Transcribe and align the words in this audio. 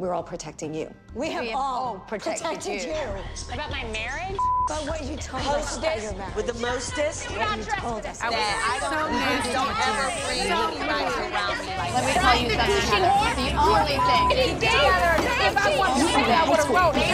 we're 0.00 0.14
all 0.14 0.22
protecting 0.22 0.72
you. 0.72 0.88
We 1.14 1.30
have, 1.30 1.44
have 1.44 1.54
all 1.54 1.84
all 1.84 1.98
protected 2.08 2.46
protected, 2.46 2.84
you. 2.84 2.88
you. 2.88 3.52
About 3.52 3.70
my 3.70 3.84
marriage? 3.92 4.38
But 4.66 4.88
what 4.88 5.04
you 5.04 5.14
told 5.16 5.44
us 5.52 5.76
about 5.76 6.00
your 6.00 6.14
marriage. 6.14 6.34
with 6.36 6.46
the 6.46 6.54
mostest. 6.54 7.28
what 7.30 7.58
you 7.58 7.64
told 7.64 8.06
us. 8.06 8.18
That 8.18 8.32
I 8.32 8.80
don't, 8.80 9.12
you 9.12 9.52
don't 9.52 9.76
ever 9.76 10.08
bring 10.24 10.48
anybody 10.48 11.04
around 11.20 11.60
me 11.60 11.76
like 11.76 11.92
Let 11.92 12.08
me 12.08 12.12
tell 12.16 12.32
you 12.40 12.48
something. 12.48 12.80
Heather. 12.80 13.44
The 13.44 13.52
only 13.60 14.00
thing. 14.08 14.56
If 14.64 15.60
I 15.60 15.76
want 15.76 16.00
to 16.00 16.08
say 16.08 16.32
I 16.32 16.48
would 16.48 16.56
have 16.56 16.72
wrote 16.72 16.96
it. 16.96 17.04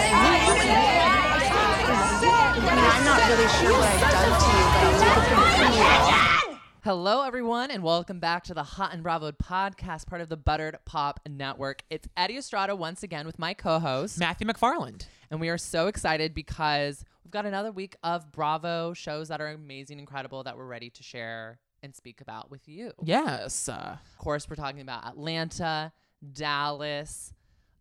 I 2.38 2.70
mean, 2.70 2.86
I'm 2.86 3.02
not 3.04 3.18
really 3.26 3.50
sure 3.58 3.74
what 3.74 3.90
I've 3.90 4.14
done 4.14 4.30
to 4.38 4.50
you, 4.54 4.64
but 4.70 4.86
I'll 4.86 5.02
take 5.02 5.26
it 5.26 5.34
from 5.58 6.30
you. 6.30 6.35
Hello, 6.86 7.24
everyone, 7.24 7.72
and 7.72 7.82
welcome 7.82 8.20
back 8.20 8.44
to 8.44 8.54
the 8.54 8.62
Hot 8.62 8.92
and 8.92 9.02
Bravo 9.02 9.32
podcast, 9.32 10.06
part 10.06 10.20
of 10.20 10.28
the 10.28 10.36
Buttered 10.36 10.78
Pop 10.84 11.18
Network. 11.28 11.82
It's 11.90 12.06
Eddie 12.16 12.36
Estrada 12.36 12.76
once 12.76 13.02
again 13.02 13.26
with 13.26 13.40
my 13.40 13.54
co 13.54 13.80
host, 13.80 14.20
Matthew 14.20 14.46
McFarland. 14.46 15.06
and 15.28 15.40
we 15.40 15.48
are 15.48 15.58
so 15.58 15.88
excited 15.88 16.32
because 16.32 17.04
we've 17.24 17.32
got 17.32 17.44
another 17.44 17.72
week 17.72 17.96
of 18.04 18.30
Bravo 18.30 18.92
shows 18.92 19.26
that 19.30 19.40
are 19.40 19.48
amazing, 19.48 19.98
incredible, 19.98 20.44
that 20.44 20.56
we're 20.56 20.64
ready 20.64 20.88
to 20.90 21.02
share 21.02 21.58
and 21.82 21.92
speak 21.92 22.20
about 22.20 22.52
with 22.52 22.68
you. 22.68 22.92
Yes. 23.02 23.68
Uh, 23.68 23.96
Of 24.04 24.18
course, 24.18 24.48
we're 24.48 24.54
talking 24.54 24.80
about 24.80 25.04
Atlanta, 25.08 25.92
Dallas, 26.34 27.34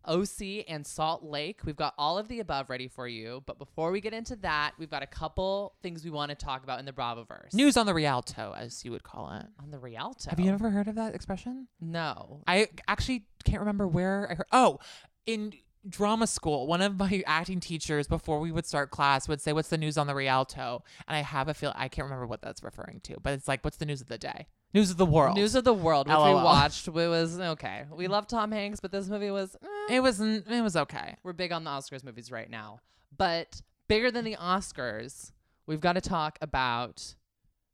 OC, 0.06 0.64
and 0.68 0.86
Salt 0.86 1.22
Lake. 1.22 1.60
We've 1.64 1.76
got 1.76 1.94
all 1.98 2.18
of 2.18 2.28
the 2.28 2.40
above 2.40 2.70
ready 2.70 2.88
for 2.88 3.06
you. 3.08 3.42
But 3.46 3.58
before 3.58 3.90
we 3.90 4.00
get 4.00 4.12
into 4.12 4.36
that, 4.36 4.72
we've 4.78 4.90
got 4.90 5.02
a 5.02 5.06
couple 5.06 5.74
things 5.82 6.04
we 6.04 6.10
want 6.10 6.30
to 6.30 6.34
talk 6.34 6.62
about 6.64 6.78
in 6.78 6.84
the 6.86 6.92
Bravoverse. 6.92 7.52
news 7.54 7.76
on 7.76 7.86
the 7.86 7.94
Rialto, 7.94 8.54
as 8.56 8.84
you 8.84 8.90
would 8.92 9.02
call 9.02 9.30
it. 9.32 9.46
on 9.62 9.70
the 9.70 9.78
Rialto. 9.78 10.30
Have 10.30 10.40
you 10.40 10.52
ever 10.52 10.70
heard 10.70 10.88
of 10.88 10.94
that 10.96 11.14
expression? 11.14 11.68
No. 11.80 12.42
I 12.46 12.68
actually 12.88 13.26
can't 13.44 13.60
remember 13.60 13.86
where 13.86 14.28
I 14.30 14.34
heard. 14.34 14.46
Oh, 14.52 14.78
in 15.26 15.52
drama 15.88 16.26
school, 16.26 16.66
one 16.66 16.82
of 16.82 16.98
my 16.98 17.22
acting 17.26 17.60
teachers 17.60 18.08
before 18.08 18.40
we 18.40 18.50
would 18.50 18.66
start 18.66 18.90
class 18.90 19.28
would 19.28 19.40
say, 19.40 19.52
"What's 19.52 19.68
the 19.68 19.78
news 19.78 19.96
on 19.96 20.06
the 20.08 20.14
Rialto?" 20.14 20.82
And 21.06 21.16
I 21.16 21.20
have 21.20 21.48
a 21.48 21.54
feel 21.54 21.72
I 21.76 21.88
can't 21.88 22.04
remember 22.06 22.26
what 22.26 22.42
that's 22.42 22.62
referring 22.62 23.00
to, 23.04 23.16
but 23.22 23.32
it's 23.34 23.46
like, 23.46 23.62
"What's 23.64 23.76
the 23.76 23.86
news 23.86 24.00
of 24.00 24.08
the 24.08 24.18
day? 24.18 24.48
News 24.76 24.90
of 24.90 24.96
the 24.98 25.06
world." 25.06 25.36
News 25.36 25.54
of 25.54 25.64
the 25.64 25.72
World, 25.74 26.06
which 26.06 26.16
we 26.16 26.34
watched, 26.34 26.86
it 26.86 26.92
was 26.94 27.40
okay. 27.40 27.84
We 27.90 28.08
love 28.08 28.26
Tom 28.26 28.52
Hanks, 28.52 28.80
but 28.80 28.92
this 28.92 29.08
movie 29.08 29.30
was. 29.30 29.56
eh. 29.62 29.96
It 29.96 30.00
was 30.00 30.20
n- 30.20 30.44
it 30.48 30.62
was 30.62 30.76
okay. 30.76 31.16
We're 31.22 31.32
big 31.32 31.52
on 31.52 31.64
the 31.64 31.70
Oscars 31.70 32.04
movies 32.04 32.30
right 32.30 32.50
now, 32.50 32.80
but 33.16 33.62
bigger 33.88 34.10
than 34.10 34.24
the 34.24 34.36
Oscars, 34.36 35.32
we've 35.66 35.80
got 35.80 35.94
to 35.94 36.00
talk 36.00 36.38
about 36.42 37.14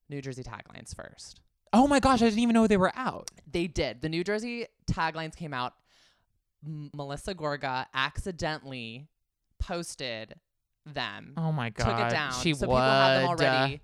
New 0.09 0.21
Jersey 0.23 0.43
taglines 0.43 0.95
first. 0.95 1.41
Oh 1.73 1.87
my 1.89 2.01
gosh, 2.01 2.21
I 2.21 2.27
didn't 2.27 2.41
even 2.41 2.55
know 2.55 2.67
they 2.67 2.77
were 2.77 2.93
out. 2.95 3.31
They 3.51 3.67
did. 3.67 4.03
The 4.03 4.09
New 4.11 4.23
Jersey 4.25 4.67
taglines 4.91 5.35
came 5.35 5.55
out. 5.55 5.73
M- 6.65 6.91
Melissa 6.95 7.35
Gorga 7.35 7.87
accidentally 7.95 9.09
posted 9.59 10.35
them. 10.85 11.33
Oh 11.37 11.51
my 11.53 11.71
god, 11.71 11.85
took 11.85 12.07
it 12.07 12.11
down. 12.11 12.33
She 12.35 12.53
so 12.55 12.67
would. 12.67 12.75
people 12.75 12.77
had 12.77 13.19
them 13.21 13.25
uh, 13.25 13.29
already. 13.29 13.81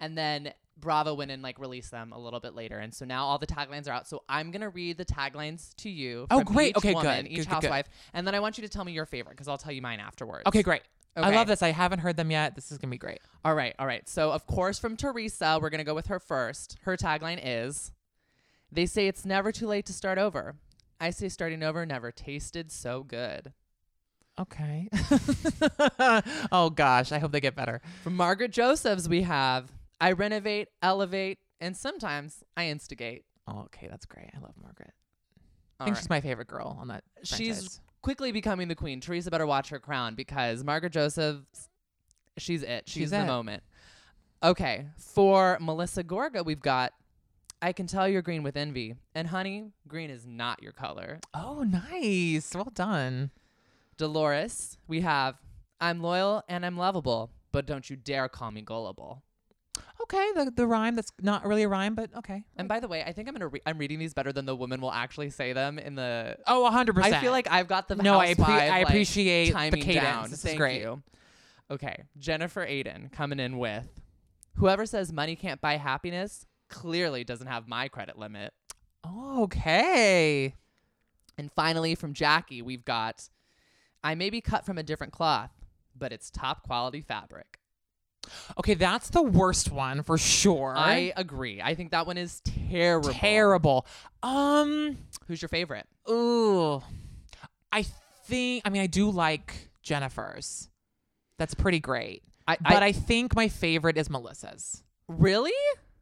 And 0.00 0.18
then 0.18 0.52
Bravo 0.82 1.14
went 1.14 1.30
and 1.30 1.42
like 1.42 1.58
released 1.58 1.90
them 1.90 2.12
a 2.12 2.18
little 2.18 2.40
bit 2.40 2.54
later. 2.54 2.78
And 2.78 2.92
so 2.92 3.06
now 3.06 3.24
all 3.24 3.38
the 3.38 3.46
taglines 3.46 3.88
are 3.88 3.92
out. 3.92 4.06
So 4.06 4.22
I'm 4.28 4.50
gonna 4.50 4.68
read 4.68 4.98
the 4.98 5.06
taglines 5.06 5.74
to 5.76 5.88
you. 5.88 6.26
Oh, 6.30 6.44
great. 6.44 6.76
Okay, 6.76 6.92
woman, 6.92 7.22
good. 7.22 7.30
Each 7.30 7.38
Good, 7.38 7.48
good, 7.48 7.60
good. 7.60 7.66
housewife. 7.68 7.88
And 8.12 8.26
then 8.26 8.34
I 8.34 8.40
want 8.40 8.58
you 8.58 8.62
to 8.62 8.68
tell 8.68 8.84
me 8.84 8.92
your 8.92 9.06
favorite 9.06 9.32
because 9.32 9.48
I'll 9.48 9.56
tell 9.56 9.72
you 9.72 9.80
mine 9.80 10.00
afterwards. 10.00 10.42
Okay, 10.46 10.62
great. 10.62 10.82
I 11.16 11.30
love 11.34 11.46
this. 11.46 11.62
I 11.62 11.72
haven't 11.72 11.98
heard 12.00 12.16
them 12.16 12.30
yet. 12.30 12.54
This 12.54 12.70
is 12.72 12.78
gonna 12.78 12.90
be 12.90 12.98
great. 12.98 13.20
All 13.44 13.54
right. 13.54 13.74
All 13.78 13.86
right. 13.86 14.06
So 14.08 14.30
of 14.32 14.46
course 14.46 14.78
from 14.78 14.96
Teresa, 14.96 15.58
we're 15.62 15.70
gonna 15.70 15.84
go 15.84 15.94
with 15.94 16.08
her 16.08 16.18
first. 16.18 16.76
Her 16.82 16.96
tagline 16.96 17.40
is 17.42 17.92
They 18.70 18.86
say 18.86 19.06
it's 19.08 19.24
never 19.24 19.52
too 19.52 19.66
late 19.66 19.86
to 19.86 19.92
start 19.92 20.18
over. 20.18 20.56
I 21.00 21.10
say 21.10 21.28
starting 21.28 21.62
over 21.62 21.84
never 21.86 22.10
tasted 22.12 22.70
so 22.72 23.02
good. 23.02 23.52
Okay. 24.38 24.88
oh 26.50 26.70
gosh, 26.70 27.12
I 27.12 27.18
hope 27.18 27.32
they 27.32 27.40
get 27.40 27.54
better. 27.54 27.82
From 28.02 28.16
Margaret 28.16 28.50
Josephs, 28.50 29.06
we 29.08 29.22
have 29.22 29.70
I 30.02 30.12
renovate, 30.12 30.68
elevate, 30.82 31.38
and 31.60 31.76
sometimes 31.76 32.42
I 32.56 32.66
instigate. 32.66 33.24
Oh, 33.46 33.60
okay, 33.66 33.86
that's 33.88 34.04
great. 34.04 34.30
I 34.36 34.40
love 34.40 34.54
Margaret. 34.60 34.92
I 35.78 35.84
think 35.84 35.94
right. 35.94 36.00
she's 36.00 36.10
my 36.10 36.20
favorite 36.20 36.48
girl 36.48 36.76
on 36.80 36.88
that. 36.88 37.04
she's 37.22 37.36
franchise. 37.36 37.80
quickly 38.02 38.32
becoming 38.32 38.66
the 38.66 38.74
queen. 38.74 39.00
Teresa 39.00 39.30
better 39.30 39.46
watch 39.46 39.68
her 39.68 39.78
crown 39.78 40.16
because 40.16 40.64
Margaret 40.64 40.92
Josephs, 40.92 41.68
she's 42.36 42.64
it. 42.64 42.88
She's, 42.88 43.02
She's 43.02 43.10
the 43.10 43.20
it. 43.20 43.26
moment. 43.26 43.62
Okay, 44.42 44.86
for 44.98 45.56
Melissa 45.60 46.02
Gorga, 46.02 46.44
we've 46.44 46.60
got 46.60 46.92
I 47.62 47.72
can 47.72 47.86
tell 47.86 48.08
you're 48.08 48.22
green 48.22 48.42
with 48.42 48.56
envy, 48.56 48.96
and 49.14 49.28
honey, 49.28 49.70
green 49.86 50.10
is 50.10 50.26
not 50.26 50.60
your 50.64 50.72
color. 50.72 51.20
Oh, 51.32 51.62
nice. 51.62 52.52
Well 52.52 52.72
done. 52.74 53.30
Dolores, 53.98 54.78
we 54.88 55.02
have 55.02 55.36
I'm 55.80 56.02
loyal 56.02 56.42
and 56.48 56.66
I'm 56.66 56.76
lovable, 56.76 57.30
but 57.52 57.66
don't 57.66 57.88
you 57.88 57.94
dare 57.94 58.28
call 58.28 58.50
me 58.50 58.62
gullible. 58.62 59.22
Okay, 60.04 60.30
the 60.34 60.50
the 60.54 60.66
rhyme 60.66 60.94
that's 60.96 61.12
not 61.20 61.46
really 61.46 61.62
a 61.62 61.68
rhyme, 61.68 61.94
but 61.94 62.10
okay. 62.16 62.44
And 62.56 62.68
by 62.68 62.80
the 62.80 62.88
way, 62.88 63.02
I 63.04 63.12
think 63.12 63.28
I'm 63.28 63.34
gonna 63.34 63.48
re- 63.48 63.62
I'm 63.66 63.78
reading 63.78 63.98
these 63.98 64.14
better 64.14 64.32
than 64.32 64.46
the 64.46 64.56
woman 64.56 64.80
will 64.80 64.92
actually 64.92 65.30
say 65.30 65.52
them 65.52 65.78
in 65.78 65.94
the. 65.94 66.36
Oh, 66.46 66.68
hundred 66.70 66.94
percent. 66.94 67.14
I 67.14 67.20
feel 67.20 67.30
like 67.32 67.48
I've 67.50 67.68
got 67.68 67.88
the 67.88 67.96
No, 67.96 68.18
I 68.18 68.34
appre- 68.34 68.44
I 68.48 68.68
like, 68.68 68.88
appreciate 68.88 69.52
the 69.52 69.70
cadence. 69.78 69.94
down. 70.04 70.22
This 70.24 70.32
is 70.40 70.42
Thank 70.42 70.58
great. 70.58 70.80
you. 70.80 71.02
Okay, 71.70 72.02
Jennifer 72.18 72.66
Aydin 72.66 73.10
coming 73.12 73.38
in 73.40 73.58
with 73.58 73.88
whoever 74.56 74.84
says 74.86 75.12
money 75.12 75.36
can't 75.36 75.60
buy 75.60 75.76
happiness 75.76 76.46
clearly 76.68 77.22
doesn't 77.24 77.46
have 77.46 77.68
my 77.68 77.88
credit 77.88 78.18
limit. 78.18 78.52
okay. 79.06 80.54
And 81.38 81.50
finally, 81.52 81.94
from 81.94 82.12
Jackie, 82.12 82.60
we've 82.62 82.84
got 82.84 83.28
I 84.04 84.14
may 84.14 84.30
be 84.30 84.40
cut 84.40 84.66
from 84.66 84.78
a 84.78 84.82
different 84.82 85.12
cloth, 85.12 85.50
but 85.96 86.12
it's 86.12 86.30
top 86.30 86.62
quality 86.64 87.00
fabric. 87.00 87.58
Okay, 88.58 88.74
that's 88.74 89.10
the 89.10 89.22
worst 89.22 89.70
one 89.70 90.02
for 90.02 90.16
sure. 90.18 90.74
I 90.76 91.12
agree. 91.16 91.60
I 91.60 91.74
think 91.74 91.90
that 91.90 92.06
one 92.06 92.16
is 92.18 92.40
terrible. 92.70 93.10
terrible. 93.10 93.86
Um. 94.22 94.98
Who's 95.26 95.42
your 95.42 95.48
favorite? 95.48 95.86
Ooh. 96.08 96.82
I 97.72 97.84
think. 98.26 98.62
I 98.64 98.70
mean, 98.70 98.82
I 98.82 98.86
do 98.86 99.10
like 99.10 99.70
Jennifer's. 99.82 100.68
That's 101.38 101.54
pretty 101.54 101.80
great. 101.80 102.22
I, 102.46 102.56
But 102.60 102.82
I, 102.82 102.92
think 102.92 103.34
my 103.34 103.48
favorite 103.48 103.96
is 103.96 104.10
Melissa's. 104.10 104.82
really 105.08 105.52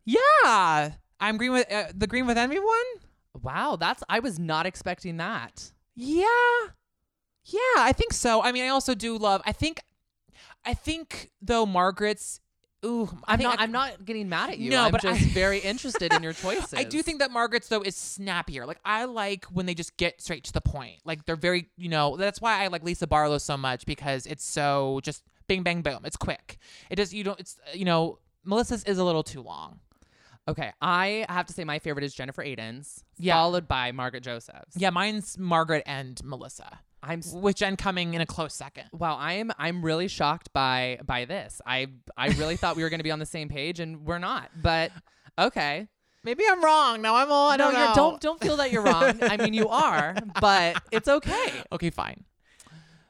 Yeah, 0.05 0.93
I'm 1.21 1.37
green 1.37 1.53
with 1.53 1.71
uh, 1.71 1.85
the 1.95 2.07
green 2.07 2.27
with 2.27 2.39
envy 2.39 2.59
one. 2.59 2.87
wow. 3.43 3.77
That's 3.77 4.03
I 4.09 4.21
was 4.21 4.39
not 4.39 4.67
expecting 4.67 5.19
that. 5.19 5.71
Yeah. 5.95 6.27
Yeah, 7.45 7.59
I 7.79 7.93
think 7.93 8.13
so. 8.13 8.43
I 8.43 8.53
mean, 8.53 8.65
I 8.65 8.69
also 8.69 8.95
do 8.95 9.17
love 9.17 9.43
I 9.45 9.53
think 9.53 9.81
I 10.65 10.75
think 10.75 11.31
though 11.41 11.67
Margaret's 11.67 12.41
ooh, 12.85 13.09
I 13.25 13.35
I'm 13.35 13.41
not. 13.41 13.59
I, 13.59 13.63
I'm 13.63 13.73
not 13.73 14.05
getting 14.05 14.29
mad 14.29 14.51
at 14.51 14.59
you. 14.59 14.71
No, 14.71 14.85
I'm 14.85 14.93
but 14.93 15.03
just 15.03 15.21
I- 15.23 15.25
very 15.27 15.59
interested 15.73 16.13
in 16.13 16.23
your 16.23 16.33
choices. 16.33 16.75
I 16.75 16.85
do 16.85 17.03
think 17.03 17.21
that 17.21 17.31
Margaret's 17.31 17.69
though 17.69 17.83
is 17.83 17.97
snappier. 17.97 18.67
Like 18.67 18.81
I 18.85 19.05
like 19.05 19.45
when 19.47 19.67
they 19.67 19.75
just 19.75 19.97
get 19.97 20.21
straight 20.21 20.45
to 20.45 20.53
the 20.53 20.61
point. 20.61 21.01
Like 21.05 21.25
they're 21.27 21.37
very, 21.37 21.69
you 21.77 21.89
know, 21.89 22.17
that's 22.17 22.41
why 22.41 22.63
I 22.63 22.69
like 22.69 22.83
Lisa 22.83 23.07
Barlow 23.07 23.39
so 23.39 23.57
much 23.57 23.87
because 23.87 24.27
it's 24.27 24.45
so 24.45 25.01
just 25.03 25.25
bing 25.47 25.63
bang 25.63 25.83
boom. 25.83 26.01
It's 26.05 26.17
quick. 26.17 26.59
It 26.91 26.97
does 26.97 27.13
you 27.13 27.25
don't 27.25 27.41
it's 27.41 27.59
you 27.75 27.85
know, 27.85 28.19
Melissa's 28.45 28.85
is 28.85 28.99
a 28.99 29.05
little 29.05 29.23
too 29.23 29.43
long. 29.43 29.81
Okay, 30.49 30.73
I 30.81 31.27
have 31.29 31.47
to 31.47 31.53
say 31.53 31.65
my 31.65 31.79
favorite 31.79 32.05
is 32.05 32.13
Jennifer 32.15 32.43
Aydin's, 32.43 33.05
Yeah. 33.19 33.35
followed 33.35 33.69
by 33.69 33.93
Margaret 33.93 34.23
Joseph's. 34.23 34.77
Yeah, 34.77 34.91
mine's 34.91 35.39
Margaret 35.39 35.83
and 35.87 36.21
Melissa. 36.25 36.81
I'm 37.03 37.21
s- 37.21 37.33
With 37.33 37.57
Jen 37.57 37.77
coming 37.77 38.15
in 38.15 38.21
a 38.21 38.27
close 38.27 38.55
second. 38.55 38.85
wow. 38.93 39.17
I'm 39.19 39.51
I'm 39.59 39.83
really 39.85 40.09
shocked 40.09 40.53
by 40.53 40.99
by 41.05 41.25
this. 41.25 41.61
I 41.67 41.87
I 42.17 42.29
really 42.31 42.57
thought 42.57 42.77
we 42.77 42.83
were 42.83 42.91
going 42.91 42.99
to 43.01 43.05
be 43.05 43.11
on 43.11 43.19
the 43.21 43.27
same 43.27 43.49
page, 43.49 43.81
and 43.81 44.05
we're 44.05 44.19
not. 44.19 44.51
But 44.61 44.91
okay. 45.39 45.89
Maybe 46.25 46.45
I'm 46.51 46.63
wrong. 46.63 47.01
Now 47.01 47.15
I'm 47.17 47.33
all 47.33 47.51
I 47.51 47.57
no, 47.57 47.71
don't 47.71 47.75
know. 47.75 47.93
don't 47.95 48.21
don't 48.21 48.41
feel 48.43 48.57
that 48.59 48.71
you're 48.73 48.83
wrong. 48.83 49.23
I 49.23 49.39
mean, 49.39 49.55
you 49.55 49.69
are, 49.69 50.15
but 50.41 50.83
it's 50.91 51.09
okay. 51.09 51.63
Okay, 51.73 51.89
fine. 51.91 52.25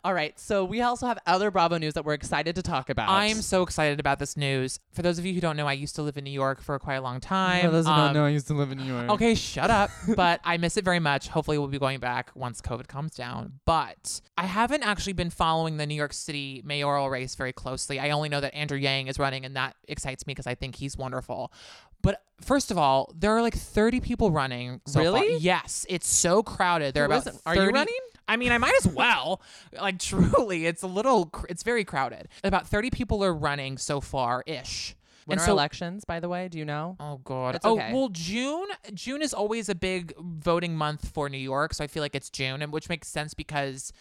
All 0.03 0.15
right. 0.15 0.39
So 0.41 0.65
we 0.65 0.81
also 0.81 1.07
have 1.07 1.19
other 1.27 1.51
Bravo 1.51 1.77
news 1.77 1.93
that 1.95 2.07
we're 2.07 2.15
excited 2.15 2.55
to 2.57 2.63
talk 2.63 2.89
about. 2.89 3.11
I'm 3.11 3.43
so 3.43 3.63
excited 3.63 4.01
about 4.01 4.19
this 4.19 4.35
news. 4.35 4.81
For 4.93 5.03
those 5.03 5.19
of 5.19 5.27
you 5.27 5.35
who 5.35 5.41
don't 5.43 5.57
know, 5.59 5.67
I 5.67 5.75
used 5.75 5.95
to 5.97 6.03
live 6.03 6.17
in 6.17 6.25
New 6.25 6.31
York 6.31 6.63
for 6.63 6.79
quite 6.79 6.95
a 6.95 7.03
long 7.03 7.21
time. 7.21 7.65
For 7.67 7.71
those 7.71 7.85
who 7.87 7.93
don't 7.93 8.09
Um, 8.09 8.15
know, 8.15 8.25
I 8.25 8.31
used 8.31 8.47
to 8.47 8.55
live 8.55 8.73
in 8.73 8.79
New 8.79 8.85
York. 8.85 9.11
Okay, 9.11 9.35
shut 9.35 9.71
up. 9.71 9.91
but 10.17 10.41
I 10.43 10.57
miss 10.57 10.79
it 10.79 10.85
very 10.85 11.01
much. 11.01 11.29
Hopefully, 11.29 11.59
we'll 11.59 11.69
be 11.69 11.79
going 11.79 12.01
back 12.01 12.31
once 12.35 12.63
COVID 12.63 12.89
calms 12.89 13.15
down. 13.15 13.61
But 13.67 14.23
I 14.39 14.47
haven't 14.47 14.85
actually 14.85 15.13
been 15.13 15.31
following 15.31 15.77
the 15.77 15.87
New 15.87 15.95
York 15.95 16.15
City 16.15 16.63
mayoral 16.65 17.11
race 17.11 17.35
very 17.35 17.53
closely. 17.53 18.01
I 18.01 18.11
only 18.11 18.31
know 18.31 18.41
that 18.41 18.55
Andrew 18.55 18.79
Yang 18.79 19.09
is 19.09 19.19
running, 19.19 19.45
and 19.45 19.55
that 19.57 19.77
excites 19.87 20.27
me 20.27 20.33
because 20.33 20.47
I 20.47 20.55
think 20.55 20.77
he's 20.77 20.97
wonderful. 20.97 21.53
But 22.03 22.23
first 22.41 22.71
of 22.71 22.79
all, 22.79 23.13
there 23.19 23.33
are 23.37 23.43
like 23.43 23.55
30 23.55 24.01
people 24.01 24.31
running. 24.31 24.81
So 24.87 24.95
far. 24.95 25.03
Really? 25.23 25.37
Yes, 25.39 25.85
it's 25.89 26.09
so 26.09 26.43
crowded. 26.43 26.95
There 26.95 27.03
are 27.05 27.07
about? 27.07 27.29
Are 27.47 27.55
you 27.55 27.71
running? 27.71 27.95
I 28.29 28.37
mean, 28.37 28.53
I 28.53 28.59
might 28.59 28.75
as 28.85 28.87
well. 28.87 29.43
Like, 29.73 29.99
truly, 29.99 30.67
it's 30.67 30.83
a 30.83 30.87
little, 30.87 31.27
cr- 31.27 31.47
it's 31.49 31.63
very 31.65 31.85
crowded. 31.85 32.29
About 32.45 32.67
30 32.67 32.91
people 32.91 33.25
are 33.25 33.35
running 33.35 33.77
so 33.79 34.01
far 34.01 34.43
ish. 34.47 34.95
When 35.27 35.35
And 35.39 35.43
are 35.43 35.47
so- 35.47 35.53
elections, 35.53 36.05
by 36.05 36.21
the 36.21 36.29
way? 36.29 36.49
Do 36.49 36.59
you 36.59 36.65
know? 36.65 36.97
Oh 37.01 37.19
god. 37.25 37.57
It's 37.57 37.67
oh 37.67 37.75
okay. 37.79 37.93
well, 37.93 38.09
June. 38.11 38.67
June 38.95 39.21
is 39.23 39.35
always 39.35 39.69
a 39.69 39.75
big 39.75 40.15
voting 40.19 40.75
month 40.77 41.09
for 41.09 41.29
New 41.29 41.39
York, 41.39 41.75
so 41.75 41.85
I 41.85 41.87
feel 41.89 42.03
like 42.03 42.15
it's 42.15 42.31
June, 42.31 42.63
and 42.63 42.73
which 42.73 42.89
makes 42.89 43.09
sense 43.09 43.35
because 43.35 43.93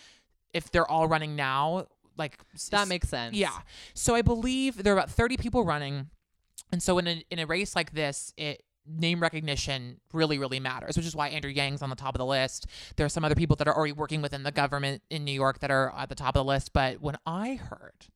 if 0.54 0.72
they're 0.72 0.90
all 0.90 1.08
running 1.08 1.36
now, 1.36 1.86
like 2.18 2.38
That 2.72 2.88
makes 2.88 3.10
sense. 3.10 3.36
yeah. 3.36 3.52
So 3.94 4.16
I 4.16 4.22
believe 4.22 4.82
there 4.84 4.94
are 4.94 4.98
about 4.98 5.12
thirty 5.12 5.38
people 5.38 5.64
running, 5.66 6.10
and 6.72 6.82
so 6.82 6.98
in 6.98 7.08
a 7.08 7.24
in 7.30 7.40
a 7.40 7.46
race 7.46 7.76
like 7.76 7.94
this, 7.94 8.34
it 8.38 8.64
name 8.88 9.20
recognition 9.20 10.00
really 10.14 10.40
really 10.40 10.60
matters 10.60 10.98
which 10.98 11.06
is 11.06 11.16
why 11.16 11.28
andrew 11.28 11.52
yang's 11.52 11.84
on 11.84 11.92
the 11.92 11.96
top 11.96 12.16
of 12.16 12.18
the 12.18 12.26
list 12.26 12.66
there 12.96 13.06
are 13.06 13.10
some 13.10 13.24
other 13.24 13.36
people 13.36 13.56
that 13.56 13.68
are 13.68 13.76
already 13.76 13.92
working 13.92 14.20
within 14.20 14.42
the 14.42 14.52
government 14.52 15.04
in 15.12 15.24
new 15.24 15.32
york 15.32 15.60
that 15.60 15.70
are 15.70 15.94
at 15.96 16.10
the 16.10 16.16
top 16.16 16.30
of 16.30 16.40
the 16.40 16.44
list 16.44 16.74
but 16.74 17.00
when 17.00 17.16
i 17.24 17.54
heard 17.54 18.08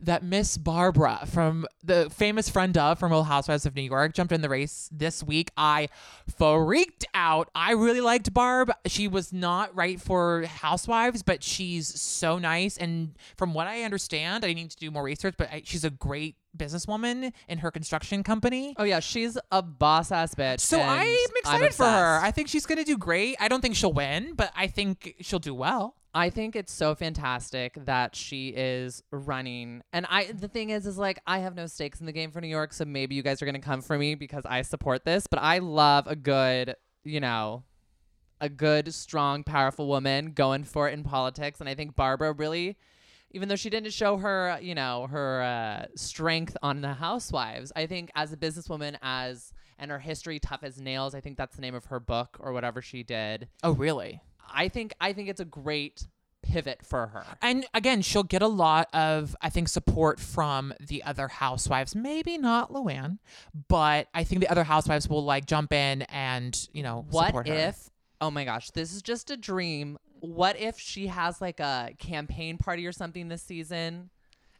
that 0.00 0.22
Miss 0.22 0.56
Barbara 0.56 1.24
from 1.26 1.66
the 1.82 2.08
famous 2.10 2.48
friend 2.48 2.76
of 2.78 2.98
from 2.98 3.10
Real 3.10 3.24
Housewives 3.24 3.66
of 3.66 3.74
New 3.74 3.82
York 3.82 4.14
jumped 4.14 4.32
in 4.32 4.42
the 4.42 4.48
race 4.48 4.88
this 4.92 5.22
week. 5.22 5.50
I 5.56 5.88
freaked 6.36 7.04
out. 7.14 7.50
I 7.54 7.72
really 7.72 8.00
liked 8.00 8.32
Barb. 8.32 8.70
She 8.86 9.08
was 9.08 9.32
not 9.32 9.74
right 9.74 10.00
for 10.00 10.44
Housewives, 10.44 11.22
but 11.22 11.42
she's 11.42 12.00
so 12.00 12.38
nice. 12.38 12.76
And 12.76 13.16
from 13.36 13.54
what 13.54 13.66
I 13.66 13.82
understand, 13.82 14.44
I 14.44 14.52
need 14.52 14.70
to 14.70 14.76
do 14.76 14.90
more 14.90 15.02
research, 15.02 15.34
but 15.36 15.50
I, 15.50 15.62
she's 15.64 15.84
a 15.84 15.90
great 15.90 16.36
businesswoman 16.56 17.32
in 17.48 17.58
her 17.58 17.70
construction 17.70 18.22
company. 18.22 18.74
Oh 18.78 18.84
yeah, 18.84 19.00
she's 19.00 19.38
a 19.50 19.62
boss 19.62 20.10
ass 20.12 20.34
bitch. 20.34 20.60
So 20.60 20.80
I'm 20.80 21.16
excited 21.36 21.74
for 21.74 21.84
her. 21.84 22.20
I 22.22 22.30
think 22.30 22.48
she's 22.48 22.66
gonna 22.66 22.84
do 22.84 22.96
great. 22.96 23.36
I 23.40 23.48
don't 23.48 23.60
think 23.60 23.76
she'll 23.76 23.92
win, 23.92 24.34
but 24.34 24.52
I 24.56 24.66
think 24.66 25.14
she'll 25.20 25.38
do 25.38 25.54
well. 25.54 25.94
I 26.14 26.30
think 26.30 26.56
it's 26.56 26.72
so 26.72 26.94
fantastic 26.94 27.74
that 27.84 28.16
she 28.16 28.48
is 28.48 29.02
running. 29.10 29.82
And 29.92 30.06
I 30.08 30.32
the 30.32 30.48
thing 30.48 30.70
is 30.70 30.86
is 30.86 30.98
like 30.98 31.20
I 31.26 31.38
have 31.40 31.54
no 31.54 31.66
stakes 31.66 32.00
in 32.00 32.06
the 32.06 32.12
game 32.12 32.30
for 32.30 32.40
New 32.40 32.48
York, 32.48 32.72
so 32.72 32.84
maybe 32.84 33.14
you 33.14 33.22
guys 33.22 33.42
are 33.42 33.44
going 33.44 33.54
to 33.54 33.60
come 33.60 33.82
for 33.82 33.98
me 33.98 34.14
because 34.14 34.44
I 34.46 34.62
support 34.62 35.04
this, 35.04 35.26
but 35.26 35.40
I 35.40 35.58
love 35.58 36.06
a 36.06 36.16
good, 36.16 36.74
you 37.04 37.20
know, 37.20 37.64
a 38.40 38.48
good, 38.48 38.94
strong, 38.94 39.44
powerful 39.44 39.86
woman 39.86 40.32
going 40.32 40.64
for 40.64 40.88
it 40.88 40.94
in 40.94 41.04
politics, 41.04 41.60
and 41.60 41.68
I 41.68 41.74
think 41.74 41.94
Barbara 41.94 42.32
really 42.32 42.76
even 43.30 43.48
though 43.48 43.56
she 43.56 43.70
didn't 43.70 43.92
show 43.92 44.16
her, 44.16 44.58
you 44.60 44.74
know, 44.74 45.06
her 45.08 45.42
uh, 45.42 45.86
strength 45.96 46.56
on 46.62 46.80
the 46.80 46.94
Housewives, 46.94 47.72
I 47.76 47.86
think 47.86 48.10
as 48.14 48.32
a 48.32 48.36
businesswoman, 48.36 48.96
as 49.02 49.52
and 49.78 49.90
her 49.90 49.98
history 49.98 50.38
tough 50.40 50.60
as 50.64 50.80
nails, 50.80 51.14
I 51.14 51.20
think 51.20 51.36
that's 51.36 51.54
the 51.56 51.62
name 51.62 51.74
of 51.74 51.84
her 51.86 52.00
book 52.00 52.36
or 52.40 52.52
whatever 52.52 52.82
she 52.82 53.02
did. 53.02 53.48
Oh, 53.62 53.72
really? 53.72 54.20
I 54.52 54.68
think 54.68 54.94
I 55.00 55.12
think 55.12 55.28
it's 55.28 55.40
a 55.40 55.44
great 55.44 56.06
pivot 56.42 56.80
for 56.84 57.08
her. 57.08 57.24
And 57.42 57.66
again, 57.74 58.00
she'll 58.00 58.22
get 58.22 58.40
a 58.42 58.46
lot 58.48 58.88
of, 58.94 59.36
I 59.42 59.50
think, 59.50 59.68
support 59.68 60.18
from 60.18 60.72
the 60.80 61.02
other 61.02 61.28
housewives. 61.28 61.94
Maybe 61.94 62.38
not 62.38 62.72
Luann, 62.72 63.18
but 63.68 64.08
I 64.14 64.24
think 64.24 64.40
the 64.40 64.48
other 64.48 64.64
housewives 64.64 65.08
will 65.08 65.24
like 65.24 65.46
jump 65.46 65.72
in 65.72 66.02
and, 66.02 66.68
you 66.72 66.82
know, 66.82 67.04
What 67.10 67.26
support 67.26 67.48
her. 67.48 67.54
if? 67.54 67.90
Oh 68.20 68.30
my 68.30 68.44
gosh, 68.44 68.70
this 68.70 68.92
is 68.94 69.02
just 69.02 69.30
a 69.30 69.36
dream. 69.36 69.98
What 70.20 70.58
if 70.58 70.78
she 70.78 71.06
has 71.08 71.40
like 71.40 71.60
a 71.60 71.90
campaign 71.98 72.58
party 72.58 72.86
or 72.86 72.92
something 72.92 73.28
this 73.28 73.42
season, 73.42 74.10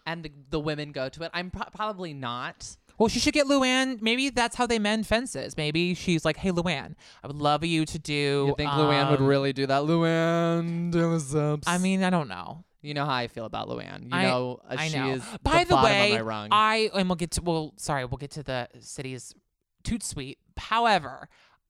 and 0.06 0.22
the, 0.24 0.32
the 0.50 0.60
women 0.60 0.92
go 0.92 1.08
to 1.08 1.22
it? 1.24 1.30
I'm 1.34 1.50
pro- 1.50 1.70
probably 1.74 2.14
not. 2.14 2.76
Well, 2.98 3.08
she 3.08 3.20
should 3.20 3.34
get 3.34 3.46
Luann. 3.46 4.02
Maybe 4.02 4.28
that's 4.30 4.56
how 4.56 4.66
they 4.66 4.80
mend 4.80 5.06
fences. 5.06 5.56
Maybe 5.56 5.94
she's 5.94 6.24
like, 6.24 6.36
hey, 6.36 6.50
Luann, 6.50 6.94
I 7.22 7.28
would 7.28 7.36
love 7.36 7.64
you 7.64 7.84
to 7.86 7.98
do. 7.98 8.46
You 8.48 8.54
think 8.56 8.70
Luann 8.72 9.10
would 9.10 9.20
um, 9.20 9.26
really 9.26 9.52
do 9.52 9.66
that? 9.66 9.82
Luann, 9.82 10.90
do? 10.90 11.60
I 11.66 11.78
mean, 11.78 12.02
I 12.02 12.10
don't 12.10 12.26
know. 12.28 12.64
you 12.82 12.94
know 12.94 13.04
how 13.04 13.14
I 13.14 13.28
feel 13.28 13.44
about 13.44 13.68
Luann. 13.68 14.04
You 14.04 14.08
I- 14.12 14.22
know, 14.24 14.60
uh, 14.68 14.74
I 14.78 14.88
she 14.88 14.98
know. 14.98 15.10
is 15.12 15.22
By 15.44 15.62
the, 15.62 15.76
the, 15.76 15.82
way, 15.82 16.10
of 16.12 16.18
my 16.18 16.20
rung. 16.22 16.48
I 16.50 16.90
and 16.92 17.08
we'll 17.08 17.16
get 17.16 17.30
to 17.32 17.42
well, 17.42 17.72
sorry, 17.76 18.04
we'll 18.04 18.18
get 18.18 18.32
to 18.32 18.42
the 18.42 18.68
city's 18.80 19.32
toot 19.84 20.02
suite. 20.02 20.38
However, 20.56 21.28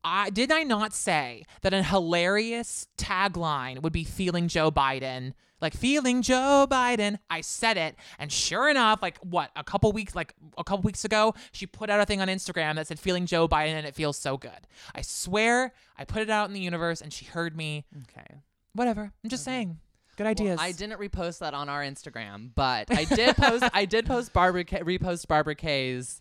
I 0.08 0.30
did 0.30 0.50
I 0.50 0.62
not 0.62 0.94
say 0.94 1.44
that 1.62 1.74
a 1.74 1.82
hilarious 1.82 2.86
tagline 2.96 3.82
would 3.82 3.92
be 3.92 4.04
feeling 4.04 4.48
Joe 4.48 4.70
Biden. 4.70 5.34
Like 5.60 5.74
feeling 5.74 6.22
Joe 6.22 6.68
Biden. 6.70 7.18
I 7.28 7.40
said 7.40 7.76
it, 7.76 7.96
and 8.20 8.30
sure 8.30 8.68
enough, 8.68 9.02
like 9.02 9.18
what 9.18 9.50
a 9.56 9.64
couple 9.64 9.90
weeks, 9.90 10.14
like 10.14 10.32
a 10.56 10.62
couple 10.62 10.82
weeks 10.82 11.04
ago, 11.04 11.34
she 11.50 11.66
put 11.66 11.90
out 11.90 12.00
a 12.00 12.06
thing 12.06 12.20
on 12.20 12.28
Instagram 12.28 12.76
that 12.76 12.86
said 12.86 13.00
"feeling 13.00 13.26
Joe 13.26 13.48
Biden" 13.48 13.72
and 13.74 13.84
it 13.84 13.96
feels 13.96 14.16
so 14.16 14.36
good. 14.36 14.68
I 14.94 15.02
swear, 15.02 15.72
I 15.96 16.04
put 16.04 16.22
it 16.22 16.30
out 16.30 16.46
in 16.48 16.54
the 16.54 16.60
universe, 16.60 17.00
and 17.00 17.12
she 17.12 17.24
heard 17.24 17.56
me. 17.56 17.84
okay. 18.02 18.36
Whatever. 18.72 19.10
I'm 19.24 19.30
just 19.30 19.42
saying, 19.42 19.80
good 20.16 20.24
Well, 20.24 20.30
ideas. 20.30 20.58
I 20.62 20.70
didn't 20.70 21.00
repost 21.00 21.40
that 21.40 21.54
on 21.54 21.68
our 21.68 21.82
Instagram, 21.82 22.50
but 22.54 22.86
I 22.96 23.04
did 23.04 23.34
post. 23.36 23.64
I 23.74 23.84
did 23.84 24.06
post 24.06 24.32
Barbara 24.32 24.62
K- 24.62 24.82
repost 24.82 25.26
Barbara 25.26 25.56
Kay's 25.56 26.20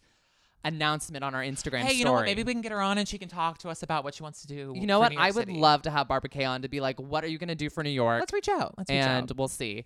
announcement 0.64 1.24
on 1.24 1.34
our 1.36 1.42
Instagram. 1.42 1.80
Hey, 1.82 1.94
you 1.94 2.06
know 2.06 2.14
what? 2.14 2.26
Maybe 2.26 2.44
we 2.44 2.54
can 2.54 2.62
get 2.62 2.72
her 2.72 2.82
on 2.82 2.98
and 2.98 3.08
she 3.08 3.18
can 3.18 3.30
talk 3.30 3.60
to 3.60 3.70
us 3.70 3.84
about 3.84 4.04
what 4.04 4.14
she 4.14 4.24
wants 4.24 4.42
to 4.42 4.48
do. 4.48 4.74
You 4.76 4.86
know 4.88 5.00
what? 5.00 5.10
New 5.10 5.16
York 5.18 5.26
I 5.26 5.32
would 5.32 5.48
City. 5.48 5.60
love 5.60 5.84
to 5.84 5.92
have 5.92 6.08
Barbara 6.08 6.30
Kay 6.30 6.44
on 6.44 6.62
to 6.64 6.70
be 6.70 6.80
like, 6.82 7.00
what 7.00 7.24
are 7.24 7.28
you 7.28 7.38
going 7.38 7.50
to 7.50 7.56
do 7.56 7.70
for 7.70 7.84
New 7.84 7.90
York? 7.90 8.20
Let's 8.20 8.34
reach 8.34 8.50
out. 8.50 8.76
Let's 8.78 8.90
reach 8.90 9.00
and 9.00 9.32
out. 9.32 9.38
we'll 9.38 9.48
see. 9.48 9.86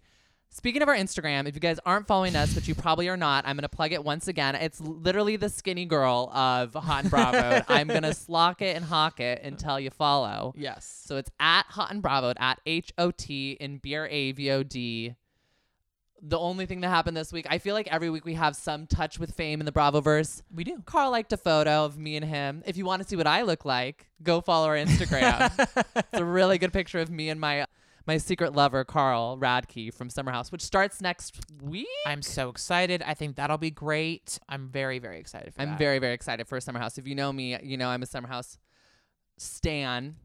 Speaking 0.53 0.81
of 0.81 0.89
our 0.89 0.95
Instagram, 0.95 1.47
if 1.47 1.55
you 1.55 1.61
guys 1.61 1.79
aren't 1.85 2.07
following 2.07 2.35
us, 2.35 2.53
which 2.55 2.67
you 2.67 2.75
probably 2.75 3.07
are 3.07 3.15
not, 3.15 3.45
I'm 3.47 3.55
going 3.55 3.61
to 3.61 3.69
plug 3.69 3.93
it 3.93 4.03
once 4.03 4.27
again. 4.27 4.53
It's 4.55 4.81
literally 4.81 5.37
the 5.37 5.47
skinny 5.47 5.85
girl 5.85 6.29
of 6.33 6.73
Hot 6.73 7.03
and 7.03 7.09
Bravo. 7.09 7.63
I'm 7.69 7.87
going 7.87 8.01
to 8.01 8.09
slock 8.09 8.61
it 8.61 8.75
and 8.75 8.83
hawk 8.83 9.21
it 9.21 9.41
until 9.43 9.79
you 9.79 9.89
follow. 9.89 10.53
Yes. 10.57 11.03
So 11.05 11.15
it's 11.15 11.31
at 11.39 11.67
Hot 11.67 11.91
and 11.91 12.01
Bravo, 12.01 12.33
at 12.37 12.59
H 12.65 12.91
O 12.97 13.11
T 13.11 13.51
in 13.61 13.77
B 13.77 13.95
R 13.95 14.07
A 14.09 14.33
V 14.33 14.51
O 14.51 14.61
D. 14.63 15.15
The 16.23 16.37
only 16.37 16.67
thing 16.67 16.81
that 16.81 16.89
happened 16.89 17.17
this 17.17 17.33
week, 17.33 17.47
I 17.49 17.57
feel 17.57 17.73
like 17.73 17.87
every 17.87 18.09
week 18.11 18.25
we 18.25 18.35
have 18.35 18.55
some 18.55 18.85
touch 18.85 19.17
with 19.17 19.33
fame 19.33 19.59
in 19.59 19.65
the 19.65 19.71
Bravoverse. 19.71 20.43
We 20.53 20.63
do. 20.63 20.81
Carl 20.85 21.09
liked 21.09 21.33
a 21.33 21.37
photo 21.37 21.83
of 21.83 21.97
me 21.97 22.15
and 22.15 22.25
him. 22.25 22.61
If 22.65 22.77
you 22.77 22.85
want 22.85 23.01
to 23.01 23.07
see 23.07 23.15
what 23.15 23.25
I 23.25 23.41
look 23.41 23.65
like, 23.65 24.07
go 24.21 24.39
follow 24.39 24.67
our 24.67 24.75
Instagram. 24.75 25.51
it's 25.95 26.07
a 26.13 26.23
really 26.23 26.59
good 26.59 26.73
picture 26.73 26.99
of 26.99 27.09
me 27.09 27.29
and 27.29 27.39
my 27.39 27.65
my 28.07 28.17
secret 28.17 28.53
lover, 28.53 28.83
Carl 28.83 29.37
Radke 29.37 29.93
from 29.93 30.09
Summer 30.09 30.31
House, 30.31 30.51
which 30.51 30.61
starts 30.61 31.01
next 31.01 31.39
week. 31.61 31.87
I'm 32.05 32.21
so 32.21 32.49
excited. 32.49 33.01
I 33.03 33.13
think 33.13 33.35
that'll 33.35 33.57
be 33.57 33.71
great. 33.71 34.39
I'm 34.49 34.67
very, 34.69 34.99
very 34.99 35.19
excited 35.19 35.53
for 35.53 35.61
I'm 35.61 35.69
that. 35.69 35.79
very, 35.79 35.99
very 35.99 36.13
excited 36.13 36.47
for 36.47 36.59
Summer 36.59 36.79
House. 36.79 36.97
If 36.97 37.07
you 37.07 37.15
know 37.15 37.31
me, 37.31 37.57
you 37.61 37.77
know 37.77 37.89
I'm 37.89 38.01
a 38.01 38.07
Summer 38.07 38.27
House 38.27 38.57
stan. 39.37 40.15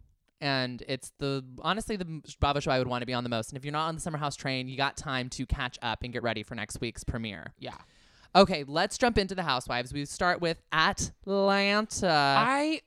And 0.40 0.82
it's 0.86 1.12
the 1.18 1.44
honestly 1.62 1.96
the 1.96 2.22
Bravo 2.40 2.60
show 2.60 2.70
I 2.70 2.78
would 2.78 2.88
want 2.88 3.02
to 3.02 3.06
be 3.06 3.14
on 3.14 3.24
the 3.24 3.30
most. 3.30 3.50
And 3.50 3.56
if 3.56 3.64
you're 3.64 3.72
not 3.72 3.88
on 3.88 3.94
the 3.94 4.00
Summer 4.00 4.18
House 4.18 4.36
train, 4.36 4.68
you 4.68 4.76
got 4.76 4.96
time 4.96 5.28
to 5.30 5.46
catch 5.46 5.78
up 5.82 6.02
and 6.02 6.12
get 6.12 6.22
ready 6.22 6.42
for 6.42 6.54
next 6.54 6.80
week's 6.80 7.04
premiere. 7.04 7.54
Yeah. 7.58 7.76
Okay, 8.34 8.64
let's 8.66 8.98
jump 8.98 9.16
into 9.16 9.34
the 9.34 9.42
Housewives. 9.42 9.94
We 9.94 10.04
start 10.04 10.42
with 10.42 10.60
Atlanta. 10.70 12.36
I, 12.38 12.82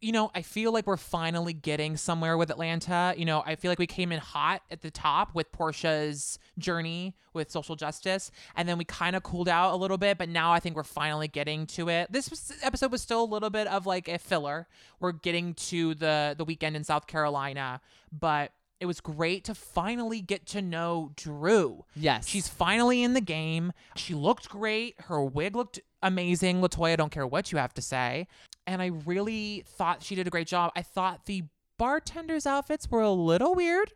you 0.00 0.12
know, 0.12 0.30
I 0.34 0.42
feel 0.42 0.72
like 0.72 0.86
we're 0.86 0.98
finally 0.98 1.54
getting 1.54 1.96
somewhere 1.96 2.36
with 2.36 2.50
Atlanta. 2.50 3.14
You 3.16 3.24
know, 3.24 3.42
I 3.46 3.56
feel 3.56 3.70
like 3.70 3.78
we 3.78 3.86
came 3.86 4.12
in 4.12 4.18
hot 4.18 4.62
at 4.70 4.82
the 4.82 4.90
top 4.90 5.34
with 5.34 5.50
Porsha's 5.52 6.38
journey 6.58 7.16
with 7.32 7.50
social 7.50 7.76
justice, 7.76 8.30
and 8.54 8.68
then 8.68 8.76
we 8.76 8.84
kind 8.84 9.16
of 9.16 9.22
cooled 9.22 9.48
out 9.48 9.72
a 9.72 9.76
little 9.76 9.96
bit. 9.96 10.18
But 10.18 10.28
now 10.28 10.52
I 10.52 10.60
think 10.60 10.76
we're 10.76 10.82
finally 10.82 11.28
getting 11.28 11.66
to 11.68 11.88
it. 11.88 12.12
This 12.12 12.28
was, 12.28 12.52
episode 12.62 12.92
was 12.92 13.00
still 13.00 13.22
a 13.22 13.24
little 13.24 13.50
bit 13.50 13.66
of 13.68 13.86
like 13.86 14.08
a 14.08 14.18
filler. 14.18 14.68
We're 15.00 15.12
getting 15.12 15.54
to 15.54 15.94
the 15.94 16.34
the 16.36 16.44
weekend 16.44 16.76
in 16.76 16.84
South 16.84 17.06
Carolina, 17.06 17.80
but. 18.12 18.52
It 18.78 18.86
was 18.86 19.00
great 19.00 19.44
to 19.44 19.54
finally 19.54 20.20
get 20.20 20.46
to 20.48 20.60
know 20.60 21.12
Drew. 21.16 21.84
yes, 21.94 22.26
She's 22.28 22.48
finally 22.48 23.02
in 23.02 23.14
the 23.14 23.20
game. 23.20 23.72
She 23.94 24.14
looked 24.14 24.48
great. 24.50 25.00
Her 25.02 25.22
wig 25.22 25.56
looked 25.56 25.80
amazing. 26.02 26.60
Latoya, 26.60 26.96
don't 26.96 27.10
care 27.10 27.26
what 27.26 27.52
you 27.52 27.58
have 27.58 27.72
to 27.74 27.82
say. 27.82 28.26
And 28.66 28.82
I 28.82 28.86
really 29.06 29.64
thought 29.66 30.02
she 30.02 30.14
did 30.14 30.26
a 30.26 30.30
great 30.30 30.46
job. 30.46 30.72
I 30.76 30.82
thought 30.82 31.24
the 31.26 31.44
bartenders' 31.78 32.46
outfits 32.46 32.90
were 32.90 33.00
a 33.00 33.12
little 33.12 33.54
weird. 33.54 33.92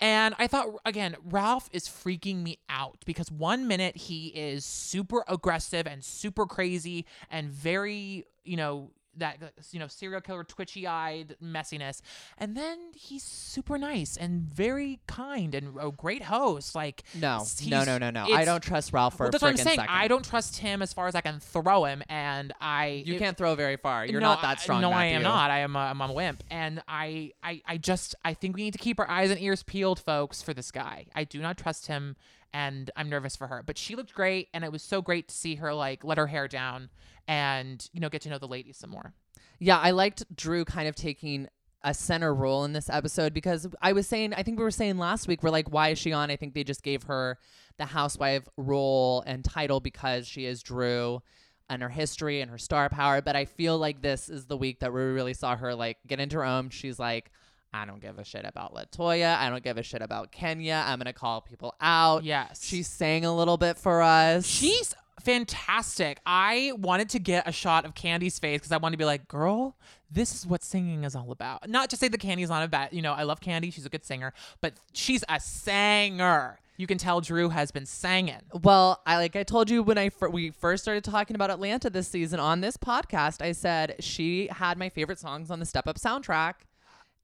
And 0.00 0.36
I 0.38 0.46
thought, 0.46 0.68
again, 0.84 1.16
Ralph 1.24 1.68
is 1.72 1.88
freaking 1.88 2.42
me 2.44 2.58
out 2.68 2.98
because 3.04 3.32
one 3.32 3.66
minute 3.66 3.96
he 3.96 4.28
is 4.28 4.64
super 4.64 5.24
aggressive 5.26 5.88
and 5.88 6.04
super 6.04 6.46
crazy 6.46 7.04
and 7.30 7.50
very, 7.50 8.24
you 8.44 8.56
know, 8.56 8.92
that 9.16 9.38
you 9.72 9.78
know 9.80 9.88
serial 9.88 10.20
killer 10.20 10.44
twitchy 10.44 10.86
eyed 10.86 11.36
messiness 11.42 12.00
and 12.36 12.56
then 12.56 12.78
he's 12.94 13.22
super 13.22 13.78
nice 13.78 14.16
and 14.16 14.42
very 14.42 15.00
kind 15.06 15.54
and 15.54 15.76
a 15.80 15.90
great 15.90 16.22
host 16.22 16.74
like 16.74 17.02
no, 17.14 17.44
no, 17.66 17.84
no, 17.84 17.98
no, 17.98 18.10
no. 18.10 18.24
I 18.26 18.44
don't 18.44 18.62
trust 18.62 18.92
Ralph 18.92 19.16
for 19.16 19.24
well, 19.24 19.28
a 19.28 19.32
that's 19.32 19.42
what 19.42 19.50
I'm 19.50 19.56
saying. 19.56 19.76
second. 19.76 19.94
I 19.94 20.08
don't 20.08 20.24
trust 20.24 20.58
him 20.58 20.82
as 20.82 20.92
far 20.92 21.06
as 21.08 21.14
I 21.14 21.20
can 21.20 21.40
throw 21.40 21.84
him, 21.84 22.02
and 22.08 22.52
I 22.60 23.02
You 23.06 23.14
it- 23.14 23.18
can't 23.18 23.36
throw 23.36 23.54
very 23.54 23.76
far. 23.76 24.06
You're 24.06 24.20
no, 24.20 24.28
not 24.28 24.42
that 24.42 24.60
strong. 24.60 24.80
No, 24.80 24.92
I 24.92 25.06
am 25.06 25.22
not. 25.22 25.50
I 25.50 25.60
am. 25.60 25.74
A, 25.74 25.78
I'm 25.78 26.00
a 26.00 26.12
wimp, 26.12 26.44
and 26.50 26.82
I, 26.86 27.32
I, 27.42 27.62
I 27.66 27.76
just, 27.78 28.14
I 28.24 28.34
think 28.34 28.56
we 28.56 28.62
need 28.62 28.72
to 28.72 28.78
keep 28.78 28.98
our 29.00 29.08
eyes 29.08 29.30
and 29.30 29.40
ears 29.40 29.62
peeled, 29.62 30.00
folks, 30.00 30.42
for 30.42 30.54
this 30.54 30.70
guy. 30.70 31.06
I 31.14 31.24
do 31.24 31.40
not 31.40 31.56
trust 31.56 31.86
him, 31.86 32.16
and 32.52 32.90
I'm 32.96 33.08
nervous 33.08 33.36
for 33.36 33.46
her. 33.46 33.62
But 33.64 33.78
she 33.78 33.96
looked 33.96 34.14
great, 34.14 34.48
and 34.54 34.64
it 34.64 34.72
was 34.72 34.82
so 34.82 35.02
great 35.02 35.28
to 35.28 35.34
see 35.34 35.56
her 35.56 35.74
like 35.74 36.04
let 36.04 36.18
her 36.18 36.26
hair 36.28 36.48
down 36.48 36.90
and 37.28 37.88
you 37.92 38.00
know 38.00 38.08
get 38.08 38.22
to 38.22 38.30
know 38.30 38.38
the 38.38 38.48
ladies 38.48 38.78
some 38.78 38.90
more. 38.90 39.12
Yeah, 39.60 39.78
I 39.78 39.92
liked 39.92 40.24
Drew 40.34 40.64
kind 40.64 40.88
of 40.88 40.96
taking 40.96 41.48
a 41.84 41.94
center 41.94 42.34
role 42.34 42.64
in 42.64 42.72
this 42.72 42.90
episode 42.90 43.32
because 43.32 43.68
I 43.80 43.92
was 43.92 44.06
saying, 44.08 44.34
I 44.34 44.42
think 44.42 44.58
we 44.58 44.64
were 44.64 44.70
saying 44.70 44.98
last 44.98 45.28
week, 45.28 45.42
we're 45.42 45.50
like, 45.50 45.70
why 45.70 45.90
is 45.90 45.98
she 45.98 46.12
on? 46.12 46.30
I 46.30 46.36
think 46.36 46.54
they 46.54 46.64
just 46.64 46.82
gave 46.82 47.04
her 47.04 47.38
the 47.76 47.84
housewife 47.84 48.48
role 48.56 49.22
and 49.26 49.44
title 49.44 49.78
because 49.78 50.26
she 50.26 50.44
is 50.44 50.62
Drew 50.62 51.22
and 51.70 51.82
her 51.82 51.88
history 51.88 52.40
and 52.40 52.50
her 52.50 52.58
star 52.58 52.88
power. 52.88 53.22
But 53.22 53.36
I 53.36 53.44
feel 53.44 53.78
like 53.78 54.02
this 54.02 54.28
is 54.28 54.46
the 54.46 54.56
week 54.56 54.80
that 54.80 54.92
we 54.92 55.00
really 55.00 55.34
saw 55.34 55.56
her 55.56 55.74
like 55.74 55.98
get 56.06 56.18
into 56.18 56.36
her 56.36 56.44
own. 56.44 56.70
She's 56.70 56.98
like, 56.98 57.30
I 57.72 57.84
don't 57.84 58.00
give 58.00 58.18
a 58.18 58.24
shit 58.24 58.44
about 58.44 58.74
Latoya. 58.74 59.36
I 59.36 59.50
don't 59.50 59.62
give 59.62 59.76
a 59.76 59.82
shit 59.82 60.02
about 60.02 60.32
Kenya. 60.32 60.82
I'm 60.86 60.98
gonna 60.98 61.12
call 61.12 61.42
people 61.42 61.74
out. 61.80 62.24
Yes. 62.24 62.64
She 62.64 62.82
sang 62.82 63.24
a 63.24 63.36
little 63.36 63.58
bit 63.58 63.76
for 63.76 64.02
us. 64.02 64.46
She's 64.46 64.94
fantastic. 65.20 66.20
I 66.26 66.72
wanted 66.76 67.08
to 67.10 67.18
get 67.18 67.48
a 67.48 67.52
shot 67.52 67.84
of 67.84 67.94
Kandi's 67.94 68.38
face 68.38 68.60
because 68.60 68.72
I 68.72 68.76
wanted 68.76 68.94
to 68.94 68.98
be 68.98 69.04
like, 69.04 69.28
girl, 69.28 69.76
this 70.10 70.34
is 70.34 70.46
what 70.46 70.62
singing 70.62 71.04
is 71.04 71.14
all 71.14 71.30
about. 71.30 71.68
Not 71.68 71.90
to 71.90 71.96
say 71.96 72.08
that 72.08 72.20
Kandi's 72.20 72.48
not 72.48 72.62
a 72.62 72.68
bad, 72.68 72.92
you 72.92 73.02
know, 73.02 73.12
I 73.12 73.24
love 73.24 73.40
Kandi. 73.40 73.72
She's 73.72 73.86
a 73.86 73.90
good 73.90 74.04
singer, 74.04 74.32
but 74.60 74.74
she's 74.92 75.24
a 75.28 75.38
singer. 75.40 76.58
You 76.76 76.86
can 76.86 76.96
tell 76.96 77.20
Drew 77.20 77.48
has 77.48 77.72
been 77.72 77.86
singing. 77.86 78.40
Well, 78.62 79.02
I 79.04 79.16
like 79.16 79.34
I 79.34 79.42
told 79.42 79.68
you 79.68 79.82
when 79.82 79.98
I 79.98 80.10
fir- 80.10 80.28
we 80.28 80.50
first 80.50 80.84
started 80.84 81.02
talking 81.02 81.34
about 81.34 81.50
Atlanta 81.50 81.90
this 81.90 82.06
season 82.06 82.38
on 82.38 82.60
this 82.60 82.76
podcast, 82.76 83.42
I 83.42 83.50
said 83.50 83.96
she 83.98 84.46
had 84.46 84.78
my 84.78 84.88
favorite 84.88 85.18
songs 85.18 85.50
on 85.50 85.58
the 85.58 85.66
Step 85.66 85.88
Up 85.88 85.98
soundtrack, 85.98 86.54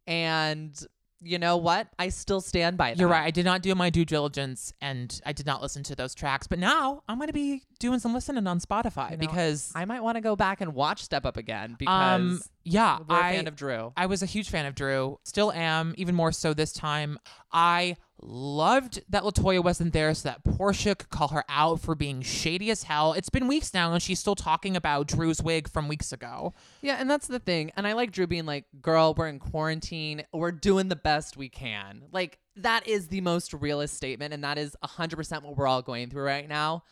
and 0.08 0.84
you 1.22 1.38
know 1.38 1.56
what? 1.56 1.88
I 1.98 2.08
still 2.10 2.40
stand 2.40 2.76
by 2.76 2.90
that. 2.90 2.98
You're 2.98 3.08
right. 3.08 3.24
I 3.24 3.30
did 3.30 3.44
not 3.44 3.62
do 3.62 3.74
my 3.74 3.90
due 3.90 4.04
diligence 4.04 4.72
and 4.80 5.20
I 5.24 5.32
did 5.32 5.46
not 5.46 5.62
listen 5.62 5.82
to 5.84 5.94
those 5.94 6.14
tracks, 6.14 6.46
but 6.46 6.58
now 6.58 7.02
I'm 7.08 7.18
going 7.18 7.28
to 7.28 7.32
be 7.32 7.62
doing 7.78 7.98
some 7.98 8.12
listening 8.14 8.46
on 8.46 8.60
Spotify 8.60 9.12
You 9.12 9.16
know, 9.16 9.20
because 9.20 9.72
I 9.74 9.84
might 9.84 10.02
want 10.02 10.16
to 10.16 10.20
go 10.20 10.36
back 10.36 10.60
and 10.60 10.74
watch 10.74 11.02
Step 11.02 11.24
Up 11.24 11.36
again 11.36 11.76
because 11.78 12.14
um 12.16 12.40
yeah, 12.64 12.98
we're 13.06 13.16
a 13.16 13.18
I 13.18 13.34
fan 13.34 13.46
of 13.46 13.56
Drew. 13.56 13.92
I 13.96 14.06
was 14.06 14.22
a 14.22 14.26
huge 14.26 14.48
fan 14.48 14.66
of 14.66 14.74
Drew. 14.74 15.18
Still 15.24 15.52
am, 15.52 15.94
even 15.98 16.14
more 16.14 16.32
so 16.32 16.54
this 16.54 16.72
time. 16.72 17.18
I 17.52 17.96
loved 18.20 19.02
that 19.10 19.22
Latoya 19.22 19.62
wasn't 19.62 19.92
there 19.92 20.14
so 20.14 20.30
that 20.30 20.44
Porsha 20.44 20.96
could 20.96 21.10
call 21.10 21.28
her 21.28 21.44
out 21.48 21.80
for 21.80 21.94
being 21.94 22.22
shady 22.22 22.70
as 22.70 22.84
hell. 22.84 23.12
It's 23.12 23.28
been 23.28 23.46
weeks 23.46 23.74
now 23.74 23.92
and 23.92 24.02
she's 24.02 24.18
still 24.18 24.34
talking 24.34 24.76
about 24.76 25.08
Drew's 25.08 25.42
wig 25.42 25.68
from 25.68 25.88
weeks 25.88 26.12
ago. 26.12 26.54
Yeah, 26.80 26.96
and 26.98 27.10
that's 27.10 27.26
the 27.26 27.38
thing. 27.38 27.70
And 27.76 27.86
I 27.86 27.92
like 27.92 28.12
Drew 28.12 28.26
being 28.26 28.46
like, 28.46 28.64
girl, 28.80 29.14
we're 29.14 29.28
in 29.28 29.38
quarantine. 29.38 30.24
We're 30.32 30.52
doing 30.52 30.88
the 30.88 30.96
best 30.96 31.36
we 31.36 31.48
can. 31.48 32.04
Like, 32.12 32.38
that 32.56 32.86
is 32.88 33.08
the 33.08 33.20
most 33.20 33.52
realist 33.52 33.94
statement. 33.94 34.32
And 34.32 34.42
that 34.44 34.58
is 34.58 34.76
100% 34.82 35.42
what 35.42 35.56
we're 35.56 35.66
all 35.66 35.82
going 35.82 36.08
through 36.08 36.24
right 36.24 36.48
now. 36.48 36.84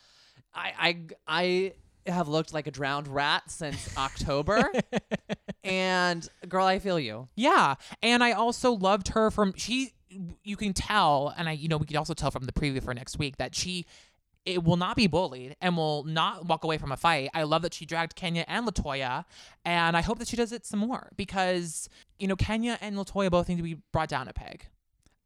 I, 0.53 0.73
I, 0.77 0.97
I 1.27 1.73
have 2.07 2.27
looked 2.27 2.53
like 2.53 2.67
a 2.67 2.71
drowned 2.71 3.07
rat 3.07 3.49
since 3.49 3.89
October. 3.97 4.71
and 5.63 6.27
girl, 6.47 6.65
I 6.65 6.79
feel 6.79 6.99
you. 6.99 7.27
Yeah. 7.35 7.75
And 8.01 8.23
I 8.23 8.31
also 8.31 8.71
loved 8.71 9.09
her 9.09 9.31
from 9.31 9.53
she 9.55 9.93
you 10.43 10.55
can 10.55 10.73
tell 10.73 11.33
and 11.35 11.49
I 11.49 11.53
you 11.53 11.67
know 11.67 11.77
we 11.77 11.87
could 11.87 11.95
also 11.95 12.13
tell 12.13 12.29
from 12.29 12.43
the 12.43 12.51
preview 12.51 12.83
for 12.83 12.93
next 12.93 13.17
week 13.17 13.37
that 13.37 13.55
she 13.55 13.85
it 14.45 14.63
will 14.63 14.77
not 14.77 14.95
be 14.95 15.07
bullied 15.07 15.55
and 15.61 15.77
will 15.77 16.03
not 16.03 16.45
walk 16.45 16.63
away 16.63 16.77
from 16.77 16.91
a 16.91 16.97
fight. 16.97 17.29
I 17.33 17.43
love 17.43 17.61
that 17.61 17.73
she 17.73 17.85
dragged 17.85 18.15
Kenya 18.15 18.43
and 18.47 18.67
Latoya, 18.67 19.23
and 19.63 19.95
I 19.95 20.01
hope 20.01 20.19
that 20.19 20.27
she 20.27 20.35
does 20.35 20.51
it 20.51 20.65
some 20.65 20.79
more 20.79 21.09
because 21.15 21.89
you 22.19 22.27
know 22.27 22.35
Kenya 22.35 22.77
and 22.81 22.95
Latoya 22.97 23.31
both 23.31 23.47
need 23.47 23.57
to 23.57 23.63
be 23.63 23.77
brought 23.91 24.09
down 24.09 24.27
a 24.27 24.33
peg. 24.33 24.65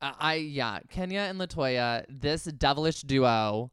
Uh, 0.02 0.14
I 0.20 0.36
yeah, 0.36 0.80
Kenya 0.90 1.22
and 1.22 1.40
Latoya, 1.40 2.06
this 2.10 2.44
devilish 2.44 3.02
duo. 3.02 3.72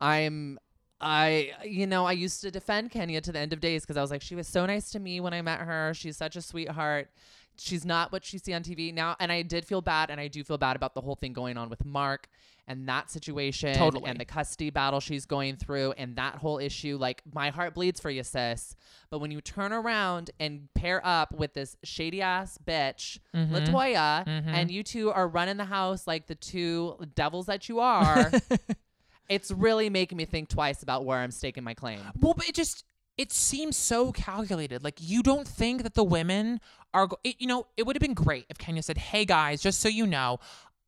I'm 0.00 0.58
I 1.00 1.52
you 1.64 1.86
know, 1.86 2.04
I 2.06 2.12
used 2.12 2.40
to 2.42 2.50
defend 2.50 2.90
Kenya 2.90 3.20
to 3.20 3.32
the 3.32 3.38
end 3.38 3.52
of 3.52 3.60
days 3.60 3.82
because 3.82 3.96
I 3.96 4.02
was 4.02 4.10
like 4.10 4.22
she 4.22 4.34
was 4.34 4.46
so 4.48 4.66
nice 4.66 4.90
to 4.90 4.98
me 5.00 5.20
when 5.20 5.32
I 5.34 5.42
met 5.42 5.60
her. 5.60 5.92
She's 5.94 6.16
such 6.16 6.36
a 6.36 6.42
sweetheart. 6.42 7.10
She's 7.56 7.84
not 7.84 8.10
what 8.12 8.32
you 8.32 8.38
see 8.38 8.54
on 8.54 8.62
TV 8.62 8.92
now 8.94 9.16
and 9.20 9.30
I 9.30 9.42
did 9.42 9.64
feel 9.66 9.82
bad 9.82 10.10
and 10.10 10.18
I 10.20 10.28
do 10.28 10.42
feel 10.44 10.56
bad 10.58 10.76
about 10.76 10.94
the 10.94 11.00
whole 11.02 11.14
thing 11.16 11.32
going 11.32 11.56
on 11.58 11.68
with 11.68 11.84
Marc 11.84 12.28
and 12.66 12.88
that 12.88 13.10
situation 13.10 13.74
Totally. 13.74 14.08
and 14.08 14.18
the 14.18 14.24
custody 14.24 14.70
battle 14.70 15.00
she's 15.00 15.26
going 15.26 15.56
through 15.56 15.92
and 15.98 16.14
that 16.16 16.36
whole 16.36 16.58
issue 16.58 16.96
like 16.98 17.20
my 17.34 17.50
heart 17.50 17.74
bleeds 17.74 17.98
for 18.00 18.08
you 18.10 18.22
sis 18.22 18.76
but 19.10 19.18
when 19.18 19.30
you 19.30 19.40
turn 19.40 19.72
around 19.72 20.30
and 20.38 20.68
pair 20.74 21.04
up 21.04 21.32
with 21.34 21.52
this 21.54 21.76
shady 21.82 22.22
ass 22.22 22.58
bitch 22.64 23.18
Mm-hmm. 23.34 23.56
latoya 23.56 24.24
and 24.26 24.70
you 24.70 24.82
two 24.82 25.10
are 25.10 25.26
running 25.28 25.56
the 25.56 25.64
house 25.64 26.06
like 26.06 26.28
the 26.28 26.34
two 26.36 26.96
devils 27.14 27.46
that 27.46 27.68
you 27.68 27.80
are 27.80 28.30
it's 29.30 29.50
really 29.50 29.88
making 29.88 30.18
me 30.18 30.26
think 30.26 30.50
twice 30.50 30.82
about 30.82 31.06
where 31.06 31.18
i'm 31.18 31.30
staking 31.30 31.64
my 31.64 31.72
claim 31.72 32.00
Well, 32.20 32.34
but 32.34 32.46
it 32.46 32.54
just 32.54 32.84
it 33.20 33.34
seems 33.34 33.76
so 33.76 34.12
calculated. 34.12 34.82
Like 34.82 34.96
you 34.98 35.22
don't 35.22 35.46
think 35.46 35.82
that 35.82 35.92
the 35.92 36.02
women 36.04 36.58
are. 36.94 37.06
It, 37.22 37.36
you 37.38 37.46
know, 37.46 37.66
it 37.76 37.84
would 37.84 37.94
have 37.94 38.00
been 38.00 38.14
great 38.14 38.46
if 38.48 38.56
Kenya 38.56 38.82
said, 38.82 38.96
"Hey 38.96 39.26
guys, 39.26 39.60
just 39.60 39.80
so 39.80 39.88
you 39.90 40.06
know." 40.06 40.38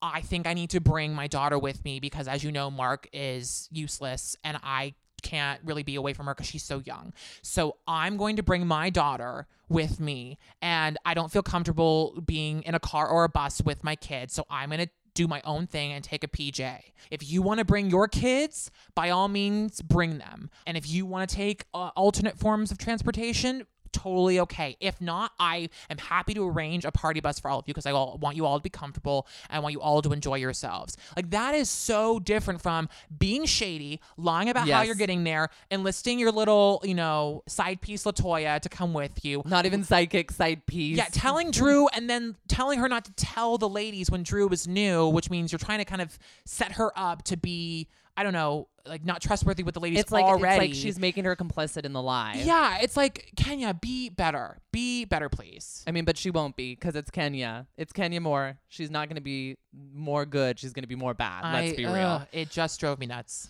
I 0.04 0.20
think 0.22 0.48
I 0.48 0.54
need 0.54 0.70
to 0.70 0.80
bring 0.80 1.14
my 1.14 1.28
daughter 1.28 1.56
with 1.58 1.84
me 1.84 2.00
because, 2.00 2.26
as 2.26 2.42
you 2.42 2.50
know, 2.50 2.72
Marc 2.72 3.06
is 3.12 3.68
useless 3.70 4.34
and 4.42 4.58
I 4.64 4.94
can't 5.22 5.60
really 5.62 5.84
be 5.84 5.94
away 5.94 6.12
from 6.12 6.26
her 6.26 6.34
because 6.34 6.48
she's 6.48 6.64
so 6.64 6.82
young. 6.84 7.12
So 7.42 7.76
I'm 7.86 8.16
going 8.16 8.34
to 8.36 8.42
bring 8.42 8.66
my 8.66 8.90
daughter 8.90 9.46
with 9.68 10.00
me 10.00 10.38
and 10.60 10.98
I 11.04 11.14
don't 11.14 11.30
feel 11.30 11.44
comfortable 11.44 12.20
being 12.26 12.62
in 12.62 12.74
a 12.74 12.80
car 12.80 13.06
or 13.06 13.22
a 13.22 13.28
bus 13.28 13.62
with 13.62 13.84
my 13.84 13.94
kids. 13.94 14.34
So 14.34 14.44
I'm 14.50 14.70
going 14.70 14.80
to 14.80 14.90
do 15.14 15.28
my 15.28 15.40
own 15.44 15.66
thing 15.66 15.92
and 15.92 16.02
take 16.02 16.24
a 16.24 16.28
PJ. 16.28 16.78
If 17.10 17.28
you 17.28 17.42
want 17.42 17.58
to 17.58 17.64
bring 17.64 17.90
your 17.90 18.08
kids, 18.08 18.70
by 18.94 19.10
all 19.10 19.28
means, 19.28 19.82
bring 19.82 20.18
them. 20.18 20.50
And 20.66 20.76
if 20.76 20.88
you 20.88 21.06
want 21.06 21.28
to 21.28 21.36
take 21.36 21.64
uh, 21.74 21.90
alternate 21.96 22.38
forms 22.38 22.70
of 22.70 22.78
transportation, 22.78 23.66
totally 23.92 24.40
okay. 24.40 24.76
If 24.80 25.00
not, 25.00 25.32
I 25.38 25.68
am 25.90 25.98
happy 25.98 26.34
to 26.34 26.48
arrange 26.48 26.84
a 26.84 26.92
party 26.92 27.20
bus 27.20 27.38
for 27.38 27.50
all 27.50 27.58
of 27.58 27.64
you 27.66 27.74
because 27.74 27.86
I 27.86 27.92
all, 27.92 28.18
want 28.20 28.36
you 28.36 28.46
all 28.46 28.58
to 28.58 28.62
be 28.62 28.70
comfortable. 28.70 29.26
And 29.48 29.56
I 29.56 29.60
want 29.60 29.72
you 29.72 29.80
all 29.80 30.02
to 30.02 30.12
enjoy 30.12 30.36
yourselves. 30.36 30.96
Like 31.16 31.30
that 31.30 31.54
is 31.54 31.68
so 31.70 32.18
different 32.18 32.60
from 32.60 32.88
being 33.16 33.44
shady, 33.44 34.00
lying 34.16 34.48
about 34.48 34.68
how 34.68 34.82
you're 34.82 34.94
getting 34.94 35.24
there, 35.24 35.50
enlisting 35.70 36.18
your 36.18 36.32
little, 36.32 36.80
you 36.84 36.94
know, 36.94 37.42
side 37.46 37.80
piece 37.80 38.04
Latoya 38.04 38.60
to 38.60 38.68
come 38.68 38.92
with 38.92 39.24
you. 39.24 39.42
not 39.44 39.66
even 39.66 39.84
psychic 39.84 40.30
side 40.30 40.66
piece 40.66 40.96
Yeah, 40.96 41.06
telling 41.12 41.50
Drew 41.50 41.88
and 41.88 42.08
then 42.08 42.36
telling 42.48 42.78
her 42.78 42.88
not 42.88 43.04
to 43.04 43.12
tell 43.12 43.58
the 43.58 43.68
ladies 43.68 44.10
when 44.10 44.22
Drew 44.22 44.48
was 44.48 44.66
new, 44.66 45.08
which 45.08 45.30
means 45.30 45.52
you're 45.52 45.58
trying 45.58 45.78
to 45.78 45.84
kind 45.84 46.02
of 46.02 46.18
set 46.44 46.72
her 46.72 46.92
up 46.96 47.22
to 47.24 47.36
be, 47.36 47.88
I 48.16 48.22
don't 48.22 48.32
know, 48.32 48.68
like 48.86 49.04
not 49.04 49.22
trustworthy 49.22 49.62
with 49.62 49.74
the 49.74 49.80
ladies 49.80 50.00
it's 50.00 50.12
like 50.12 50.24
already. 50.24 50.66
it's 50.66 50.74
like 50.74 50.82
she's 50.82 50.98
making 50.98 51.24
her 51.24 51.36
complicit 51.36 51.84
in 51.84 51.92
the 51.92 52.02
lie 52.02 52.42
yeah, 52.44 52.78
it's 52.82 52.96
like 52.96 53.32
Kenya, 53.36 53.72
be 53.74 54.08
better, 54.10 54.58
be 54.72 55.04
better, 55.04 55.28
please. 55.28 55.84
I 55.86 55.92
mean, 55.92 56.04
but 56.04 56.16
she 56.18 56.30
won't 56.30 56.56
be 56.56 56.74
because 56.74 56.96
it's 56.96 57.10
Kenya. 57.10 57.66
It's 57.76 57.92
Kenya 57.92 58.20
Moore. 58.20 58.58
She's 58.68 58.90
not 58.90 59.08
going 59.08 59.16
to 59.16 59.22
be 59.22 59.56
more 59.94 60.26
good. 60.26 60.58
She's 60.58 60.72
going 60.72 60.82
to 60.82 60.88
be 60.88 60.96
more 60.96 61.14
bad. 61.14 61.52
Let's 61.52 61.72
I- 61.72 61.76
be 61.76 61.86
real. 61.86 61.94
ugh, 61.94 62.26
it 62.32 62.50
just 62.50 62.80
drove 62.80 62.98
me 62.98 63.06
nuts. 63.06 63.48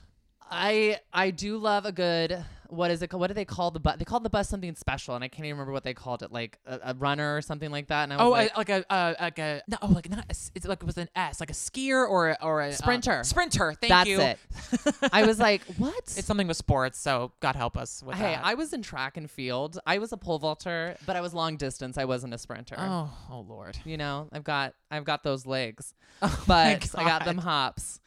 I 0.53 1.01
I 1.13 1.31
do 1.31 1.59
love 1.59 1.87
a 1.87 1.93
good 1.93 2.45
what 2.69 2.91
is 2.91 3.03
it 3.03 3.09
called? 3.09 3.21
What 3.21 3.27
do 3.27 3.35
they 3.35 3.45
call 3.45 3.71
the 3.71 3.81
bus? 3.81 3.97
They 3.99 4.07
called 4.07 4.23
the 4.23 4.31
bus 4.31 4.49
something 4.49 4.75
special, 4.77 5.15
and 5.15 5.23
I 5.23 5.29
can't 5.29 5.45
even 5.45 5.57
remember 5.59 5.73
what 5.73 5.85
they 5.85 5.93
called 5.93 6.23
it, 6.23 6.33
like 6.33 6.59
a, 6.65 6.81
a 6.85 6.95
runner 6.95 7.37
or 7.37 7.43
something 7.43 7.71
like 7.71 7.89
that. 7.89 8.05
And 8.05 8.15
I 8.15 8.17
was 8.17 8.25
Oh, 8.27 8.31
like, 8.31 8.57
like, 8.57 8.69
like 8.71 8.85
a, 8.89 8.93
uh, 8.93 9.15
like 9.21 9.39
a, 9.39 9.63
no, 9.69 9.77
oh, 9.83 9.89
like 9.89 10.09
not, 10.09 10.21
a 10.21 10.31
it's 10.31 10.67
like 10.67 10.83
it 10.83 10.87
was 10.87 10.97
an 10.97 11.11
S, 11.15 11.39
like 11.39 11.51
a 11.51 11.55
skier 11.55 12.09
or 12.09 12.31
a, 12.31 12.39
or 12.41 12.63
a 12.63 12.69
um, 12.69 12.73
Sprinter. 12.73 13.25
sprinter. 13.25 13.75
Thank 13.79 13.91
that's 13.91 14.09
you. 14.09 14.21
it. 14.23 14.39
I 15.13 15.25
was 15.27 15.39
like, 15.39 15.61
what? 15.77 15.95
It's 15.99 16.25
something 16.25 16.47
with 16.49 16.57
sports, 16.57 16.99
so 16.99 17.33
God 17.41 17.57
help 17.57 17.77
us 17.77 18.03
with 18.03 18.17
that. 18.17 18.25
hey, 18.25 18.35
that. 18.37 18.43
I 18.43 18.55
was 18.55 18.73
in 18.73 18.81
track 18.81 19.19
and 19.19 19.31
field. 19.31 19.79
I 19.87 19.99
was 19.99 20.13
a 20.13 20.17
pole 20.17 20.39
vaulter, 20.39 20.97
but 21.05 21.15
I 21.15 21.21
was 21.21 21.35
long 21.35 21.59
distance. 21.59 21.99
I 21.99 22.07
wasn't 22.07 22.33
a 22.33 22.39
sprinter. 22.39 22.77
oh, 22.79 23.11
oh 23.31 23.41
Lord. 23.41 23.77
You 23.85 23.99
know, 23.99 24.29
I've 24.33 24.45
got 24.45 24.73
I've 24.91 25.05
got 25.05 25.23
those 25.25 25.45
legs, 25.45 25.93
Oh 26.23 26.43
but 26.47 26.89
I 26.95 27.05
got 27.05 27.27
them 27.27 27.37
hops. 27.37 28.01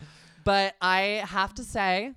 But 0.43 0.73
I 0.81 1.23
have 1.27 1.53
to 1.55 1.63
say, 1.63 2.13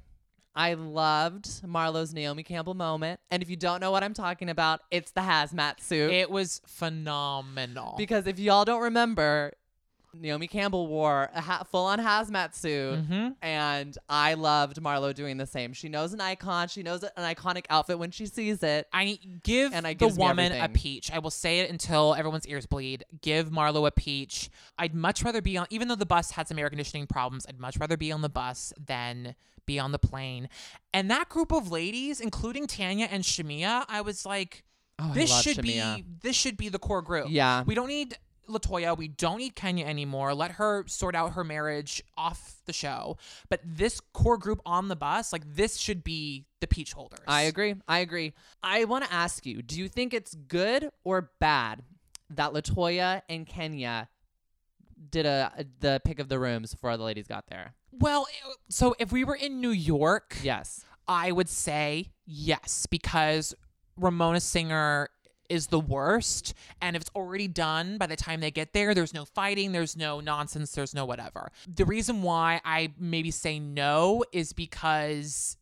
I 0.59 0.75
loved 0.75 1.65
Marlo's 1.65 2.13
Naomi 2.13 2.43
Campbell 2.43 2.75
moment. 2.75 3.21
And 3.31 3.45
if 3.45 3.49
you 3.49 3.55
don't 3.55 3.81
know 3.81 3.93
what 3.93 4.03
I'm 4.03 4.13
talking 4.13 4.51
about, 4.51 4.81
it's 4.91 5.13
the 5.13 5.21
hazmat 5.21 5.81
suit. 5.81 6.11
It 6.11 6.31
was 6.33 6.61
phenomenal. 6.67 7.95
because 7.97 8.27
if 8.27 8.41
y'all 8.41 8.65
don't 8.65 8.83
remember, 8.83 9.53
Naomi 10.21 10.47
Campbell 10.49 10.87
wore 10.89 11.31
a 11.35 11.41
ha- 11.41 11.63
full-on 11.71 11.99
hazmat 11.99 12.55
suit, 12.55 13.09
Mhm. 13.09 13.35
and 13.43 13.97
I 14.09 14.35
loved 14.35 14.81
Marlo 14.83 15.15
doing 15.15 15.37
the 15.37 15.47
same. 15.47 15.73
She 15.73 15.89
knows 15.89 16.13
an 16.13 16.21
icon. 16.21 16.69
She 16.69 16.83
knows 16.83 17.03
an 17.03 17.11
iconic 17.35 17.65
outfit 17.71 17.99
when 17.99 18.11
she 18.11 18.27
sees 18.27 18.63
it. 18.63 18.87
I 18.93 19.19
give 19.43 19.73
And 19.73 19.87
I 19.87 19.95
the 19.95 20.09
woman 20.09 20.53
a 20.53 20.69
peach. 20.69 21.11
I 21.11 21.19
will 21.19 21.31
say 21.31 21.61
it 21.61 21.71
until 21.71 22.15
everyone's 22.15 22.47
ears 22.47 22.67
bleed. 22.67 23.05
Give 23.23 23.51
Marlo 23.51 23.87
a 23.87 23.91
peach. 23.91 24.51
I'd 24.79 24.95
much 24.95 25.23
rather 25.23 25.41
be 25.43 25.57
on, 25.57 25.67
even 25.71 25.89
though 25.89 25.95
the 25.95 26.07
bus 26.07 26.33
had 26.33 26.49
some 26.49 26.59
air 26.59 26.69
conditioning 26.69 27.07
problems, 27.07 27.47
I'd 27.49 27.59
much 27.61 27.77
rather 27.79 27.97
be 27.97 28.13
on 28.13 28.23
the 28.23 28.29
bus 28.29 28.73
than 28.79 29.35
be 29.67 29.79
on 29.79 29.93
the 29.93 29.99
plane. 29.99 30.49
And 30.95 31.11
that 31.11 31.29
group 31.29 31.53
of 31.53 31.71
ladies, 31.71 32.21
including 32.21 32.67
Tanya 32.67 33.07
and 33.11 33.23
Shamea, 33.23 33.85
I 33.89 34.01
was 34.01 34.25
like, 34.25 34.65
Oh, 35.01 35.13
this 35.15 35.31
should 35.43 35.59
Shamea. 35.59 35.97
be 35.97 36.05
this 36.23 36.35
should 36.35 36.57
be 36.57 36.69
the 36.69 36.79
core 36.81 37.03
group. 37.03 37.27
Yeah. 37.31 37.63
We 37.63 37.77
don't 37.77 37.87
need 37.87 38.17
Latoya. 38.49 38.97
We 38.97 39.09
don't 39.09 39.39
need 39.39 39.55
Kenya 39.55 39.87
anymore. 39.87 40.35
Let 40.35 40.53
her 40.53 40.85
sort 40.87 41.15
out 41.15 41.35
her 41.35 41.45
marriage 41.45 42.03
off 42.17 42.57
the 42.67 42.73
show. 42.73 43.17
But 43.49 43.61
this 43.65 44.01
core 44.13 44.39
group 44.39 44.61
on 44.67 44.89
the 44.89 44.97
bus, 44.97 45.33
like 45.33 45.43
this 45.55 45.77
should 45.77 46.03
be 46.05 46.47
the 46.61 46.67
peach 46.67 46.93
holders. 46.93 47.21
I 47.27 47.43
agree. 47.43 47.77
I 47.87 48.01
agree. 48.01 48.35
I 48.63 48.85
want 48.85 49.05
to 49.05 49.13
ask 49.13 49.47
you: 49.47 49.63
Do 49.63 49.79
you 49.79 49.89
think 49.89 50.13
it's 50.15 50.35
good 50.35 50.91
or 51.05 51.31
bad 51.41 51.83
that 52.31 52.53
Latoya 52.53 53.23
and 53.29 53.47
Kenya 53.47 54.09
did 55.11 55.27
a, 55.27 55.53
a 55.57 55.65
the 55.81 56.01
pick 56.05 56.19
of 56.19 56.29
the 56.29 56.39
rooms 56.39 56.73
before 56.73 56.97
the 56.97 57.05
ladies 57.05 57.27
got 57.27 57.47
there. 57.49 57.75
Well, 57.93 58.27
so 58.69 58.95
if 58.99 59.13
we 59.13 59.25
were 59.25 59.37
in 59.37 59.61
New 59.61 59.71
York, 59.71 60.37
Yes. 60.43 60.85
I 61.07 61.33
would 61.33 61.49
say 61.49 62.11
yes 62.27 62.87
because 62.91 63.55
Ramona 63.97 64.41
Singer 64.41 65.09
is 65.49 65.69
the 65.69 65.81
worst. 65.81 66.55
And 66.81 66.97
if 66.97 67.03
it's 67.03 67.11
already 67.15 67.49
done 67.49 67.99
by 67.99 68.07
the 68.07 68.17
time 68.17 68.41
they 68.41 68.51
get 68.51 68.73
there, 68.73 68.95
there's 68.95 69.15
no 69.15 69.25
fighting, 69.25 69.73
there's 69.73 69.97
no 69.97 70.21
nonsense, 70.21 70.73
there's 70.73 70.95
no 70.95 71.05
whatever. 71.05 71.51
The 71.73 71.85
reason 71.85 72.23
why 72.23 72.61
I 72.65 72.93
maybe 72.99 73.31
say 73.31 73.59
no 73.59 74.25
is 74.33 74.53
because 74.53 75.57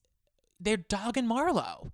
they're 0.60 0.76
dogging 0.76 1.26
Marlo. 1.26 1.92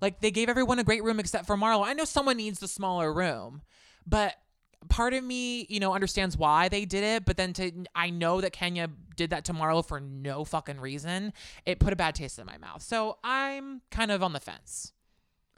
Like 0.00 0.20
they 0.20 0.30
gave 0.30 0.48
everyone 0.48 0.78
a 0.78 0.84
great 0.84 1.04
room 1.04 1.20
except 1.20 1.46
for 1.46 1.56
Marlo. 1.56 1.84
I 1.84 1.92
know 1.92 2.04
someone 2.04 2.36
needs 2.36 2.58
the 2.58 2.68
smaller 2.68 3.12
room, 3.12 3.62
but 4.06 4.34
part 4.88 5.12
of 5.12 5.22
me, 5.22 5.66
you 5.68 5.78
know, 5.80 5.92
understands 5.92 6.36
why 6.36 6.68
they 6.68 6.84
did 6.84 7.04
it, 7.04 7.24
but 7.24 7.36
then 7.36 7.52
to 7.54 7.70
I 7.94 8.10
know 8.10 8.40
that 8.40 8.52
Kenya 8.52 8.88
did 9.16 9.30
that 9.30 9.44
to 9.46 9.52
Marlo 9.52 9.86
for 9.86 10.00
no 10.00 10.44
fucking 10.44 10.80
reason. 10.80 11.32
It 11.66 11.78
put 11.78 11.92
a 11.92 11.96
bad 11.96 12.14
taste 12.14 12.38
in 12.38 12.46
my 12.46 12.56
mouth. 12.56 12.82
So 12.82 13.18
I'm 13.22 13.82
kind 13.90 14.10
of 14.10 14.22
on 14.22 14.32
the 14.32 14.40
fence. 14.40 14.92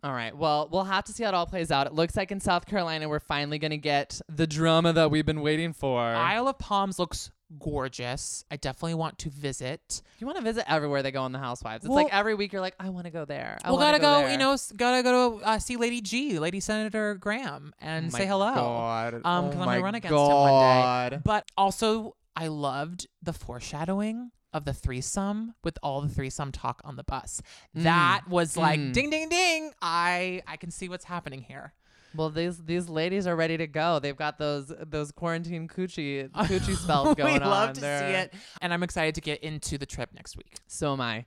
All 0.05 0.13
right. 0.13 0.37
Well, 0.37 0.69
we'll 0.73 0.85
have 0.85 1.05
to 1.05 1.13
see 1.13 1.23
how 1.23 1.29
it 1.31 1.35
all 1.35 1.47
plays 1.47 1.71
out. 1.71 1.87
It 1.87 1.93
looks 1.95 2.17
like 2.17 2.33
in 2.33 2.41
South 2.41 2.67
Carolina 2.67 3.09
we're 3.09 3.21
finally 3.21 3.59
going 3.59 3.71
to 3.71 3.77
get 3.79 4.21
the 4.29 4.47
drama 4.49 4.93
that 4.95 5.11
we've 5.11 5.25
been 5.27 5.43
waiting 5.43 5.73
for. 5.73 6.01
Isle 6.01 6.49
of 6.49 6.59
Palms 6.59 6.99
looks 6.99 7.31
gorgeous. 7.59 8.45
I 8.51 8.57
definitely 8.57 8.95
want 8.95 9.19
to 9.21 9.31
visit. 9.31 10.03
you 10.19 10.27
want 10.27 10.39
to 10.39 10.45
visit 10.45 10.65
everywhere 10.71 11.03
they 11.03 11.11
go 11.13 11.23
on 11.23 11.33
the 11.33 11.39
Housewives. 11.39 11.85
It's 11.85 11.89
Well- 11.91 12.03
like 12.05 12.13
every 12.13 12.35
week 12.35 12.53
you're 12.53 12.61
like, 12.61 12.75
I 12.81 12.89
want 12.89 13.05
to 13.07 13.11
go 13.13 13.25
there. 13.25 13.59
I 13.65 13.71
well, 13.71 13.79
gotta 13.79 13.99
go, 13.99 14.21
there. 14.21 14.31
you 14.33 14.39
know, 14.39 14.57
gotta 14.77 15.03
go 15.03 15.39
to 15.39 15.45
uh, 15.45 15.59
see 15.59 15.77
Lady 15.77 16.01
G, 16.01 16.39
Lady 16.39 16.61
Senator 16.61 17.15
Graham, 17.15 17.73
and 17.79 18.07
Oh 18.07 18.17
say 18.17 18.27
hello. 18.27 18.55
God. 18.55 19.15
Um, 19.15 19.21
Oh 19.25 19.43
because 19.49 19.61
I'm 19.61 19.67
gonna 19.67 19.83
run 19.83 19.95
against 19.95 20.13
him 20.13 20.19
one 20.19 21.11
day. 21.11 21.19
But 21.25 21.45
also, 21.57 22.17
I 22.35 22.49
loved 22.49 23.07
the 23.23 23.33
foreshadowing 23.33 24.31
of 24.53 24.65
the 24.65 24.73
threesome 24.73 25.55
with 25.65 25.79
all 25.83 26.01
the 26.03 26.09
threesome 26.09 26.53
talk 26.53 26.81
on 26.85 26.97
the 26.97 27.05
bus. 27.05 27.41
That 27.75 28.23
was 28.29 28.57
like 28.57 28.79
Mm. 28.81 28.93
ding, 28.93 29.11
ding, 29.11 29.29
ding. 29.29 29.73
I 29.81 30.43
I 30.47 30.57
can 30.57 30.71
see 30.71 30.89
what's 30.89 31.05
happening 31.05 31.43
here. 31.43 31.73
Well, 32.15 32.29
these 32.29 32.59
these 32.65 32.89
ladies 32.91 33.27
are 33.27 33.35
ready 33.35 33.57
to 33.57 33.67
go. 33.67 33.99
They've 33.99 34.17
got 34.17 34.39
those 34.39 34.71
those 34.87 35.13
quarantine 35.13 35.67
coochie 35.69 36.29
coochie 36.33 36.77
spells 36.77 37.15
going 37.15 37.37
on. 37.37 37.41
we 37.43 37.47
love 37.47 37.69
on. 37.71 37.75
to 37.77 37.81
They're- 37.81 37.99
see 38.01 38.15
it, 38.15 38.35
and 38.61 38.73
I'm 38.75 38.83
excited 38.83 39.15
to 39.15 39.21
get 39.23 39.43
into 39.43 39.79
the 39.79 39.87
trip 39.87 40.11
next 40.13 40.37
week. 40.37 40.55
So 40.67 40.93
am 40.93 41.01
I. 41.01 41.25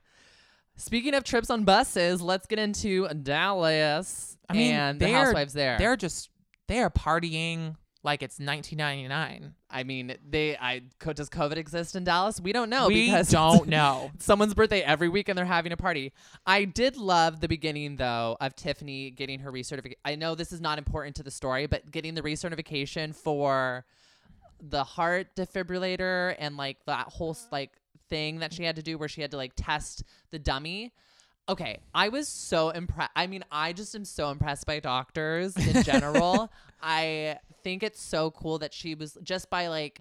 Speaking 0.76 1.14
of 1.14 1.24
trips 1.24 1.48
on 1.50 1.64
buses, 1.64 2.20
let's 2.20 2.46
get 2.46 2.58
into 2.58 3.08
Dallas 3.08 4.36
I 4.48 4.52
mean, 4.52 4.74
and 4.74 5.00
the 5.00 5.10
housewives 5.10 5.54
there. 5.54 5.78
They're 5.78 5.96
just 5.96 6.30
they 6.68 6.80
are 6.80 6.90
partying 6.90 7.76
like 8.06 8.22
it's 8.22 8.38
1999. 8.38 9.52
I 9.68 9.82
mean, 9.82 10.14
they. 10.26 10.56
I 10.56 10.82
co- 11.00 11.12
does 11.12 11.28
COVID 11.28 11.56
exist 11.56 11.96
in 11.96 12.04
Dallas? 12.04 12.40
We 12.40 12.52
don't 12.52 12.70
know 12.70 12.86
we 12.86 13.06
because 13.06 13.28
don't 13.30 13.66
know. 13.76 14.12
someone's 14.20 14.54
birthday 14.54 14.80
every 14.80 15.08
week 15.08 15.28
and 15.28 15.36
they're 15.36 15.44
having 15.44 15.72
a 15.72 15.76
party. 15.76 16.12
I 16.46 16.64
did 16.64 16.96
love 16.96 17.40
the 17.40 17.48
beginning 17.48 17.96
though 17.96 18.36
of 18.40 18.54
Tiffany 18.54 19.10
getting 19.10 19.40
her 19.40 19.52
recertification. 19.52 19.96
I 20.04 20.14
know 20.14 20.34
this 20.36 20.52
is 20.52 20.60
not 20.60 20.78
important 20.78 21.16
to 21.16 21.22
the 21.24 21.32
story, 21.32 21.66
but 21.66 21.90
getting 21.90 22.14
the 22.14 22.22
recertification 22.22 23.14
for 23.14 23.84
the 24.62 24.84
heart 24.84 25.34
defibrillator 25.36 26.34
and 26.38 26.56
like 26.56 26.78
that 26.86 27.08
whole 27.08 27.36
like 27.50 27.72
thing 28.08 28.38
that 28.38 28.52
she 28.52 28.62
had 28.62 28.76
to 28.76 28.82
do 28.82 28.96
where 28.96 29.08
she 29.08 29.20
had 29.20 29.32
to 29.32 29.36
like 29.36 29.52
test 29.56 30.04
the 30.30 30.38
dummy. 30.38 30.92
Okay, 31.48 31.78
I 31.94 32.08
was 32.08 32.26
so 32.26 32.70
impressed. 32.70 33.12
I 33.14 33.26
mean, 33.28 33.44
I 33.52 33.72
just 33.72 33.94
am 33.94 34.04
so 34.04 34.30
impressed 34.30 34.66
by 34.66 34.80
doctors 34.80 35.56
in 35.56 35.82
general. 35.84 36.50
I 36.82 37.38
think 37.62 37.82
it's 37.82 38.00
so 38.00 38.32
cool 38.32 38.58
that 38.58 38.74
she 38.74 38.94
was 38.94 39.16
just 39.22 39.48
by 39.48 39.68
like 39.68 40.00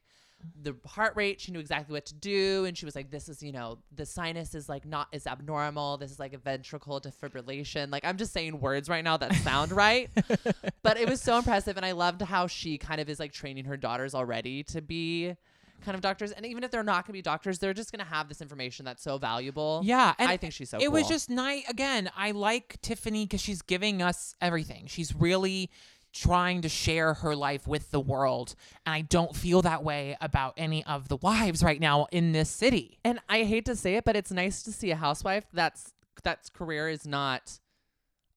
the 0.61 0.75
heart 0.85 1.13
rate, 1.15 1.41
she 1.41 1.51
knew 1.51 1.59
exactly 1.59 1.93
what 1.93 2.05
to 2.07 2.13
do, 2.13 2.65
and 2.65 2.77
she 2.77 2.85
was 2.85 2.95
like, 2.95 3.09
"This 3.09 3.29
is, 3.29 3.41
you 3.41 3.51
know, 3.51 3.79
the 3.95 4.05
sinus 4.05 4.53
is 4.55 4.69
like 4.69 4.85
not 4.85 5.07
is 5.11 5.27
abnormal. 5.27 5.97
This 5.97 6.11
is 6.11 6.19
like 6.19 6.33
a 6.33 6.37
ventricle 6.37 6.99
defibrillation." 6.99 7.91
Like 7.91 8.05
I'm 8.05 8.17
just 8.17 8.33
saying 8.33 8.59
words 8.59 8.89
right 8.89 9.03
now 9.03 9.17
that 9.17 9.33
sound 9.35 9.71
right, 9.71 10.09
but 10.83 10.97
it 10.97 11.09
was 11.09 11.21
so 11.21 11.37
impressive, 11.37 11.77
and 11.77 11.85
I 11.85 11.93
loved 11.93 12.21
how 12.21 12.47
she 12.47 12.77
kind 12.77 13.01
of 13.01 13.09
is 13.09 13.19
like 13.19 13.31
training 13.31 13.65
her 13.65 13.77
daughters 13.77 14.13
already 14.15 14.63
to 14.65 14.81
be 14.81 15.35
kind 15.83 15.95
of 15.95 16.01
doctors, 16.01 16.31
and 16.31 16.45
even 16.45 16.63
if 16.63 16.71
they're 16.71 16.83
not 16.83 17.05
going 17.05 17.13
to 17.13 17.13
be 17.13 17.21
doctors, 17.21 17.59
they're 17.59 17.73
just 17.73 17.91
going 17.91 17.99
to 17.99 18.11
have 18.11 18.27
this 18.27 18.41
information 18.41 18.85
that's 18.85 19.03
so 19.03 19.17
valuable. 19.17 19.81
Yeah, 19.83 20.13
and 20.17 20.29
I 20.29 20.37
think 20.37 20.53
she's 20.53 20.69
so. 20.69 20.77
it 20.79 20.91
was 20.91 21.07
just 21.07 21.29
nice. 21.29 21.67
Again, 21.69 22.09
I 22.15 22.31
like 22.31 22.81
Tiffany 22.81 23.25
because 23.25 23.41
she's 23.41 23.61
giving 23.61 24.01
us 24.01 24.35
everything. 24.41 24.85
She's 24.87 25.15
really 25.15 25.69
trying 26.13 26.61
to 26.61 26.69
share 26.69 27.15
her 27.15 27.35
life 27.35 27.67
with 27.67 27.91
the 27.91 27.99
world, 27.99 28.55
and 28.85 28.95
I 28.95 29.01
don't 29.01 29.35
feel 29.35 29.61
that 29.63 29.83
way 29.83 30.17
about 30.21 30.53
any 30.57 30.83
of 30.85 31.07
the 31.07 31.17
wives 31.17 31.63
right 31.63 31.79
now 31.79 32.07
in 32.11 32.31
this 32.31 32.49
city. 32.49 32.99
And 33.03 33.19
I 33.29 33.43
hate 33.43 33.65
to 33.65 33.75
say 33.75 33.95
it, 33.95 34.05
but 34.05 34.15
it's 34.15 34.31
nice 34.31 34.63
to 34.63 34.71
see 34.71 34.91
a 34.91 34.95
housewife 34.95 35.45
that's 35.53 35.93
that's 36.23 36.49
career 36.49 36.89
is 36.89 37.05
not 37.05 37.59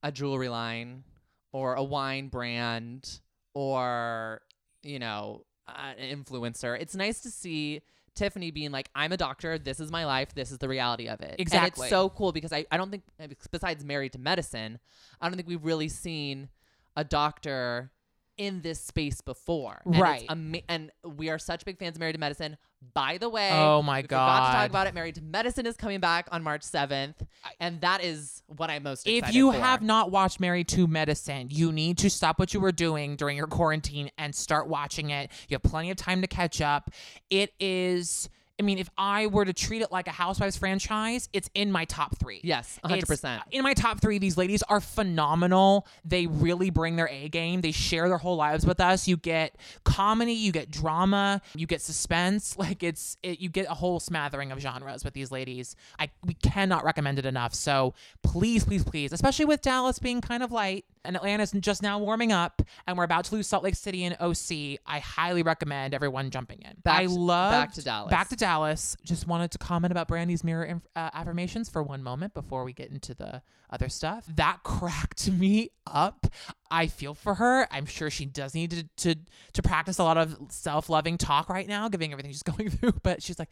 a 0.02 0.12
jewelry 0.12 0.48
line 0.48 1.04
or 1.52 1.74
a 1.74 1.82
wine 1.82 2.28
brand 2.28 3.20
or 3.54 4.42
you 4.82 4.98
know 4.98 5.44
an 5.76 5.96
influencer. 5.98 6.80
It's 6.80 6.94
nice 6.94 7.20
to 7.20 7.30
see 7.30 7.82
Tiffany 8.14 8.50
being 8.50 8.70
like, 8.72 8.90
I'm 8.94 9.12
a 9.12 9.16
doctor. 9.16 9.58
This 9.58 9.80
is 9.80 9.90
my 9.92 10.04
life. 10.04 10.34
This 10.34 10.50
is 10.50 10.58
the 10.58 10.68
reality 10.68 11.08
of 11.08 11.20
it. 11.20 11.30
And 11.32 11.40
Exactly. 11.40 11.84
it's 11.84 11.90
so 11.90 12.08
cool 12.10 12.32
because 12.32 12.52
I, 12.52 12.66
I 12.70 12.76
don't 12.76 12.90
think, 12.90 13.04
besides 13.50 13.84
Married 13.84 14.12
to 14.14 14.18
Medicine, 14.18 14.78
I 15.20 15.28
don't 15.28 15.36
think 15.36 15.48
we've 15.48 15.64
really 15.64 15.88
seen 15.88 16.48
a 16.96 17.04
doctor 17.04 17.90
in 18.38 18.62
this 18.62 18.80
space 18.80 19.20
before. 19.20 19.82
And 19.84 19.98
Right. 19.98 20.24
ama- 20.28 20.60
and 20.68 20.90
we 21.04 21.28
are 21.28 21.38
such 21.38 21.64
big 21.64 21.78
fans 21.78 21.96
of 21.96 22.00
Married 22.00 22.14
to 22.14 22.18
Medicine. 22.18 22.56
By 22.94 23.18
the 23.18 23.28
way, 23.28 23.50
Oh 23.52 23.82
my 23.82 23.98
we 23.98 24.02
forgot 24.02 24.46
to 24.46 24.52
talk 24.56 24.70
about 24.70 24.86
it. 24.86 24.94
Married 24.94 25.16
to 25.16 25.20
Medicine 25.22 25.66
is 25.66 25.76
coming 25.76 25.98
back 25.98 26.28
on 26.30 26.44
March 26.44 26.62
7th. 26.62 27.26
And 27.58 27.80
that 27.80 28.02
is 28.04 28.42
what 28.46 28.70
I'm 28.70 28.84
most 28.84 29.06
If 29.08 29.34
you 29.34 29.50
for. 29.52 29.58
have 29.58 29.82
not 29.82 30.12
watched 30.12 30.38
Married 30.38 30.68
to 30.68 30.86
Medicine, 30.86 31.48
you 31.50 31.72
need 31.72 31.98
to 31.98 32.08
stop 32.08 32.38
what 32.38 32.54
you 32.54 32.60
were 32.60 32.70
doing 32.72 33.16
during 33.16 33.36
your 33.36 33.48
quarantine 33.48 34.10
and 34.16 34.32
start 34.34 34.68
watching 34.68 35.10
it. 35.10 35.30
You 35.48 35.56
have 35.56 35.62
plenty 35.64 35.90
of 35.90 35.96
time 35.96 36.20
to 36.22 36.28
catch 36.28 36.60
up. 36.60 36.90
It 37.30 37.52
is. 37.58 38.28
I 38.58 38.64
mean, 38.64 38.78
if 38.78 38.90
I 38.98 39.28
were 39.28 39.44
to 39.44 39.52
treat 39.52 39.82
it 39.82 39.92
like 39.92 40.08
a 40.08 40.12
Housewives 40.12 40.56
franchise, 40.56 41.28
it's 41.32 41.48
in 41.54 41.70
my 41.70 41.84
top 41.84 42.18
three. 42.18 42.40
Yes, 42.42 42.78
100%. 42.84 43.40
In 43.52 43.62
my 43.62 43.74
top 43.74 44.00
three, 44.00 44.18
these 44.18 44.36
ladies 44.36 44.62
are 44.64 44.80
phenomenal. 44.80 45.86
They 46.04 46.26
really 46.26 46.70
bring 46.70 46.96
their 46.96 47.08
A 47.08 47.28
game. 47.28 47.60
They 47.60 47.70
share 47.70 48.08
their 48.08 48.18
whole 48.18 48.36
lives 48.36 48.66
with 48.66 48.80
us. 48.80 49.06
You 49.06 49.16
get 49.16 49.56
comedy, 49.84 50.32
you 50.32 50.50
get 50.50 50.70
drama, 50.70 51.40
you 51.54 51.66
get 51.66 51.80
suspense. 51.80 52.56
Like 52.68 52.82
it's, 52.82 53.16
it, 53.22 53.40
you 53.40 53.48
get 53.48 53.66
a 53.70 53.74
whole 53.74 54.00
smattering 54.00 54.50
of 54.50 54.58
genres 54.58 55.04
with 55.04 55.14
these 55.14 55.30
ladies. 55.30 55.76
I 55.98 56.10
we 56.24 56.34
cannot 56.34 56.84
recommend 56.84 57.18
it 57.18 57.24
enough. 57.24 57.54
So 57.54 57.94
please, 58.22 58.64
please, 58.64 58.84
please, 58.84 59.12
especially 59.12 59.44
with 59.44 59.62
Dallas 59.62 59.98
being 59.98 60.20
kind 60.20 60.42
of 60.42 60.50
light 60.50 60.84
and 61.04 61.16
Atlanta's 61.16 61.52
just 61.52 61.82
now 61.82 61.98
warming 61.98 62.32
up, 62.32 62.62
and 62.86 62.96
we're 62.96 63.04
about 63.04 63.24
to 63.26 63.34
lose 63.34 63.46
Salt 63.46 63.64
Lake 63.64 63.74
City 63.74 64.04
and 64.04 64.16
OC. 64.20 64.80
I 64.86 64.98
highly 64.98 65.42
recommend 65.42 65.94
everyone 65.94 66.30
jumping 66.30 66.60
in. 66.62 66.74
Back 66.82 67.00
I 67.00 67.06
love 67.06 67.52
back 67.52 67.72
to 67.74 67.82
Dallas. 67.82 68.10
Back 68.10 68.28
to 68.28 68.36
Dallas. 68.36 68.96
Just 69.04 69.26
wanted 69.26 69.50
to 69.52 69.58
comment 69.58 69.92
about 69.92 70.08
Brandi's 70.08 70.44
mirror 70.44 70.64
inf- 70.64 70.86
uh, 70.96 71.10
affirmations 71.12 71.68
for 71.68 71.82
one 71.82 72.02
moment 72.02 72.34
before 72.34 72.64
we 72.64 72.72
get 72.72 72.90
into 72.90 73.14
the 73.14 73.42
other 73.70 73.88
stuff. 73.88 74.24
That 74.36 74.60
cracked 74.64 75.30
me 75.30 75.70
up. 75.86 76.26
I 76.70 76.86
feel 76.86 77.14
for 77.14 77.34
her. 77.34 77.66
I'm 77.70 77.86
sure 77.86 78.10
she 78.10 78.26
does 78.26 78.54
need 78.54 78.70
to 78.70 79.14
to, 79.14 79.20
to 79.54 79.62
practice 79.62 79.98
a 79.98 80.04
lot 80.04 80.18
of 80.18 80.36
self-loving 80.50 81.18
talk 81.18 81.48
right 81.48 81.66
now, 81.66 81.88
giving 81.88 82.12
everything 82.12 82.32
she's 82.32 82.42
going 82.56 82.70
through. 82.70 82.94
But 83.02 83.22
she's 83.22 83.38
like, 83.38 83.50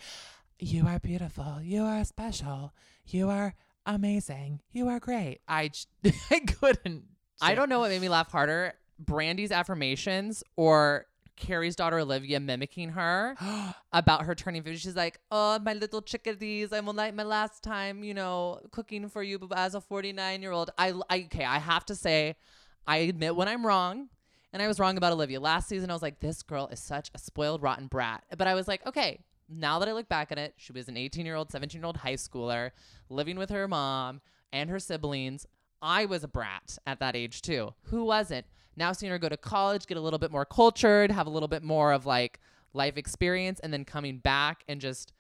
"You 0.59 0.87
are 0.87 0.99
beautiful. 0.99 1.61
You 1.63 1.83
are 1.83 2.05
special. 2.05 2.73
You 3.07 3.29
are 3.31 3.55
amazing. 3.85 4.61
You 4.73 4.89
are 4.89 5.01
great." 5.01 5.41
I, 5.49 5.71
I 6.31 6.41
couldn't. 6.41 7.05
I 7.41 7.55
don't 7.55 7.69
know 7.69 7.81
what 7.81 7.91
made 7.91 8.01
me 8.01 8.09
laugh 8.09 8.31
harder 8.31 8.75
Brandi's 8.99 9.53
affirmations 9.53 10.43
or 10.57 11.07
Kary's 11.37 11.77
daughter 11.77 11.99
Olivia 11.99 12.41
mimicking 12.41 12.91
her 12.91 13.37
about 13.93 14.25
her 14.25 14.35
turning 14.35 14.63
50. 14.63 14.79
She's 14.79 14.97
like, 14.97 15.21
Oh, 15.31 15.59
my 15.59 15.75
little 15.75 16.03
chickadees, 16.03 16.73
I'm 16.73 16.87
like 16.87 17.15
my 17.15 17.23
last 17.23 17.63
time, 17.63 18.03
you 18.03 18.15
know, 18.15 18.61
cooking 18.73 19.09
for 19.09 19.23
you 19.23 19.39
But 19.39 19.57
as 19.59 19.75
a 19.75 19.81
49 19.81 20.43
year 20.43 20.53
old. 20.53 20.71
I, 20.79 20.95
I, 21.11 21.25
okay, 21.27 21.45
I 21.45 21.59
have 21.59 21.85
to 21.87 21.95
say, 21.95 22.37
I 22.87 22.99
admit 22.99 23.37
when 23.37 23.49
I'm 23.49 23.67
wrong. 23.67 24.09
And 24.53 24.63
I 24.63 24.69
was 24.69 24.81
wrong 24.81 24.97
about 24.97 25.13
Olivia. 25.13 25.39
Last 25.39 25.69
season, 25.69 25.91
I 25.91 25.93
was 25.93 26.01
like, 26.01 26.21
this 26.21 26.43
girl 26.43 26.69
is 26.69 26.81
such 26.81 27.11
a 27.15 27.19
spoiled, 27.19 27.63
rotten 27.63 27.89
brat. 27.89 28.25
But 28.39 28.47
I 28.47 28.55
was 28.55 28.67
like, 28.67 28.87
okay, 28.87 29.21
now 29.51 29.79
that 29.81 29.89
I 29.89 29.93
look 29.93 30.09
back 30.09 30.33
at 30.33 30.39
it, 30.39 30.55
she 30.57 30.73
was 30.73 30.89
an 30.89 30.97
18 30.97 31.27
year 31.27 31.35
old, 31.35 31.53
17 31.53 31.79
year 31.79 31.85
old 31.85 31.99
high 31.99 32.15
schooler 32.15 32.71
living 33.11 33.37
with 33.37 33.51
her 33.51 33.69
mom 33.69 34.23
and 34.53 34.71
her 34.71 34.79
siblings. 34.79 35.47
I 35.87 36.05
was 36.07 36.25
a 36.25 36.29
brat 36.29 36.77
at 36.87 36.99
that 36.99 37.15
age 37.15 37.43
too. 37.43 37.73
Who 37.85 38.05
wasn't? 38.05 38.45
Now 38.77 38.93
seeing 38.93 39.11
her 39.13 39.19
go 39.19 39.29
to 39.29 39.37
college, 39.37 39.87
get 39.87 39.97
a 39.97 40.01
little 40.01 40.19
bit 40.19 40.33
more 40.33 40.45
cultured, 40.45 41.11
have 41.13 41.27
a 41.29 41.31
little 41.31 41.49
bit 41.49 41.63
more 41.63 41.93
of 41.93 42.05
like 42.07 42.41
life 42.75 42.97
experience, 42.97 43.61
and 43.61 43.73
then 43.73 43.85
coming 43.85 44.19
back 44.19 44.65
and 44.69 44.81
just 44.81 45.13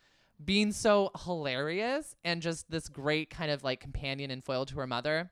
being 0.45 0.73
so 0.73 1.11
hilarious 1.25 2.15
and 2.25 2.43
just 2.43 2.71
this 2.71 2.89
great 2.89 3.31
kind 3.31 3.51
of 3.51 3.63
like 3.65 3.81
companion 3.81 4.31
and 4.31 4.45
foil 4.45 4.67
to 4.67 4.75
her 4.77 4.87
mother. 4.87 5.31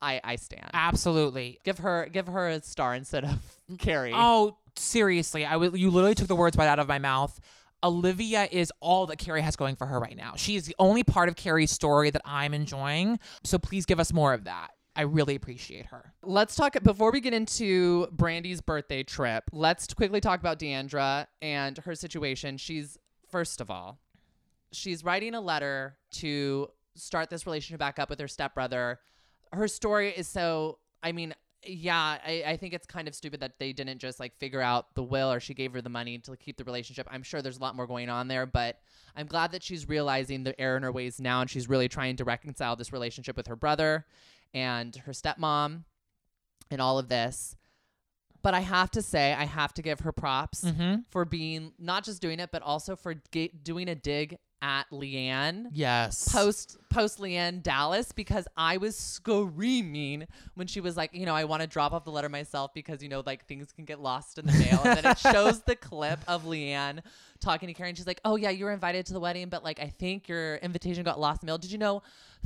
I 0.00 0.20
I 0.22 0.36
stand. 0.36 0.70
Absolutely. 0.72 1.58
give 1.64 1.78
her 1.78 2.08
give 2.10 2.28
her 2.28 2.48
a 2.48 2.62
star 2.62 2.94
instead 2.94 3.24
of 3.24 3.58
Kary. 3.78 4.12
Oh, 4.14 4.56
seriously. 4.76 5.44
I 5.44 5.54
w- 5.54 5.74
you 5.74 5.90
literally 5.90 6.14
took 6.14 6.28
the 6.28 6.36
words 6.36 6.56
right 6.56 6.68
out 6.68 6.78
of 6.78 6.86
my 6.88 7.00
mouth. 7.00 7.38
Olivia 7.84 8.48
is 8.50 8.72
all 8.80 9.06
that 9.06 9.18
Kary 9.18 9.40
has 9.42 9.56
going 9.56 9.76
for 9.76 9.86
her 9.86 10.00
right 10.00 10.16
now. 10.16 10.34
She 10.36 10.56
is 10.56 10.66
the 10.66 10.74
only 10.78 11.04
part 11.04 11.28
of 11.28 11.36
Kary's 11.36 11.70
story 11.70 12.10
that 12.10 12.22
I'm 12.24 12.54
enjoying. 12.54 13.18
So 13.44 13.58
please 13.58 13.86
give 13.86 14.00
us 14.00 14.12
more 14.12 14.34
of 14.34 14.44
that. 14.44 14.70
I 14.96 15.02
really 15.02 15.36
appreciate 15.36 15.86
her. 15.86 16.12
Let's 16.24 16.56
talk 16.56 16.74
before 16.82 17.12
we 17.12 17.20
get 17.20 17.32
into 17.32 18.08
Brandi's 18.10 18.60
birthday 18.60 19.04
trip. 19.04 19.44
Let's 19.52 19.94
quickly 19.94 20.20
talk 20.20 20.40
about 20.40 20.58
D'Andra 20.58 21.28
and 21.40 21.78
her 21.78 21.94
situation. 21.94 22.56
She's 22.56 22.98
first 23.28 23.60
of 23.60 23.70
all, 23.70 24.00
she's 24.72 25.04
writing 25.04 25.34
a 25.34 25.40
letter 25.40 25.96
to 26.14 26.68
start 26.96 27.30
this 27.30 27.46
relationship 27.46 27.78
back 27.78 28.00
up 28.00 28.10
with 28.10 28.18
her 28.18 28.26
stepbrother. 28.26 28.98
Her 29.52 29.68
story 29.68 30.10
is 30.10 30.26
so. 30.26 30.78
I 31.00 31.12
mean, 31.12 31.32
yeah, 31.66 32.18
I, 32.24 32.44
I 32.46 32.56
think 32.56 32.72
it's 32.74 32.86
kind 32.86 33.08
of 33.08 33.14
stupid 33.14 33.40
that 33.40 33.58
they 33.58 33.72
didn't 33.72 33.98
just 33.98 34.20
like 34.20 34.36
figure 34.38 34.60
out 34.60 34.94
the 34.94 35.02
will 35.02 35.30
or 35.32 35.40
she 35.40 35.54
gave 35.54 35.72
her 35.72 35.80
the 35.82 35.88
money 35.90 36.18
to 36.18 36.36
keep 36.36 36.56
the 36.56 36.64
relationship. 36.64 37.06
I'm 37.10 37.22
sure 37.22 37.42
there's 37.42 37.58
a 37.58 37.60
lot 37.60 37.74
more 37.76 37.86
going 37.86 38.08
on 38.08 38.28
there, 38.28 38.46
but 38.46 38.78
I'm 39.16 39.26
glad 39.26 39.52
that 39.52 39.62
she's 39.62 39.88
realizing 39.88 40.44
the 40.44 40.58
error 40.60 40.76
in 40.76 40.82
her 40.84 40.92
ways 40.92 41.20
now 41.20 41.40
and 41.40 41.50
she's 41.50 41.68
really 41.68 41.88
trying 41.88 42.16
to 42.16 42.24
reconcile 42.24 42.76
this 42.76 42.92
relationship 42.92 43.36
with 43.36 43.48
her 43.48 43.56
brother 43.56 44.06
and 44.54 44.94
her 44.96 45.12
stepmom 45.12 45.82
and 46.70 46.80
all 46.80 46.98
of 46.98 47.08
this. 47.08 47.56
But 48.40 48.54
I 48.54 48.60
have 48.60 48.90
to 48.92 49.02
say, 49.02 49.34
I 49.34 49.44
have 49.44 49.74
to 49.74 49.82
give 49.82 50.00
her 50.00 50.12
props 50.12 50.62
Mm-hmm. 50.64 51.00
for 51.10 51.24
being 51.24 51.72
not 51.78 52.04
just 52.04 52.22
doing 52.22 52.38
it, 52.38 52.50
but 52.52 52.62
also 52.62 52.94
for 52.94 53.14
ga- 53.32 53.50
doing 53.62 53.88
a 53.88 53.94
dig 53.96 54.38
at 54.60 54.84
LeeAnne 54.90 55.66
Yes. 55.72 56.32
post 56.32 56.76
post 56.90 57.18
LeeAnne 57.18 57.62
Dallas 57.62 58.12
because 58.12 58.48
I 58.56 58.76
was 58.78 58.96
screaming 58.96 60.26
when 60.54 60.66
she 60.66 60.80
was 60.80 60.96
like, 60.96 61.14
you 61.14 61.26
know, 61.26 61.34
I 61.34 61.44
want 61.44 61.62
to 61.62 61.68
drop 61.68 61.92
off 61.92 62.04
the 62.04 62.10
letter 62.10 62.28
myself 62.28 62.72
because 62.74 63.02
you 63.02 63.08
know, 63.08 63.22
like 63.24 63.46
things 63.46 63.72
can 63.72 63.84
get 63.84 64.00
lost 64.00 64.38
in 64.38 64.46
the 64.46 64.52
mail. 64.52 64.80
and 64.84 64.96
then 64.98 65.06
it 65.12 65.18
shows 65.32 65.60
the 65.62 65.76
clip 65.76 66.20
of 66.26 66.44
LeeAnne 66.44 67.00
talking 67.40 67.66
to 67.68 67.74
Karen. 67.74 67.94
She's 67.94 68.06
like, 68.06 68.20
oh 68.24 68.36
yeah, 68.36 68.50
you 68.50 68.64
were 68.64 68.72
invited 68.72 69.06
to 69.06 69.12
the 69.12 69.20
wedding, 69.20 69.48
but 69.48 69.62
like 69.64 69.80
I 69.80 69.88
think 69.98 70.28
your 70.28 70.56
invitation 70.56 71.04
got 71.04 71.20
lost 71.20 71.42
in 71.42 71.46
the 71.46 71.50
mail. 71.50 71.58
Did 71.58 71.70
you 71.72 71.78
know? 71.78 72.02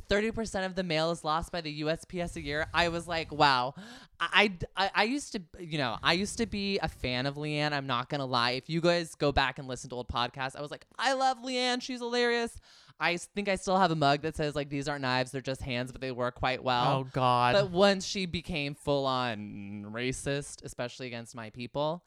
30% 0.09 0.67
of 0.67 0.75
the 0.75 0.83
mail 0.83 1.11
is 1.11 1.25
lost 1.25 1.53
by 1.53 1.61
the 1.61 1.83
USPS 1.83 2.37
a 2.37 2.43
year. 2.43 2.67
I 2.75 2.89
was 2.89 3.09
like, 3.09 3.33
wow. 3.33 3.75
I, 4.21 4.53
I, 4.77 4.91
I 4.95 5.05
used 5.05 5.33
to, 5.33 5.43
you 5.59 5.79
know, 5.79 5.97
I 6.03 6.13
used 6.13 6.39
to 6.39 6.47
be 6.47 6.79
a 6.79 6.89
fan 6.89 7.27
of 7.27 7.37
LeeAnne. 7.37 7.73
I'm 7.73 7.87
not 7.87 8.09
going 8.09 8.21
to 8.21 8.25
lie. 8.25 8.53
If 8.53 8.69
you 8.69 8.81
guys 8.81 9.15
go 9.15 9.33
back 9.33 9.59
and 9.59 9.67
listen 9.67 9.91
to 9.91 9.97
old 9.97 10.09
podcasts, 10.09 10.57
I 10.57 10.61
was 10.61 10.71
like, 10.71 10.87
I 10.99 11.15
love 11.15 11.39
LeeAnne. 11.39 11.83
She's 11.83 12.01
hilarious. 12.01 12.61
I 13.01 13.17
think 13.17 13.49
I 13.49 13.57
still 13.57 13.79
have 13.79 13.91
a 13.91 13.97
mug 13.97 14.23
that 14.23 14.37
says, 14.37 14.55
like, 14.55 14.69
these 14.69 14.87
aren't 14.87 15.03
knives, 15.03 15.33
they're 15.33 15.41
just 15.41 15.63
hands, 15.63 15.91
but 15.91 16.01
they 16.01 16.13
work 16.13 16.37
quite 16.37 16.63
well. 16.63 16.99
Oh 16.99 17.09
God. 17.13 17.55
But 17.55 17.71
once 17.71 18.07
she 18.07 18.27
became 18.27 18.75
full 18.75 19.07
on 19.07 19.87
racist, 19.91 20.63
especially 20.65 21.09
against 21.09 21.35
my 21.35 21.51
people, 21.51 22.05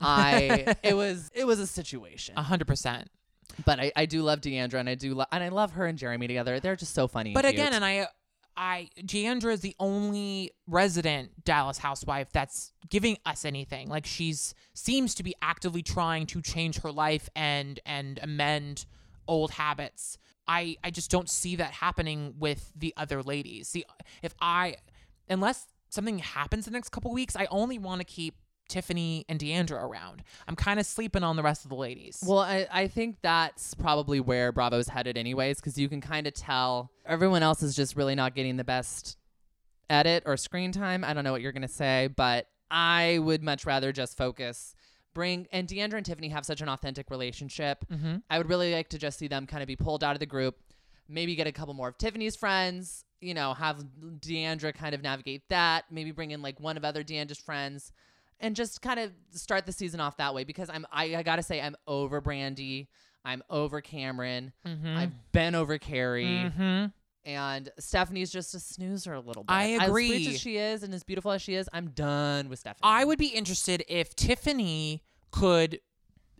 I 0.00 0.76
it 0.82 0.94
was 0.94 1.30
it 1.34 1.46
was 1.46 1.58
a 1.58 1.66
situation. 1.66 2.34
A 2.36 2.42
hundred 2.42 2.66
percent. 2.66 3.10
But 3.64 3.80
I, 3.80 3.92
I 3.96 4.06
do 4.06 4.22
love 4.22 4.40
D'Andra 4.40 4.80
and 4.80 4.88
I 4.88 4.94
do 4.94 5.14
lo- 5.14 5.24
and 5.32 5.42
I 5.42 5.48
love 5.48 5.72
her 5.72 5.86
and 5.86 5.98
Jeremy 5.98 6.26
together. 6.26 6.60
They're 6.60 6.76
just 6.76 6.94
so 6.94 7.08
funny. 7.08 7.32
But 7.32 7.44
and 7.44 7.54
again, 7.54 7.66
cute. 7.66 7.74
and 7.76 7.84
I, 7.84 8.08
I, 8.56 8.88
D'Andra 9.04 9.52
is 9.52 9.60
the 9.60 9.74
only 9.78 10.52
resident 10.66 11.44
Dallas 11.44 11.78
housewife 11.78 12.28
that's 12.32 12.72
giving 12.88 13.18
us 13.26 13.44
anything. 13.44 13.88
Like 13.88 14.06
she's 14.06 14.54
seems 14.74 15.14
to 15.16 15.22
be 15.22 15.34
actively 15.42 15.82
trying 15.82 16.26
to 16.26 16.42
change 16.42 16.80
her 16.80 16.92
life 16.92 17.28
and 17.34 17.80
and 17.84 18.18
amend 18.22 18.86
old 19.28 19.52
habits. 19.52 20.18
I 20.48 20.76
I 20.82 20.90
just 20.90 21.10
don't 21.10 21.28
see 21.28 21.56
that 21.56 21.72
happening 21.72 22.34
with 22.38 22.72
the 22.76 22.94
other 22.96 23.22
ladies. 23.22 23.68
See, 23.68 23.84
if 24.22 24.34
I, 24.40 24.76
unless 25.28 25.66
something 25.88 26.18
happens 26.18 26.64
the 26.64 26.70
next 26.70 26.90
couple 26.90 27.12
weeks, 27.12 27.36
I 27.36 27.46
only 27.50 27.78
want 27.78 28.00
to 28.00 28.04
keep 28.04 28.36
Tiffany 28.68 29.24
and 29.28 29.38
D'Andra 29.38 29.84
around. 29.84 30.22
I'm 30.48 30.56
kind 30.56 30.80
of 30.80 30.86
sleeping 30.86 31.22
on 31.22 31.36
the 31.36 31.42
rest 31.42 31.64
of 31.64 31.68
the 31.70 31.76
ladies. 31.76 32.22
Well, 32.26 32.38
I, 32.40 32.66
I 32.70 32.88
think 32.88 33.16
that's 33.22 33.74
probably 33.74 34.20
where 34.20 34.52
Bravo's 34.52 34.88
headed, 34.88 35.16
anyways, 35.16 35.56
because 35.58 35.78
you 35.78 35.88
can 35.88 36.00
kind 36.00 36.26
of 36.26 36.34
tell 36.34 36.90
everyone 37.04 37.42
else 37.42 37.62
is 37.62 37.74
just 37.76 37.96
really 37.96 38.14
not 38.14 38.34
getting 38.34 38.56
the 38.56 38.64
best 38.64 39.16
edit 39.88 40.24
or 40.26 40.36
screen 40.36 40.72
time. 40.72 41.04
I 41.04 41.14
don't 41.14 41.24
know 41.24 41.32
what 41.32 41.42
you're 41.42 41.52
gonna 41.52 41.68
say, 41.68 42.08
but 42.16 42.48
I 42.70 43.18
would 43.20 43.42
much 43.42 43.64
rather 43.64 43.92
just 43.92 44.16
focus. 44.16 44.74
Bring 45.14 45.46
and 45.52 45.66
D'Andra 45.68 45.96
and 45.98 46.04
Tiffany 46.04 46.28
have 46.30 46.44
such 46.44 46.60
an 46.60 46.68
authentic 46.68 47.10
relationship. 47.10 47.84
Mhm. 47.90 48.22
I 48.28 48.38
would 48.38 48.48
really 48.48 48.72
like 48.74 48.88
to 48.90 48.98
just 48.98 49.18
see 49.18 49.28
them 49.28 49.46
kind 49.46 49.62
of 49.62 49.66
be 49.66 49.76
pulled 49.76 50.02
out 50.04 50.14
of 50.14 50.20
the 50.20 50.26
group. 50.26 50.56
Maybe 51.08 51.36
get 51.36 51.46
a 51.46 51.52
couple 51.52 51.72
more 51.72 51.88
of 51.88 51.98
Tiffany's 51.98 52.34
friends. 52.36 53.04
You 53.20 53.32
know, 53.32 53.54
have 53.54 53.82
D'Andra 54.20 54.72
kind 54.72 54.94
of 54.94 55.02
navigate 55.02 55.48
that. 55.48 55.84
Maybe 55.90 56.10
bring 56.10 56.32
in 56.32 56.42
like 56.42 56.58
one 56.60 56.76
of 56.76 56.84
other 56.84 57.02
D'Andra's 57.02 57.38
friends 57.38 57.92
and 58.40 58.54
just 58.56 58.82
kind 58.82 59.00
of 59.00 59.12
start 59.32 59.66
the 59.66 59.72
season 59.72 60.00
off 60.00 60.16
that 60.18 60.34
way 60.34 60.44
because 60.44 60.68
I'm 60.70 60.86
I, 60.92 61.16
I 61.16 61.22
gotta 61.22 61.42
say 61.42 61.60
I'm 61.60 61.76
over 61.86 62.20
Brandi, 62.20 62.88
I'm 63.24 63.42
over 63.50 63.80
Kameron, 63.80 64.52
Mhm. 64.66 64.96
I've 64.96 65.32
been 65.32 65.54
over 65.54 65.78
Kary, 65.78 66.24
Mhm. 66.26 66.92
and 67.24 67.70
Stephanie's 67.78 68.30
just 68.30 68.54
a 68.54 68.60
snoozer 68.60 69.14
a 69.14 69.20
little 69.20 69.42
bit. 69.44 69.52
I 69.52 69.64
agree. 69.84 70.06
As 70.06 70.26
rich 70.26 70.34
as 70.34 70.40
she 70.40 70.56
is 70.58 70.82
and 70.82 70.94
as 70.94 71.02
beautiful 71.02 71.32
as 71.32 71.42
she 71.42 71.54
is, 71.54 71.68
I'm 71.72 71.88
done 71.90 72.48
with 72.48 72.58
Stephanie. 72.60 72.80
I 72.82 73.04
would 73.04 73.18
be 73.18 73.28
interested 73.28 73.84
if 73.88 74.14
Tiffany 74.14 75.02
could, 75.30 75.80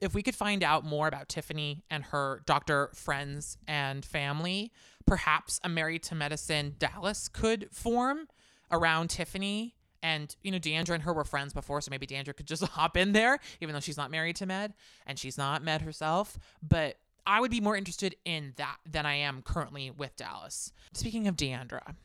if 0.00 0.14
we 0.14 0.22
could 0.22 0.36
find 0.36 0.62
out 0.62 0.84
more 0.84 1.08
about 1.08 1.28
Tiffany 1.28 1.82
and 1.90 2.04
her 2.04 2.42
doctor 2.46 2.90
friends 2.94 3.56
and 3.66 4.04
family. 4.04 4.70
Perhaps 5.06 5.60
a 5.64 5.68
Married 5.68 6.02
to 6.04 6.14
Medicine 6.16 6.74
Dallas 6.78 7.28
could 7.28 7.68
form 7.72 8.26
around 8.72 9.08
Tiffany. 9.10 9.75
And, 10.06 10.36
you 10.44 10.52
know, 10.52 10.60
D'Andra 10.60 10.94
and 10.94 11.02
her 11.02 11.12
were 11.12 11.24
friends 11.24 11.52
before, 11.52 11.80
so 11.80 11.90
maybe 11.90 12.06
D'Andra 12.06 12.32
could 12.32 12.46
just 12.46 12.62
hop 12.78 12.96
in 12.96 13.10
there, 13.10 13.40
even 13.60 13.74
though 13.74 13.80
she's 13.80 13.96
not 13.96 14.08
married 14.08 14.36
to 14.36 14.46
Med 14.46 14.72
and 15.04 15.18
she's 15.18 15.36
not 15.36 15.64
Med 15.64 15.82
herself. 15.82 16.38
But 16.62 16.98
I 17.26 17.40
would 17.40 17.50
be 17.50 17.60
more 17.60 17.76
interested 17.76 18.14
in 18.24 18.52
that 18.54 18.76
than 18.88 19.04
I 19.04 19.16
am 19.16 19.42
currently 19.42 19.90
with 19.90 20.14
Dallas. 20.14 20.72
Speaking 20.92 21.26
of 21.26 21.36
D'Andra, 21.36 21.96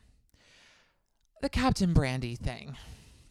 the 1.42 1.48
Captain 1.48 1.94
Brandi 1.94 2.36
thing. 2.36 2.76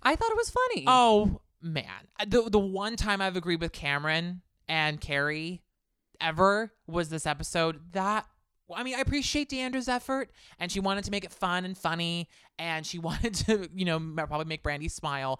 I 0.01 0.15
thought 0.15 0.31
it 0.31 0.37
was 0.37 0.49
funny. 0.49 0.85
Oh 0.87 1.41
man, 1.61 2.07
uh, 2.17 2.25
the 2.25 2.49
the 2.49 2.57
one 2.57 2.95
time 2.95 3.21
I've 3.21 3.35
agreed 3.35 3.59
with 3.59 3.73
Kameron 3.73 4.39
and 4.69 5.01
Kary 5.01 5.63
ever 6.21 6.71
was 6.87 7.09
this 7.09 7.25
episode. 7.25 7.91
That 7.91 8.25
I 8.73 8.83
mean, 8.83 8.95
I 8.95 9.01
appreciate 9.01 9.49
D'Andra's 9.49 9.89
effort, 9.89 10.31
and 10.59 10.71
she 10.71 10.79
wanted 10.79 11.03
to 11.03 11.11
make 11.11 11.25
it 11.25 11.31
fun 11.33 11.65
and 11.65 11.77
funny, 11.77 12.29
and 12.61 12.85
she 12.85 12.99
wanted 13.09 13.33
to, 13.33 13.67
you 13.75 13.85
know, 13.85 13.99
probably 14.15 14.45
make 14.45 14.63
Brandi 14.63 14.89
smile. 14.89 15.39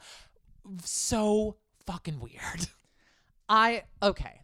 So 0.84 1.56
fucking 1.86 2.20
weird. 2.20 2.68
I 3.50 3.84
okay. 4.02 4.42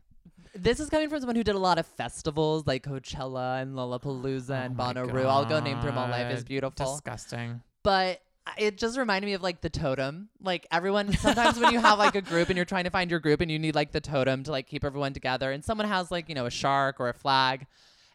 This 0.53 0.79
is 0.79 0.89
coming 0.89 1.09
from 1.09 1.19
someone 1.19 1.35
who 1.35 1.43
did 1.43 1.55
a 1.55 1.59
lot 1.59 1.77
of 1.77 1.85
festivals 1.85 2.65
like 2.65 2.83
Coachella 2.83 3.61
and 3.61 3.75
Lollapalooza 3.75 4.49
oh 4.49 4.53
and 4.53 4.73
Oh 4.79 4.83
my 4.83 4.93
Bonnaroo. 4.93 5.25
I'll 5.25 5.45
go 5.45 5.59
name 5.59 5.79
through 5.79 5.91
them 5.91 5.99
all. 5.99 6.09
Life 6.09 6.33
is 6.33 6.43
beautiful. 6.43 6.93
Disgusting. 6.93 7.61
but 7.83 8.21
it 8.57 8.77
just 8.77 8.97
reminded 8.97 9.27
me 9.27 9.33
of 9.33 9.43
like 9.43 9.61
the 9.61 9.69
totem. 9.69 10.29
Like 10.41 10.65
everyone, 10.71 11.13
sometimes 11.13 11.59
when 11.59 11.73
you 11.73 11.79
have 11.79 11.99
like 11.99 12.15
a 12.15 12.21
group 12.21 12.49
and 12.49 12.55
you're 12.55 12.65
trying 12.65 12.85
to 12.85 12.89
find 12.89 13.11
your 13.11 13.19
group 13.19 13.41
and 13.41 13.51
you 13.51 13.59
need 13.59 13.75
like 13.75 13.91
the 13.91 14.01
totem 14.01 14.43
to 14.43 14.51
like 14.51 14.67
keep 14.67 14.83
everyone 14.83 15.13
together, 15.13 15.51
and 15.51 15.63
someone 15.63 15.87
has 15.87 16.09
like, 16.11 16.27
you 16.29 16.35
know, 16.35 16.45
a 16.45 16.51
shark 16.51 16.99
or 16.99 17.09
a 17.09 17.13
flag, 17.13 17.67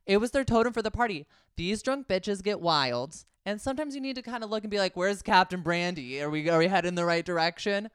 it 0.06 0.16
was 0.18 0.32
their 0.32 0.44
totem 0.44 0.72
for 0.72 0.82
the 0.82 0.90
party. 0.90 1.26
These 1.56 1.82
drunk 1.82 2.08
bitches 2.08 2.42
get 2.42 2.60
wild. 2.60 3.24
And 3.44 3.60
sometimes 3.60 3.94
you 3.94 4.00
need 4.00 4.16
to 4.16 4.22
kind 4.22 4.44
of 4.44 4.50
look 4.50 4.62
and 4.64 4.70
be 4.70 4.78
like, 4.78 4.96
where's 4.96 5.22
Captain 5.22 5.62
Brandi? 5.62 6.20
Are 6.22 6.30
we, 6.30 6.48
are 6.48 6.58
we 6.58 6.68
heading 6.68 6.90
in 6.90 6.94
the 6.94 7.04
right 7.04 7.24
direction? 7.24 7.90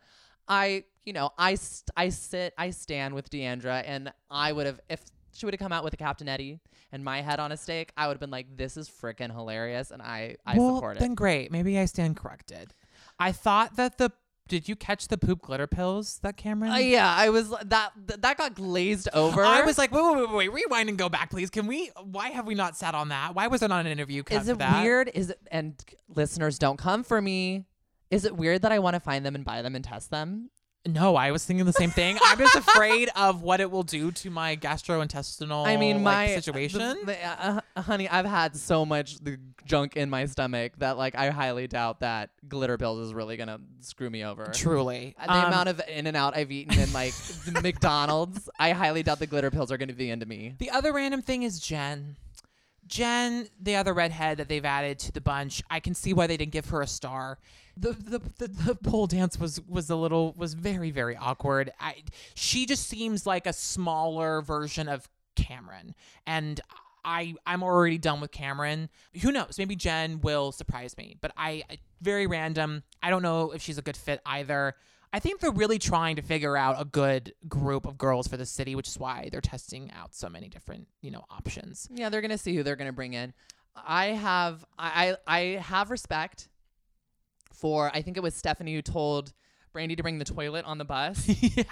I, 0.47 0.83
you 1.05 1.13
know, 1.13 1.31
I, 1.37 1.55
st- 1.55 1.89
I 1.95 2.09
sit, 2.09 2.53
I 2.57 2.71
stand 2.71 3.13
with 3.13 3.29
D'Andra, 3.29 3.77
and 3.85 4.11
I 4.29 4.51
would 4.51 4.65
have, 4.65 4.81
if 4.89 5.01
she 5.33 5.45
would 5.45 5.53
have 5.53 5.59
come 5.59 5.71
out 5.71 5.83
with 5.83 5.93
a 5.93 5.97
Captain 5.97 6.27
Eddie 6.27 6.59
and 6.91 7.03
my 7.03 7.21
head 7.21 7.39
on 7.39 7.51
a 7.51 7.57
stake, 7.57 7.91
I 7.95 8.07
would 8.07 8.13
have 8.13 8.19
been 8.19 8.31
like, 8.31 8.57
this 8.57 8.75
is 8.75 8.89
freaking 8.89 9.31
hilarious, 9.31 9.91
and 9.91 10.01
I, 10.01 10.35
I 10.45 10.57
well, 10.57 10.75
support 10.75 10.97
it. 10.97 10.99
then 10.99 11.15
great. 11.15 11.51
Maybe 11.51 11.77
I 11.79 11.85
stand 11.85 12.17
corrected. 12.17 12.73
I 13.19 13.31
thought 13.31 13.75
that 13.77 13.97
the 13.97 14.11
did 14.47 14.67
you 14.69 14.75
catch 14.75 15.07
the 15.07 15.17
poop 15.17 15.41
glitter 15.41 15.67
pills 15.67 16.19
that 16.23 16.37
Kameron? 16.37 16.73
Uh, 16.73 16.77
yeah, 16.77 17.13
I 17.13 17.29
was 17.29 17.49
that 17.49 17.91
th- 18.07 18.19
that 18.21 18.37
got 18.37 18.55
glazed 18.55 19.09
over. 19.13 19.43
I 19.43 19.61
was 19.61 19.77
like, 19.77 19.91
wait, 19.91 20.01
wait, 20.03 20.15
wait, 20.29 20.31
wait, 20.33 20.53
rewind 20.53 20.89
and 20.89 20.97
go 20.97 21.09
back, 21.09 21.29
please. 21.29 21.49
Can 21.49 21.67
we? 21.67 21.91
Why 22.03 22.29
have 22.29 22.45
we 22.47 22.55
not 22.55 22.77
sat 22.77 22.95
on 22.95 23.09
that? 23.09 23.35
Why 23.35 23.47
was 23.47 23.59
there 23.59 23.69
not 23.69 23.85
an 23.85 23.91
interview? 23.91 24.23
cut 24.23 24.41
Is 24.41 24.49
it 24.49 24.57
that? 24.59 24.81
weird? 24.81 25.11
Is 25.13 25.29
it 25.31 25.39
and 25.51 25.75
listeners 26.07 26.57
don't 26.59 26.77
come 26.77 27.03
for 27.03 27.21
me? 27.21 27.65
Is 28.09 28.25
it 28.25 28.35
weird 28.35 28.61
that 28.61 28.71
I 28.71 28.79
want 28.79 28.93
to 28.93 28.99
find 28.99 29.25
them 29.25 29.35
and 29.35 29.43
buy 29.43 29.61
them 29.61 29.75
and 29.75 29.83
test 29.83 30.09
them? 30.11 30.49
No, 30.87 31.15
I 31.15 31.31
was 31.31 31.43
thinking 31.45 31.65
the 31.65 31.73
same 31.73 31.91
thing. 31.91 32.17
I'm 32.23 32.37
just 32.37 32.55
afraid 32.55 33.09
of 33.15 33.41
what 33.41 33.59
it 33.59 33.69
will 33.69 33.83
do 33.83 34.11
to 34.11 34.29
my 34.29 34.55
gastrointestinal. 34.55 35.65
I 35.67 35.77
mean, 35.77 35.97
like, 35.97 36.03
my 36.03 36.35
situation. 36.35 36.79
the- 36.79 37.05
the- 37.05 37.25
uh, 37.25 37.61
uh, 37.75 37.81
honey, 37.81 38.07
I've 38.09 38.25
had 38.25 38.55
so 38.55 38.85
much 38.85 39.17
the 39.19 39.37
junk 39.65 39.97
in 39.97 40.09
my 40.09 40.25
stomach 40.25 40.71
that 40.77 40.97
like 40.97 41.15
I 41.15 41.29
highly 41.29 41.67
doubt 41.67 41.99
that 41.99 42.29
glitter 42.47 42.77
pills 42.77 43.05
is 43.05 43.13
really 43.13 43.35
gonna 43.37 43.59
screw 43.81 44.09
me 44.09 44.23
over. 44.23 44.45
Truly, 44.53 45.13
Uh, 45.19 45.25
The 45.27 45.33
Um, 45.33 45.45
amount 45.47 45.69
of 45.69 45.81
In 45.89 46.07
and 46.07 46.15
Out 46.15 46.37
I've 46.37 46.51
eaten 46.51 46.79
in 46.79 46.91
like 46.93 47.13
McDonald's, 47.61 48.49
I 48.57 48.71
highly 48.71 49.03
doubt 49.03 49.19
the 49.19 49.27
glitter 49.27 49.51
pills 49.51 49.71
are 49.71 49.77
gonna 49.77 49.93
be 49.93 50.05
the 50.05 50.11
end 50.11 50.21
of 50.21 50.27
me. 50.27 50.55
The 50.57 50.69
other 50.71 50.93
random 50.93 51.21
thing 51.21 51.43
is 51.43 51.59
Jen. 51.59 52.15
Jen, 52.87 53.47
the 53.61 53.75
other 53.75 53.93
redhead 53.93 54.37
that 54.37 54.47
they've 54.47 54.63
added 54.65 54.99
to 54.99 55.11
the 55.11 55.21
bunch, 55.21 55.61
I 55.69 55.79
can 55.79 55.93
see 55.93 56.13
why 56.13 56.27
they 56.27 56.37
didn't 56.37 56.53
give 56.53 56.69
her 56.69 56.81
a 56.81 56.87
star. 56.87 57.37
The 57.75 57.91
the, 57.91 58.19
the, 58.37 58.47
the 58.47 58.75
pole 58.75 59.07
dance 59.07 59.39
was 59.39 59.61
was 59.67 59.89
a 59.89 59.95
little 59.95 60.33
was 60.37 60.53
very 60.53 60.91
very 60.91 61.15
awkward. 61.15 61.71
I 61.79 62.03
she 62.33 62.65
just 62.65 62.87
seems 62.87 63.25
like 63.25 63.45
a 63.45 63.53
smaller 63.53 64.41
version 64.41 64.87
of 64.87 65.07
Kameron, 65.35 65.93
and 66.25 66.59
I 67.05 67.35
I'm 67.45 67.61
already 67.63 67.97
done 67.97 68.19
with 68.19 68.31
Kameron. 68.31 68.89
Who 69.21 69.31
knows? 69.31 69.55
Maybe 69.57 69.75
Jen 69.75 70.21
will 70.21 70.51
surprise 70.51 70.97
me, 70.97 71.17
but 71.21 71.31
I 71.37 71.63
I- 71.69 71.77
very 72.01 72.27
random. 72.27 72.83
I 73.03 73.09
don't 73.09 73.21
know 73.23 73.51
if 73.51 73.61
she's 73.61 73.77
a 73.77 73.81
good 73.81 73.97
fit 73.97 74.21
either. 74.25 74.75
I 75.13 75.19
think 75.19 75.39
they're 75.39 75.51
really 75.51 75.79
trying 75.79 76.17
to 76.17 76.21
figure 76.21 76.57
out 76.57 76.79
a 76.79 76.85
good 76.85 77.33
group 77.47 77.85
of 77.85 77.97
girls 77.97 78.27
for 78.27 78.37
the 78.37 78.45
city, 78.45 78.75
which 78.75 78.87
is 78.87 78.99
why 78.99 79.29
they're 79.31 79.41
testing 79.41 79.91
out 79.91 80.13
so 80.13 80.29
many 80.29 80.49
different, 80.49 80.87
you 81.01 81.11
know, 81.11 81.23
options. 81.29 81.87
Yeah, 81.91 82.09
they're 82.09 82.21
gonna 82.21 82.37
see 82.37 82.55
who 82.55 82.63
they're 82.63 82.75
gonna 82.75 82.93
bring 82.93 83.13
in. 83.13 83.33
I 83.75 84.07
have 84.07 84.65
I 84.77 85.15
I 85.25 85.39
have 85.61 85.91
respect 85.91 86.49
for 87.53 87.89
I 87.93 88.01
think 88.01 88.17
it 88.17 88.23
was 88.23 88.35
Stephanie 88.35 88.73
who 88.73 88.81
told 88.81 89.33
Brandi 89.73 89.95
to 89.97 90.03
bring 90.03 90.19
the 90.19 90.25
toilet 90.25 90.65
on 90.65 90.77
the 90.77 90.85
bus 90.85 91.27
yeah. 91.41 91.63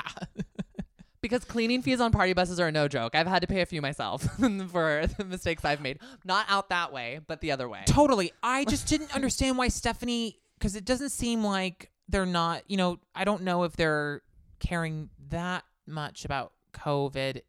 because 1.22 1.44
cleaning 1.44 1.82
fees 1.82 2.00
on 2.00 2.12
party 2.12 2.34
buses 2.34 2.60
are 2.60 2.72
no 2.72 2.88
joke. 2.88 3.16
I've 3.16 3.28
had 3.28 3.42
to 3.42 3.48
pay 3.48 3.62
a 3.62 3.66
few 3.66 3.82
myself 3.82 4.24
for 4.72 5.08
the 5.18 5.26
mistakes 5.26 5.66
I've 5.66 5.82
made. 5.82 6.00
Not 6.24 6.46
out 6.50 6.70
that 6.70 6.94
way, 6.94 7.20
but 7.28 7.42
the 7.42 7.52
other 7.52 7.68
way. 7.68 7.84
Totally. 7.86 8.32
I 8.44 8.66
just 8.66 8.88
didn't 8.88 9.14
understand 9.16 9.58
why 9.58 9.70
Stephanie, 9.70 10.40
because 10.58 10.76
it 10.76 10.86
doesn't 10.86 11.10
seem 11.10 11.44
like 11.44 11.92
they're 12.10 12.26
not, 12.26 12.64
you 12.68 12.78
know, 12.78 13.00
I 13.14 13.24
don't 13.24 13.44
know 13.44 13.64
if 13.64 13.76
they're 13.76 14.22
caring 14.60 15.10
that 15.30 15.64
much 15.88 16.26
about 16.26 16.54
COVID 16.74 17.42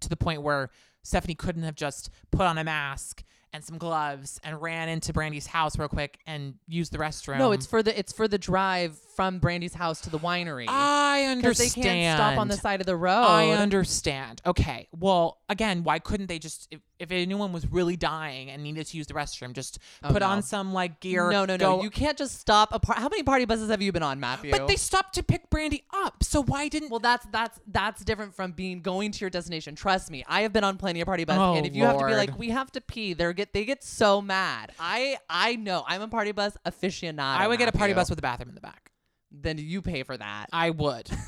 to 0.00 0.08
the 0.08 0.16
point 0.16 0.42
where 0.42 0.70
Stephanie 1.02 1.34
couldn't 1.34 1.62
have 1.62 1.74
just 1.74 2.10
put 2.30 2.42
on 2.46 2.58
a 2.58 2.64
mask 2.64 3.22
and 3.52 3.62
some 3.64 3.76
gloves 3.78 4.40
and 4.42 4.60
ran 4.62 4.88
into 4.88 5.12
Brandi's 5.12 5.46
house 5.46 5.78
real 5.78 5.88
quick 5.88 6.18
and 6.26 6.54
used 6.66 6.92
the 6.92 6.98
restroom. 6.98 7.38
No, 7.38 7.52
it's 7.52 7.66
for 7.66 7.82
the 7.82 7.96
it's 7.98 8.12
for 8.12 8.26
the 8.26 8.38
drive 8.38 8.96
from 9.14 9.38
Brandi's 9.38 9.74
house 9.74 10.00
to 10.02 10.10
the 10.10 10.18
winery. 10.18 10.66
I 10.68 11.34
because 11.36 11.60
understand. 11.60 11.84
they 11.84 11.88
can't 11.90 12.18
stop 12.18 12.38
on 12.38 12.48
the 12.48 12.56
side 12.56 12.80
of 12.80 12.86
the 12.86 12.96
road. 12.96 13.24
I 13.24 13.50
understand. 13.50 14.40
Okay. 14.46 14.88
Well, 14.92 15.38
again, 15.48 15.84
why 15.84 15.98
couldn't 15.98 16.26
they 16.26 16.38
just, 16.38 16.68
if, 16.70 16.80
if 16.98 17.10
anyone 17.12 17.52
was 17.52 17.70
really 17.70 17.96
dying 17.96 18.50
and 18.50 18.62
needed 18.62 18.86
to 18.86 18.96
use 18.96 19.06
the 19.06 19.14
restroom, 19.14 19.52
just 19.52 19.78
Oh, 20.02 20.08
put 20.12 20.20
no. 20.20 20.28
on 20.28 20.42
some 20.42 20.72
like 20.72 21.00
gear? 21.00 21.30
No, 21.30 21.44
no, 21.44 21.56
no. 21.56 21.82
You 21.82 21.90
can't 21.90 22.16
just 22.16 22.40
stop 22.40 22.70
a 22.72 22.78
par- 22.78 22.96
How 22.96 23.08
many 23.08 23.22
party 23.22 23.44
buses 23.44 23.70
have 23.70 23.82
you 23.82 23.92
been 23.92 24.02
on, 24.02 24.20
Matthew? 24.20 24.50
But 24.50 24.66
they 24.68 24.76
stopped 24.76 25.14
to 25.14 25.22
pick 25.22 25.50
Brandy 25.50 25.84
up. 25.92 26.22
So 26.24 26.42
why 26.42 26.68
didn't? 26.68 26.90
Well, 26.90 27.00
that's 27.00 27.26
that's 27.32 27.58
that's 27.66 28.04
different 28.04 28.34
from 28.34 28.52
being 28.52 28.80
going 28.80 29.12
to 29.12 29.20
your 29.20 29.30
destination. 29.30 29.74
Trust 29.74 30.10
me, 30.10 30.24
I 30.28 30.42
have 30.42 30.52
been 30.52 30.64
on 30.64 30.76
plenty 30.76 31.00
of 31.00 31.06
party 31.06 31.24
buses, 31.24 31.40
Oh, 31.42 31.54
and 31.54 31.66
if 31.66 31.74
you 31.74 31.84
have 31.84 31.98
to 31.98 32.06
be 32.06 32.14
like, 32.14 32.38
we 32.38 32.50
have 32.50 32.70
to 32.72 32.80
pee, 32.80 33.12
they 33.14 33.32
get 33.32 33.52
they 33.52 33.64
get 33.64 33.82
so 33.84 34.20
mad. 34.22 34.72
I 34.78 35.18
I 35.28 35.56
know 35.56 35.84
I'm 35.86 36.02
a 36.02 36.08
party 36.08 36.32
bus 36.32 36.56
aficionado. 36.66 37.18
I 37.20 37.48
would 37.48 37.58
get 37.58 37.68
a 37.68 37.72
party 37.72 37.92
bus 37.94 38.08
with 38.10 38.18
a 38.18 38.22
bathroom 38.22 38.48
in 38.50 38.54
the 38.54 38.60
back. 38.60 38.90
Then 39.32 39.58
you 39.58 39.82
pay 39.82 40.02
for 40.02 40.16
that. 40.16 40.46
I 40.52 40.70
would. 40.70 41.08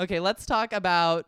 Okay, 0.00 0.18
let's 0.18 0.46
talk 0.46 0.72
about 0.72 1.26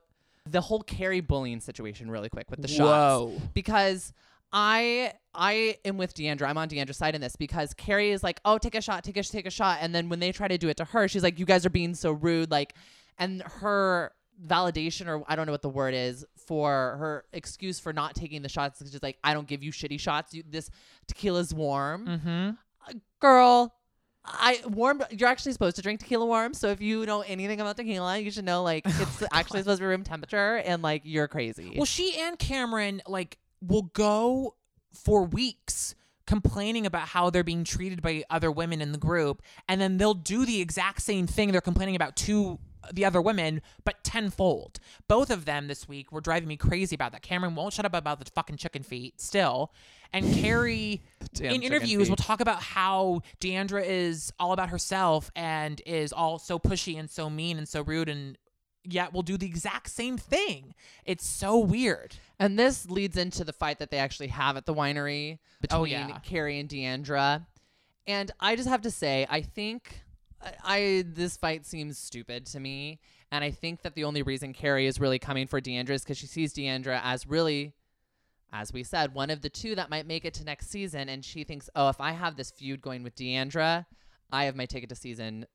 the 0.49 0.61
whole 0.61 0.81
Kary 0.83 1.21
bullying 1.21 1.61
situation 1.61 2.11
really 2.11 2.29
quick 2.29 2.51
with 2.51 2.62
the 2.62 2.68
shots. 2.68 2.81
Whoa. 2.81 3.40
Because 3.55 4.12
I 4.53 5.12
I 5.35 5.77
am 5.85 5.99
with 5.99 6.14
D'Andra. 6.14 6.49
I'm 6.49 6.59
on 6.59 6.68
D'Andra's 6.68 6.97
side 6.97 7.14
in 7.14 7.21
this 7.21 7.37
because 7.37 7.75
Kary 7.75 8.11
is 8.11 8.23
like, 8.23 8.40
"Oh, 8.45 8.59
take 8.59 8.75
a 8.75 8.81
shot, 8.81 9.05
take 9.05 9.16
a 9.16 9.23
take 9.23 9.47
a 9.47 9.51
shot," 9.51 9.79
and 9.81 9.95
then 9.95 10.09
when 10.09 10.21
they 10.21 10.33
try 10.33 10.49
to 10.49 10.59
do 10.59 10.68
it 10.68 10.77
to 10.79 10.85
her, 10.85 11.07
she's 11.09 11.23
like, 11.23 11.38
"You 11.38 11.45
guys 11.45 11.66
are 11.66 11.71
being 11.71 11.95
so 11.95 12.12
rude." 12.12 12.51
Like, 12.51 12.75
and 13.18 13.42
her 13.42 14.12
validation 14.47 15.07
or 15.07 15.23
I 15.29 15.37
don't 15.37 15.47
know 15.47 15.53
what 15.53 15.62
the 15.62 15.68
word 15.68 15.95
is 15.95 16.25
for 16.47 16.97
her 16.99 17.25
excuse 17.33 17.79
for 17.79 17.92
not 17.92 18.14
taking 18.14 18.42
the 18.42 18.49
shots 18.49 18.81
is 18.81 18.90
just 18.90 19.03
like, 19.03 19.18
"I 19.23 19.35
don't 19.35 19.47
give 19.47 19.62
you 19.62 19.71
shitty 19.71 20.01
shots. 20.01 20.35
You, 20.35 20.45
this 20.49 20.71
tequila's 21.07 21.53
warm." 21.53 22.07
Mm-hmm. 22.07 22.99
girl 23.21 23.75
i 24.24 24.61
warm 24.66 25.02
you're 25.11 25.28
actually 25.28 25.52
supposed 25.52 25.76
to 25.76 25.82
drink 25.82 26.00
tequila 26.00 26.24
warm 26.24 26.54
so 26.54 26.68
if 26.68 26.80
you 26.80 27.04
know 27.06 27.22
anything 27.22 27.61
about 27.61 27.76
tequila 27.76 28.18
you 28.18 28.30
should 28.30 28.44
know 28.44 28.62
like 28.62 28.85
oh 28.87 28.98
it's 29.02 29.22
actually 29.32 29.61
supposed 29.61 29.78
to 29.78 29.82
be 29.82 29.87
room 29.87 30.04
temperature 30.04 30.56
and 30.64 30.82
like 30.82 31.02
you're 31.04 31.28
crazy. 31.28 31.74
Well, 31.76 31.85
she 31.85 32.18
and 32.18 32.38
Cameron 32.38 33.02
like 33.06 33.38
will 33.61 33.90
go 33.94 34.54
for 34.92 35.24
weeks 35.24 35.94
complaining 36.26 36.87
about 36.87 37.08
how 37.08 37.30
they're 37.30 37.44
being 37.44 37.64
treated 37.64 38.00
by 38.02 38.24
other 38.30 38.50
women 38.50 38.80
in 38.80 38.92
the 38.92 38.98
group, 38.98 39.42
and 39.68 39.80
then 39.80 39.98
they'll 39.98 40.14
do 40.14 40.44
the 40.44 40.61
exact 40.61 41.02
same 41.02 41.26
thing. 41.26 41.52
They're 41.52 41.61
complaining 41.61 41.96
about 41.96 42.16
to 42.16 42.58
the 42.92 43.05
other 43.05 43.21
women, 43.21 43.62
but 43.85 44.03
tenfold. 44.05 44.79
Both 45.09 45.31
of 45.31 45.45
them 45.45 45.68
this 45.68 45.87
week 45.88 46.11
were 46.12 46.21
driving 46.21 46.49
me 46.49 46.57
crazy 46.57 46.95
about 46.95 47.12
that. 47.12 47.23
Kameron 47.23 47.55
won't 47.55 47.75
shut 47.75 47.85
up 47.85 47.95
about 47.95 48.18
the 48.18 48.31
fucking 48.31 48.57
chicken 48.57 48.83
feet 48.83 49.21
still. 49.21 49.73
And 50.12 50.33
Kary, 50.42 51.03
in 51.40 51.62
interviews, 51.62 52.09
will 52.09 52.16
talk 52.16 52.40
about 52.40 52.62
how 52.62 53.23
D'Andra 53.40 53.83
is 53.83 54.33
all 54.38 54.53
about 54.53 54.68
herself 54.71 55.31
and 55.37 55.81
is 55.87 56.12
all 56.12 56.38
so 56.38 56.59
pushy 56.59 56.99
and 56.99 57.09
so 57.11 57.29
mean 57.31 57.59
and 57.59 57.68
so 57.68 57.83
rude 57.83 58.09
and 58.09 58.37
yet 58.85 59.12
will 59.12 59.23
do 59.23 59.37
the 59.37 59.47
exact 59.47 59.88
same 59.90 60.18
thing. 60.18 60.75
It's 61.05 61.27
so 61.27 61.57
weird. 61.59 62.16
and 62.40 62.59
this 62.59 62.90
leads 62.90 63.16
into 63.16 63.45
the 63.45 63.53
fight 63.53 63.79
that 63.79 63.90
they 63.92 63.99
actually 63.99 64.27
have 64.29 64.57
at 64.57 64.66
the 64.66 64.75
winery 64.75 65.35
oh, 65.35 65.38
between 65.61 65.81
Oh, 65.81 65.85
yeah. 65.85 66.18
kary 66.25 66.59
and 66.59 66.68
d'andra 66.68 67.47
and 68.09 68.33
i 68.40 68.57
just 68.57 68.68
have 68.68 68.83
to 68.83 68.90
say 68.90 69.25
i 69.31 69.40
think 69.40 70.03
I, 70.64 71.05
this 71.07 71.37
fight 71.37 71.64
seems 71.64 71.98
stupid 71.98 72.46
to 72.46 72.61
me 72.61 73.00
and 73.31 73.44
i 73.44 73.50
think 73.50 73.83
that 73.83 73.94
the 73.94 74.05
only 74.05 74.22
reason 74.22 74.52
kary 74.52 74.87
is 74.87 74.98
really 74.98 75.18
coming 75.18 75.46
for 75.46 75.61
d'andra 75.61 75.94
is 75.94 76.02
because 76.02 76.18
she 76.18 76.26
sees 76.26 76.52
d'andra 76.52 77.00
as 77.05 77.26
really 77.26 77.74
as 78.52 78.72
we 78.72 78.85
said, 78.85 79.14
one 79.14 79.31
of 79.31 79.40
the 79.40 79.48
two 79.48 79.74
that 79.76 79.88
might 79.88 80.07
make 80.07 80.26
it 80.26 80.35
to 80.35 80.44
next 80.44 80.68
season. 80.68 81.09
And 81.09 81.24
she 81.24 81.42
thinks, 81.42 81.70
oh, 81.74 81.88
if 81.88 82.00
I 82.00 82.12
have 82.12 82.37
this 82.37 82.50
feud 82.50 82.83
going 82.83 83.02
with 83.02 83.14
D'Andra, 83.14 83.87
I 84.31 84.44
have 84.44 84.55
my 84.55 84.66
ticket 84.66 84.90
to 84.90 84.94
season 84.94 85.46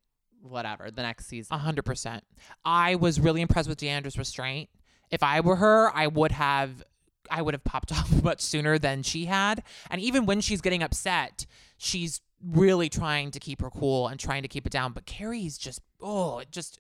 whatever, 0.41 0.89
the 0.89 1.03
next 1.03 1.27
season. 1.27 1.55
A 1.55 1.59
hundred 1.59 1.83
percent. 1.83 2.23
I 2.65 2.95
was 2.95 3.19
really 3.19 3.41
impressed 3.41 3.69
with 3.69 3.77
D'Andra's 3.77 4.17
restraint. 4.17 4.69
If 5.11 5.23
I 5.23 5.41
were 5.41 5.57
her, 5.57 5.95
I 5.95 6.07
would 6.07 6.31
have 6.31 6.83
I 7.29 7.41
would 7.41 7.53
have 7.53 7.63
popped 7.63 7.91
off 7.97 8.23
much 8.23 8.41
sooner 8.41 8.79
than 8.79 9.03
she 9.03 9.25
had. 9.25 9.63
And 9.91 10.01
even 10.01 10.25
when 10.25 10.41
she's 10.41 10.61
getting 10.61 10.81
upset, 10.81 11.45
she's 11.77 12.21
really 12.43 12.89
trying 12.89 13.31
to 13.31 13.39
keep 13.39 13.61
her 13.61 13.69
cool 13.69 14.07
and 14.07 14.19
trying 14.19 14.43
to 14.43 14.47
keep 14.47 14.65
it 14.65 14.71
down. 14.71 14.93
But 14.93 15.05
Kary's 15.05 15.57
just 15.57 15.81
oh, 16.01 16.43
just 16.51 16.79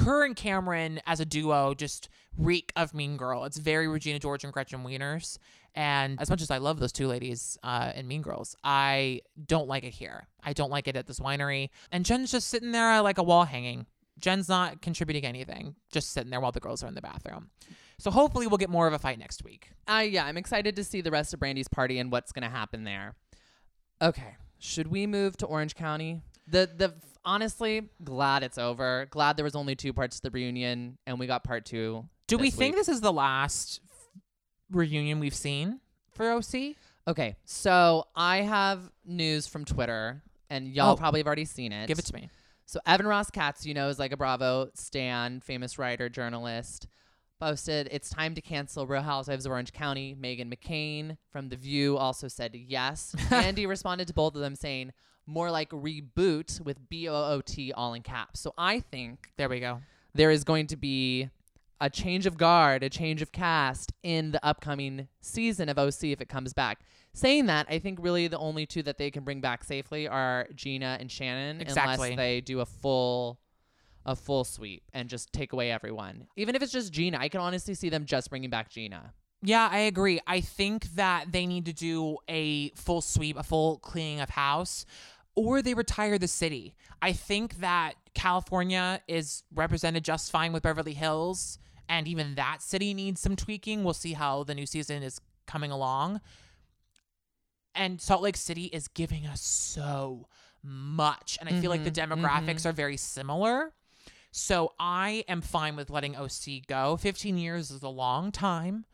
her 0.00 0.24
and 0.24 0.36
Kameron 0.36 1.00
as 1.06 1.20
a 1.20 1.24
duo 1.24 1.74
just 1.74 2.08
reek 2.36 2.72
of 2.76 2.94
Mean 2.94 3.16
Girl. 3.16 3.44
It's 3.44 3.58
very 3.58 3.88
Regina 3.88 4.18
George 4.18 4.44
and 4.44 4.52
Gretchen 4.52 4.84
Wieners. 4.84 5.38
And 5.74 6.20
as 6.20 6.28
much 6.28 6.42
as 6.42 6.50
I 6.50 6.58
love 6.58 6.80
those 6.80 6.92
two 6.92 7.06
ladies 7.06 7.58
uh, 7.62 7.92
in 7.94 8.06
Mean 8.06 8.22
Girls, 8.22 8.56
I 8.62 9.20
don't 9.46 9.68
like 9.68 9.84
it 9.84 9.90
here. 9.90 10.26
I 10.42 10.52
don't 10.52 10.70
like 10.70 10.86
it 10.86 10.96
at 10.96 11.06
this 11.06 11.18
winery. 11.20 11.70
And 11.90 12.04
Jen's 12.04 12.30
just 12.30 12.48
sitting 12.48 12.72
there 12.72 13.00
like 13.00 13.18
a 13.18 13.22
wall 13.22 13.44
hanging. 13.44 13.86
Jen's 14.18 14.48
not 14.48 14.82
contributing 14.82 15.24
anything, 15.24 15.74
just 15.90 16.12
sitting 16.12 16.30
there 16.30 16.40
while 16.40 16.52
the 16.52 16.60
girls 16.60 16.82
are 16.84 16.86
in 16.86 16.94
the 16.94 17.02
bathroom. 17.02 17.50
So 17.98 18.10
hopefully 18.10 18.46
we'll 18.46 18.58
get 18.58 18.70
more 18.70 18.86
of 18.86 18.92
a 18.92 18.98
fight 18.98 19.18
next 19.18 19.44
week. 19.44 19.70
Uh, 19.88 20.04
yeah, 20.06 20.26
I'm 20.26 20.36
excited 20.36 20.76
to 20.76 20.84
see 20.84 21.00
the 21.00 21.10
rest 21.10 21.32
of 21.32 21.40
Brandi's 21.40 21.68
party 21.68 21.98
and 21.98 22.12
what's 22.12 22.32
going 22.32 22.42
to 22.42 22.50
happen 22.50 22.84
there. 22.84 23.14
Okay, 24.00 24.36
should 24.62 24.86
we 24.86 25.06
move 25.08 25.36
to 25.38 25.46
Orange 25.46 25.74
County? 25.74 26.22
The 26.46 26.70
the 26.76 26.94
honestly 27.24 27.88
glad 28.04 28.42
it's 28.44 28.58
over. 28.58 29.06
Glad 29.10 29.36
there 29.36 29.44
was 29.44 29.56
only 29.56 29.74
two 29.74 29.92
parts 29.92 30.16
to 30.16 30.22
the 30.22 30.30
reunion 30.30 30.98
and 31.06 31.18
we 31.18 31.26
got 31.26 31.42
part 31.44 31.64
two. 31.66 32.04
Do 32.28 32.38
we 32.38 32.50
think 32.50 32.74
week. 32.76 32.80
this 32.80 32.88
is 32.88 33.00
the 33.00 33.12
last 33.12 33.80
reunion 34.70 35.20
we've 35.20 35.34
seen 35.34 35.80
for 36.14 36.30
OC? 36.32 36.76
Okay, 37.08 37.34
so 37.44 38.06
I 38.14 38.38
have 38.38 38.90
news 39.04 39.46
from 39.48 39.64
Twitter, 39.64 40.22
and 40.48 40.68
y'all 40.68 40.92
Oh. 40.92 40.96
probably 40.96 41.18
have 41.20 41.26
already 41.26 41.44
seen 41.44 41.72
it. 41.72 41.88
Give 41.88 41.98
it 41.98 42.04
to 42.06 42.14
me. 42.14 42.30
So 42.64 42.78
Evan 42.86 43.06
Ross 43.08 43.28
Katz, 43.30 43.66
you 43.66 43.74
know, 43.74 43.88
is 43.88 43.98
like 43.98 44.12
a 44.12 44.16
Bravo 44.16 44.70
stan, 44.74 45.40
famous 45.40 45.78
writer, 45.78 46.08
journalist, 46.08 46.86
posted, 47.46 47.88
"It's 47.90 48.08
time 48.08 48.34
to 48.36 48.40
cancel 48.40 48.86
Real 48.86 49.02
Housewives 49.02 49.44
of 49.46 49.52
Orange 49.52 49.72
County." 49.72 50.14
Meghan 50.14 50.52
McCain 50.52 51.16
from 51.30 51.48
The 51.48 51.56
View 51.56 51.98
also 51.98 52.28
said 52.28 52.54
yes. 52.54 53.14
Andy 53.32 53.66
responded 53.66 54.06
to 54.08 54.14
both 54.14 54.34
of 54.34 54.40
them 54.40 54.54
saying, 54.54 54.92
"More 55.26 55.50
like 55.50 55.70
reboot 55.70 56.60
with 56.60 56.88
B 56.88 57.08
O 57.08 57.14
O 57.14 57.40
T 57.44 57.72
all 57.72 57.94
in 57.94 58.02
caps." 58.02 58.40
So 58.40 58.54
I 58.56 58.80
think 58.80 59.32
There 59.36 59.48
we 59.48 59.60
go. 59.60 59.80
there 60.14 60.30
is 60.30 60.44
going 60.44 60.68
to 60.68 60.76
be 60.76 61.30
a 61.80 61.90
change 61.90 62.26
of 62.26 62.36
guard, 62.36 62.84
a 62.84 62.88
change 62.88 63.22
of 63.22 63.32
cast 63.32 63.92
in 64.04 64.30
the 64.30 64.44
upcoming 64.46 65.08
season 65.20 65.68
of 65.68 65.78
OC 65.78 66.12
if 66.12 66.20
it 66.20 66.28
comes 66.28 66.52
back. 66.52 66.78
Saying 67.12 67.46
that, 67.46 67.66
I 67.68 67.80
think 67.80 67.98
really 68.00 68.28
the 68.28 68.38
only 68.38 68.66
two 68.66 68.84
that 68.84 68.98
they 68.98 69.10
can 69.10 69.24
bring 69.24 69.40
back 69.40 69.64
safely 69.64 70.06
are 70.06 70.46
Gina 70.54 70.96
and 71.00 71.10
Shannon, 71.10 71.60
Exactly. 71.60 72.12
unless 72.12 72.16
they 72.16 72.40
do 72.40 72.60
a 72.60 72.66
full 72.66 73.40
a 74.04 74.16
full 74.16 74.44
sweep 74.44 74.82
and 74.92 75.08
just 75.08 75.32
take 75.32 75.52
away 75.52 75.70
everyone. 75.70 76.26
Even 76.36 76.54
if 76.54 76.62
it's 76.62 76.72
just 76.72 76.92
Gina, 76.92 77.18
I 77.18 77.28
can 77.28 77.40
honestly 77.40 77.74
see 77.74 77.88
them 77.88 78.04
just 78.04 78.30
bringing 78.30 78.50
back 78.50 78.70
Gina. 78.70 79.12
Yeah, 79.42 79.68
I 79.70 79.78
agree. 79.78 80.20
I 80.26 80.40
think 80.40 80.94
that 80.94 81.32
they 81.32 81.46
need 81.46 81.66
to 81.66 81.72
do 81.72 82.18
a 82.28 82.70
full 82.70 83.00
sweep, 83.00 83.36
a 83.36 83.42
full 83.42 83.78
cleaning 83.78 84.20
of 84.20 84.30
house, 84.30 84.86
or 85.34 85.62
they 85.62 85.74
retire 85.74 86.18
the 86.18 86.28
city. 86.28 86.74
I 87.00 87.12
think 87.12 87.58
that 87.58 87.94
California 88.14 89.00
is 89.08 89.42
represented 89.52 90.04
just 90.04 90.30
fine 90.30 90.52
with 90.52 90.62
Beverly 90.62 90.94
Hills, 90.94 91.58
and 91.88 92.06
even 92.06 92.36
that 92.36 92.62
city 92.62 92.94
needs 92.94 93.20
some 93.20 93.34
tweaking. 93.34 93.82
We'll 93.82 93.94
see 93.94 94.12
how 94.12 94.44
the 94.44 94.54
new 94.54 94.66
season 94.66 95.02
is 95.02 95.20
coming 95.46 95.72
along. 95.72 96.20
And 97.74 98.00
Salt 98.00 98.22
Lake 98.22 98.36
City 98.36 98.66
is 98.66 98.86
giving 98.86 99.26
us 99.26 99.40
so 99.40 100.28
much. 100.62 101.38
And 101.40 101.48
I 101.48 101.60
feel 101.60 101.70
like 101.70 101.84
the 101.84 101.90
mm-hmm, 101.90 102.12
demographics 102.12 102.60
mm-hmm. 102.60 102.68
are 102.68 102.72
very 102.72 102.96
similar. 102.96 103.72
So 104.32 104.72
I 104.80 105.24
am 105.28 105.42
fine 105.42 105.76
with 105.76 105.90
letting 105.90 106.16
OC 106.16 106.66
go. 106.66 106.96
15 106.96 107.36
years 107.36 107.70
is 107.70 107.82
a 107.82 107.88
long 107.88 108.32
time. 108.32 108.86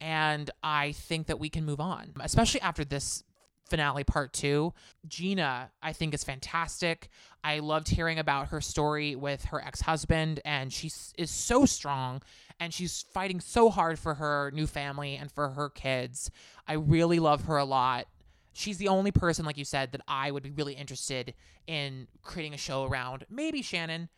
And 0.00 0.50
I 0.62 0.92
think 0.92 1.26
that 1.26 1.38
we 1.38 1.48
can 1.48 1.64
move 1.64 1.80
on, 1.80 2.12
especially 2.20 2.60
after 2.60 2.84
this 2.84 3.24
finale 3.68 4.04
part 4.04 4.32
two. 4.32 4.72
Gina, 5.06 5.70
I 5.82 5.92
think, 5.92 6.14
is 6.14 6.22
fantastic. 6.22 7.08
I 7.42 7.58
loved 7.58 7.88
hearing 7.88 8.18
about 8.18 8.48
her 8.48 8.60
story 8.60 9.16
with 9.16 9.44
her 9.46 9.60
ex 9.60 9.80
husband, 9.80 10.40
and 10.44 10.72
she 10.72 10.90
is 11.18 11.30
so 11.30 11.64
strong 11.66 12.22
and 12.60 12.72
she's 12.72 13.04
fighting 13.12 13.40
so 13.40 13.70
hard 13.70 13.98
for 13.98 14.14
her 14.14 14.50
new 14.54 14.66
family 14.66 15.16
and 15.16 15.30
for 15.30 15.50
her 15.50 15.68
kids. 15.68 16.30
I 16.68 16.74
really 16.74 17.18
love 17.18 17.44
her 17.44 17.56
a 17.56 17.64
lot. 17.64 18.06
She's 18.52 18.78
the 18.78 18.88
only 18.88 19.10
person, 19.10 19.44
like 19.44 19.58
you 19.58 19.64
said, 19.64 19.90
that 19.92 20.02
I 20.06 20.30
would 20.30 20.44
be 20.44 20.50
really 20.50 20.74
interested 20.74 21.34
in 21.66 22.06
creating 22.22 22.54
a 22.54 22.58
show 22.58 22.84
around. 22.84 23.26
Maybe 23.28 23.62
Shannon, 23.62 24.08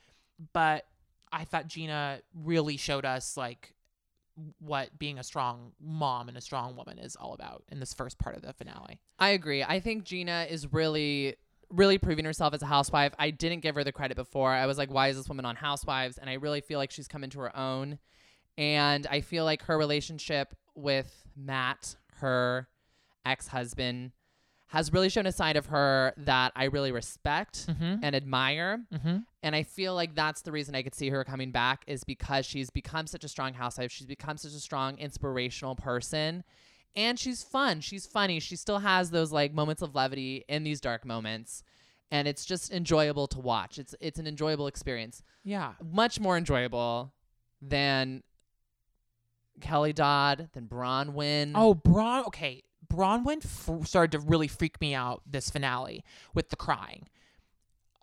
but 0.53 0.87
I 1.33 1.45
thought 1.45 1.69
Gina 1.69 2.21
really 2.35 2.77
showed 2.77 3.05
us 3.05 3.37
like 3.37 3.75
what 4.59 4.99
being 4.99 5.19
a 5.19 5.25
strong 5.25 5.73
mom 5.81 6.29
and 6.29 6.37
a 6.37 6.41
strong 6.41 6.77
woman 6.77 6.99
is 6.99 7.17
all 7.17 7.33
about 7.33 7.65
in 7.71 7.81
this 7.81 7.95
first 7.95 8.19
part 8.19 8.37
of 8.37 8.43
the 8.43 8.53
finale. 8.53 9.01
I 9.19 9.31
agree. 9.31 9.63
I 9.63 9.81
think 9.81 10.05
Gina 10.05 10.47
is 10.49 10.73
really 10.73 11.37
really 11.71 11.99
proving 11.99 12.25
herself 12.25 12.55
as 12.55 12.63
a 12.63 12.67
housewife. 12.67 13.13
I 13.19 13.31
didn't 13.31 13.61
give 13.61 13.75
her 13.75 13.85
the 13.85 13.93
credit 13.93 14.17
before. 14.17 14.53
I 14.53 14.67
was 14.67 14.79
like, 14.79 14.91
why 14.91 15.09
is 15.09 15.17
this 15.17 15.29
woman 15.29 15.45
on 15.45 15.57
Housewives? 15.57 16.19
And 16.19 16.31
I 16.31 16.35
really 16.35 16.61
feel 16.61 16.79
like 16.79 16.91
she's 16.91 17.09
come 17.09 17.25
into 17.25 17.41
her 17.41 17.57
own. 17.57 17.99
And 18.57 19.07
I 19.09 19.21
feel 19.21 19.45
like 19.45 19.63
her 19.63 19.77
relationship 19.77 20.55
with 20.75 21.25
Matt, 21.37 21.97
her 22.19 22.69
ex-husband, 23.25 24.13
has 24.69 24.93
really 24.93 25.09
shown 25.09 25.27
a 25.27 25.33
side 25.33 25.57
of 25.57 25.67
her 25.67 26.13
that 26.17 26.53
I 26.57 26.65
really 26.65 26.91
respect 26.91 27.67
Mhm. 27.69 28.01
and 28.03 28.17
admire. 28.17 28.85
Mm-hmm. 28.93 29.19
And 29.43 29.55
I 29.57 29.63
feel 29.63 29.95
like 29.95 30.15
that's 30.17 30.43
the 30.43 30.51
reason 30.51 30.75
I 30.75 30.83
could 30.83 30.95
see 30.95 31.09
her 31.11 31.23
coming 31.25 31.53
back 31.53 31.85
is 31.87 32.03
because 32.03 32.45
she's 32.47 32.69
become 32.71 33.07
such 33.07 33.23
a 33.23 33.29
strong 33.29 33.55
housewife. 33.55 33.93
She's 33.93 34.09
become 34.09 34.37
such 34.37 34.53
a 34.53 34.59
strong, 34.61 34.99
inspirational 34.99 35.77
person. 35.77 36.43
And 36.97 37.19
she's 37.19 37.45
fun. 37.45 37.81
She's 37.81 38.07
funny. 38.07 38.41
She 38.41 38.57
still 38.57 38.81
has 38.81 39.11
those 39.11 39.31
like 39.31 39.53
moments 39.55 39.83
of 39.83 39.95
levity 39.95 40.45
in 40.49 40.65
these 40.65 40.81
dark 40.81 41.05
moments. 41.05 41.63
And 42.11 42.27
it's 42.27 42.45
just 42.45 42.73
enjoyable 42.73 43.27
to 43.29 43.39
watch. 43.41 43.79
It's 43.79 43.95
it's 44.01 44.19
an 44.19 44.27
enjoyable 44.27 44.67
experience. 44.67 45.23
Yeah. 45.45 45.75
Much 45.83 46.19
more 46.19 46.37
enjoyable 46.37 47.13
than 47.63 48.23
Kelly 49.61 49.93
Dodd, 49.93 50.51
than 50.53 50.67
Braunwyn. 50.69 51.53
Oh, 51.55 51.75
Braun. 51.75 52.25
Okay, 52.27 52.63
Braunwyn 52.89 53.45
f- 53.45 53.87
started 53.87 54.13
to 54.13 54.19
really 54.21 54.49
freak 54.49 54.81
me 54.81 54.95
out 54.95 55.23
this 55.27 55.51
finale 55.51 56.05
with 56.35 56.51
the 56.51 56.57
crying. 56.57 57.09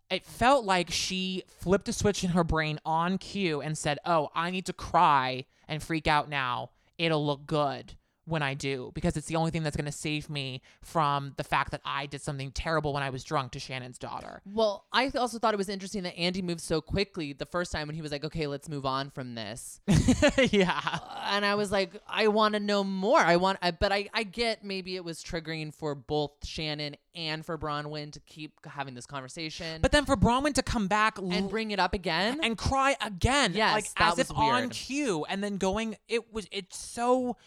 It 0.10 0.26
felt 0.26 0.66
like 0.66 0.92
she 0.92 1.44
flipped 1.48 1.90
a 1.90 1.94
switch 1.94 2.24
in 2.24 2.32
her 2.32 2.44
brain 2.44 2.80
on 2.86 3.18
cue 3.18 3.62
and 3.62 3.78
said, 3.78 3.98
"Oh, 4.06 4.30
I 4.36 4.52
need 4.52 4.66
to 4.68 4.74
cry 4.74 5.46
and 5.68 5.82
freak 5.82 6.08
out 6.08 6.30
now. 6.30 6.70
It'll 6.98 7.26
look 7.26 7.46
good." 7.46 7.96
When 8.26 8.42
I 8.42 8.54
do, 8.54 8.92
because 8.94 9.18
it's 9.18 9.28
the 9.28 9.36
only 9.36 9.52
thing 9.52 9.64
that's 9.64 9.76
going 9.76 9.86
to 9.86 9.92
save 9.92 10.30
me 10.30 10.62
from 10.82 11.34
the 11.36 11.44
fact 11.44 11.72
that 11.72 11.82
I 11.84 12.06
did 12.06 12.22
something 12.22 12.52
terrible 12.52 12.94
when 12.94 13.04
I 13.04 13.10
was 13.10 13.24
drunk 13.24 13.52
to 13.52 13.60
Shannon's 13.60 13.98
daughter. 13.98 14.42
Well, 14.46 14.86
I 14.94 15.10
also 15.10 15.40
thought 15.40 15.54
it 15.54 15.58
was 15.58 15.68
interesting 15.68 16.04
that 16.04 16.16
Andy 16.18 16.42
moved 16.42 16.62
so 16.62 16.80
quickly 16.80 17.34
the 17.34 17.46
first 17.46 17.72
time 17.72 17.88
when 17.88 17.96
he 17.96 18.02
was 18.02 18.14
like, 18.14 18.24
okay, 18.24 18.48
let's 18.48 18.70
move 18.70 18.86
on 18.86 19.10
from 19.10 19.36
this. 19.36 19.82
yeah. 20.52 20.80
Uh, 20.86 21.00
and 21.32 21.46
I 21.46 21.56
was 21.56 21.72
like, 21.72 21.92
I 22.08 22.28
want 22.30 22.54
to 22.54 22.62
know 22.62 22.84
more. 22.84 23.20
I 23.20 23.36
want, 23.36 23.60
I, 23.62 23.72
but 23.72 23.92
I, 23.92 24.08
I 24.14 24.24
get 24.24 24.64
maybe 24.64 24.96
it 24.96 25.04
was 25.04 25.22
triggering 25.22 25.74
for 25.74 25.94
both 25.94 26.32
Shannon 26.46 26.96
and 27.16 27.46
for 27.46 27.58
Braunwyn 27.58 28.12
to 28.14 28.20
keep 28.22 28.54
having 28.66 28.94
this 28.96 29.06
conversation, 29.06 29.82
But 29.82 29.92
then 29.92 30.06
for 30.06 30.16
Braunwyn 30.16 30.54
to 30.54 30.64
come 30.64 30.88
back 30.88 31.18
and 31.20 31.50
bring 31.50 31.72
it 31.72 31.80
up 31.80 31.94
again. 31.94 32.40
and 32.42 32.58
cry 32.58 32.96
again. 33.02 33.52
Yes, 33.54 33.74
like 33.74 33.86
as 33.98 34.18
if 34.18 34.30
was 34.30 34.38
on 34.38 34.70
cue, 34.70 35.26
and 35.30 35.44
then 35.44 35.58
going. 35.58 35.96
It 36.08 36.34
was. 36.34 36.48
It's 36.52 36.78
so 36.78 37.38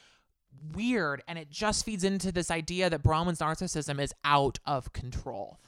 weird, 0.75 1.23
and 1.29 1.39
it 1.39 1.51
just 1.51 1.85
feeds 1.85 2.05
into 2.05 2.33
this 2.33 2.51
idea 2.51 2.91
that 2.91 3.03
Braunwyn's 3.03 3.41
narcissism 3.41 4.01
is 4.01 4.13
out 4.25 4.59
of 4.67 4.93
control. 4.93 5.59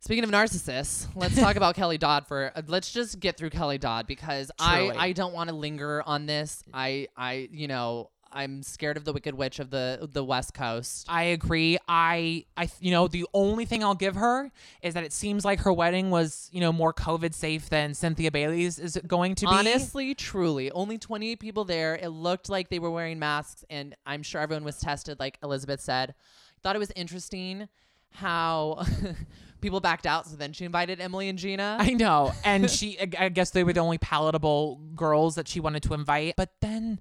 Speaking 0.00 0.24
of 0.24 0.30
narcissists, 0.30 1.06
let's 1.14 1.36
talk 1.36 1.54
about 1.54 1.74
Kelly 1.76 1.96
Dodd 1.96 2.26
for. 2.26 2.50
Uh, 2.56 2.62
let's 2.66 2.90
just 2.92 3.20
get 3.20 3.36
through 3.36 3.50
Kelly 3.50 3.78
Dodd 3.78 4.06
because 4.08 4.50
I, 4.58 4.90
I 4.96 5.12
don't 5.12 5.32
want 5.32 5.48
to 5.48 5.54
linger 5.54 6.02
on 6.04 6.26
this. 6.26 6.64
I, 6.74 7.06
I, 7.16 7.48
you 7.52 7.68
know, 7.68 8.10
I'm 8.32 8.62
scared 8.62 8.96
of 8.96 9.04
the 9.04 9.12
Wicked 9.12 9.34
Witch 9.34 9.58
of 9.58 9.70
the 9.70 10.08
the 10.10 10.24
West 10.24 10.54
Coast. 10.54 11.06
I 11.08 11.24
agree. 11.24 11.78
I, 11.88 12.44
I, 12.56 12.68
you 12.80 12.90
know, 12.90 13.08
the 13.08 13.26
only 13.34 13.64
thing 13.64 13.84
I'll 13.84 13.94
give 13.94 14.16
her 14.16 14.50
is 14.82 14.94
that 14.94 15.04
it 15.04 15.12
seems 15.12 15.44
like 15.44 15.60
her 15.60 15.72
wedding 15.72 16.10
was, 16.10 16.48
you 16.52 16.60
know, 16.60 16.72
more 16.72 16.92
COVID 16.92 17.34
safe 17.34 17.68
than 17.68 17.94
Cynthia 17.94 18.30
Bailey's 18.30 18.78
is 18.78 19.00
going 19.06 19.34
to 19.36 19.46
be. 19.46 19.52
Honestly, 19.52 20.14
truly, 20.14 20.70
only 20.72 20.98
28 20.98 21.38
people 21.40 21.64
there. 21.64 21.96
It 21.96 22.08
looked 22.08 22.48
like 22.48 22.68
they 22.68 22.78
were 22.78 22.90
wearing 22.90 23.18
masks, 23.18 23.64
and 23.70 23.94
I'm 24.06 24.22
sure 24.22 24.40
everyone 24.40 24.64
was 24.64 24.78
tested, 24.78 25.20
like 25.20 25.38
Elizabeth 25.42 25.80
said. 25.80 26.14
Thought 26.62 26.76
it 26.76 26.80
was 26.80 26.92
interesting 26.92 27.68
how 28.12 28.84
people 29.60 29.80
backed 29.80 30.06
out, 30.06 30.26
so 30.26 30.36
then 30.36 30.52
she 30.52 30.64
invited 30.64 31.00
Emily 31.00 31.28
and 31.28 31.38
Gina. 31.38 31.76
I 31.80 31.94
know. 31.94 32.32
And 32.44 32.70
she, 32.70 32.98
I 33.00 33.26
I 33.26 33.28
guess 33.28 33.50
they 33.50 33.64
were 33.64 33.72
the 33.72 33.80
only 33.80 33.98
palatable 33.98 34.80
girls 34.94 35.34
that 35.36 35.48
she 35.48 35.60
wanted 35.60 35.82
to 35.84 35.94
invite. 35.94 36.34
But 36.36 36.50
then 36.60 37.00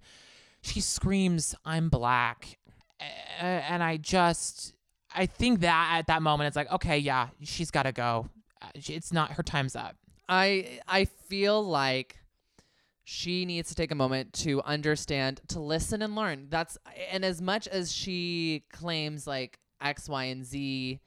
she 0.62 0.82
screams, 0.82 1.56
I'm 1.66 1.90
black. 1.90 2.58
And 3.40 3.82
I 3.82 3.98
just, 3.98 4.74
I 5.14 5.26
think 5.26 5.62
that 5.62 5.98
at 5.98 6.08
that 6.08 6.22
moment, 6.22 6.48
it's 6.48 6.56
like, 6.56 6.72
okay, 6.72 6.98
yeah, 6.98 7.30
she's 7.42 7.72
got 7.72 7.84
to 7.84 7.92
go. 7.92 8.30
Uh, 8.62 8.68
It's 8.76 9.12
not, 9.12 9.32
her 9.32 9.44
time's 9.44 9.76
up. 9.76 9.96
I 10.30 10.80
I 10.88 11.06
feel 11.06 11.62
like 11.64 12.18
she 13.04 13.46
needs 13.46 13.68
to 13.70 13.76
take 13.76 13.92
a 13.92 13.96
moment 13.96 14.32
to 14.34 14.62
understand, 14.62 15.42
to 15.50 15.60
listen 15.60 16.02
and 16.02 16.16
learn. 16.16 16.48
That's 16.50 16.78
and 17.12 17.26
as 17.26 17.42
much 17.42 17.68
as 17.68 17.92
she 17.92 18.64
claims 18.72 19.28
like 19.28 19.60
X, 19.82 20.08
Y, 20.08 20.24
and 20.26 20.46
Z, 20.46 21.00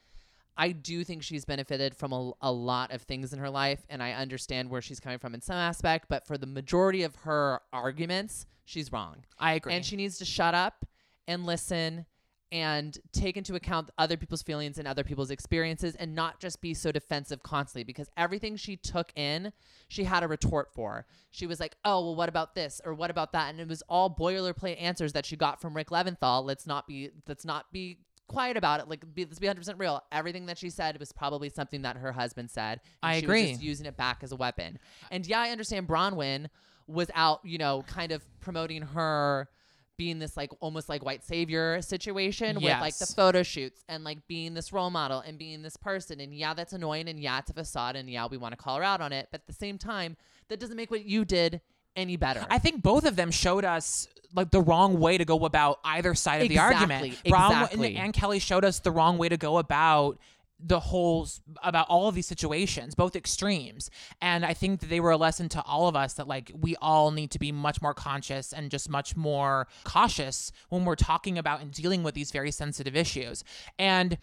I 0.56 0.72
do 0.72 1.04
think 1.04 1.22
she's 1.22 1.44
benefited 1.44 1.94
from 1.94 2.12
a, 2.12 2.32
a 2.42 2.52
lot 2.52 2.92
of 2.92 3.02
things 3.02 3.32
in 3.32 3.38
her 3.38 3.48
life, 3.48 3.86
and 3.88 4.02
I 4.02 4.12
understand 4.12 4.68
where 4.68 4.82
she's 4.82 5.00
coming 5.00 5.18
from 5.18 5.32
in 5.34 5.40
some 5.40 5.56
aspect. 5.56 6.06
But 6.10 6.26
for 6.26 6.36
the 6.36 6.46
majority 6.46 7.02
of 7.04 7.14
her 7.16 7.60
arguments, 7.72 8.46
she's 8.64 8.92
wrong, 8.92 9.24
I 9.38 9.54
agree. 9.54 9.74
and 9.74 9.84
she 9.84 9.96
needs 9.96 10.18
to 10.18 10.24
shut 10.24 10.54
up 10.54 10.86
and 11.26 11.46
listen 11.46 12.06
and 12.52 12.98
take 13.10 13.36
into 13.36 13.56
account 13.56 13.90
other 13.98 14.16
people's 14.16 14.42
feelings 14.42 14.78
and 14.78 14.86
other 14.86 15.02
people's 15.02 15.30
experiences 15.32 15.96
and 15.96 16.14
not 16.14 16.38
just 16.38 16.60
be 16.60 16.72
so 16.72 16.92
defensive 16.92 17.42
constantly 17.42 17.82
because 17.82 18.08
everything 18.16 18.54
she 18.54 18.76
took 18.76 19.12
in 19.16 19.52
she 19.88 20.04
had 20.04 20.22
a 20.22 20.28
retort 20.28 20.72
for. 20.72 21.04
She 21.32 21.46
was 21.48 21.58
like 21.58 21.76
oh 21.84 22.00
well 22.04 22.14
what 22.14 22.28
about 22.28 22.54
this 22.54 22.80
or 22.84 22.94
what 22.94 23.10
about 23.10 23.32
that? 23.32 23.50
And 23.50 23.60
it 23.60 23.68
was 23.68 23.82
all 23.88 24.08
boilerplate 24.14 24.80
answers 24.80 25.14
that 25.14 25.26
she 25.26 25.36
got 25.36 25.60
from 25.60 25.74
rick 25.74 25.88
leventhal. 25.88 26.44
Let's 26.44 26.66
not 26.66 26.86
be 26.86 27.10
let's 27.26 27.44
not 27.44 27.72
be 27.72 27.98
quiet 28.28 28.56
about 28.56 28.78
it. 28.80 28.88
Like 28.88 29.02
be, 29.14 29.24
let's 29.24 29.40
be 29.40 29.48
100% 29.48 29.74
real. 29.78 30.02
Everything 30.12 30.46
that 30.46 30.56
she 30.56 30.70
said 30.70 30.98
was 31.00 31.12
probably 31.12 31.48
something 31.48 31.82
that 31.82 31.96
her 31.96 32.12
husband 32.12 32.50
said. 32.50 32.80
And 33.02 33.12
I 33.12 33.18
she 33.18 33.24
agree. 33.24 33.42
was 33.42 33.50
just 33.52 33.62
using 33.62 33.86
it 33.86 33.96
back 33.96 34.20
as 34.22 34.30
a 34.30 34.36
weapon. 34.36 34.78
And 35.10 35.26
yeah 35.26 35.40
i 35.40 35.50
understand 35.50 35.88
braunwyn 35.88 36.48
was 36.86 37.10
out 37.14 37.40
you 37.44 37.58
know 37.58 37.84
kind 37.86 38.12
of 38.12 38.22
promoting 38.40 38.82
her 38.82 39.48
being 39.96 40.18
this 40.18 40.36
like 40.36 40.50
almost 40.60 40.88
like 40.88 41.04
white 41.04 41.22
savior 41.22 41.80
situation 41.80 42.56
with 42.56 42.80
like 42.80 42.96
the 42.98 43.06
photo 43.06 43.42
shoots 43.42 43.84
and 43.88 44.02
like 44.02 44.26
being 44.26 44.54
this 44.54 44.72
role 44.72 44.90
model 44.90 45.20
and 45.20 45.38
being 45.38 45.62
this 45.62 45.76
person. 45.76 46.20
And 46.20 46.34
yeah 46.34 46.54
that's 46.54 46.72
annoying 46.72 47.08
and 47.08 47.20
yeah 47.20 47.38
it's 47.38 47.50
a 47.50 47.54
facade 47.54 47.96
and 47.96 48.10
yeah 48.10 48.26
we 48.26 48.36
want 48.36 48.52
to 48.52 48.56
call 48.56 48.76
her 48.78 48.82
out 48.82 49.00
on 49.00 49.12
it. 49.12 49.28
But 49.30 49.42
at 49.42 49.46
the 49.46 49.52
same 49.52 49.78
time 49.78 50.16
that 50.48 50.58
doesn't 50.58 50.76
make 50.76 50.90
what 50.90 51.04
you 51.04 51.24
did 51.24 51.60
any 51.96 52.16
better. 52.16 52.44
I 52.50 52.58
think 52.58 52.82
both 52.82 53.04
of 53.04 53.14
them 53.14 53.30
showed 53.30 53.64
us 53.64 54.08
like 54.34 54.50
the 54.50 54.60
wrong 54.60 54.98
way 54.98 55.16
to 55.16 55.24
go 55.24 55.44
about 55.44 55.78
either 55.84 56.14
side 56.14 56.42
of 56.42 56.48
the 56.48 56.58
argument. 56.58 57.04
Exactly, 57.04 57.30
Braunwyn 57.30 57.62
exactly. 57.62 57.96
and 57.96 58.12
Kelly 58.12 58.38
showed 58.40 58.64
us 58.64 58.80
the 58.80 58.90
wrong 58.90 59.16
way 59.16 59.28
to 59.28 59.36
go 59.36 59.58
about 59.58 60.18
the 60.66 60.80
whole 60.80 61.28
about 61.62 61.86
all 61.88 62.08
of 62.08 62.14
these 62.14 62.26
situations, 62.26 62.94
both 62.94 63.14
extremes. 63.14 63.90
And 64.22 64.46
I 64.46 64.54
think 64.54 64.80
that 64.80 64.88
they 64.88 64.98
were 64.98 65.10
a 65.10 65.16
lesson 65.16 65.48
to 65.50 65.62
all 65.62 65.88
of 65.88 65.94
us 65.94 66.14
that 66.14 66.26
like 66.26 66.50
we 66.58 66.74
all 66.76 67.10
need 67.10 67.30
to 67.32 67.38
be 67.38 67.52
much 67.52 67.82
more 67.82 67.92
conscious 67.92 68.52
and 68.52 68.70
just 68.70 68.88
much 68.88 69.14
more 69.14 69.66
cautious 69.84 70.50
when 70.70 70.86
we're 70.86 70.96
talking 70.96 71.36
about 71.36 71.60
and 71.60 71.70
dealing 71.70 72.02
with 72.02 72.14
these 72.14 72.30
very 72.30 72.50
sensitive 72.50 72.96
issues. 72.96 73.44
And 73.78 74.16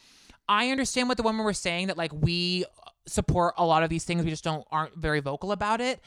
I 0.49 0.69
understand 0.69 1.08
what 1.08 1.17
the 1.17 1.23
women 1.23 1.45
were 1.45 1.54
saying 1.54 1.88
that 1.88 1.97
like 1.97 2.12
we 2.12 2.65
support 3.06 3.54
a 3.58 3.65
lot 3.65 3.84
of 3.84 3.89
these 3.89 4.04
things 4.04 4.23
we 4.23 4.29
just 4.29 4.44
don't 4.44 4.65
aren't 4.71 4.96
very 4.96 5.19
vocal 5.19 5.52
about 5.52 5.81
it 5.81 6.00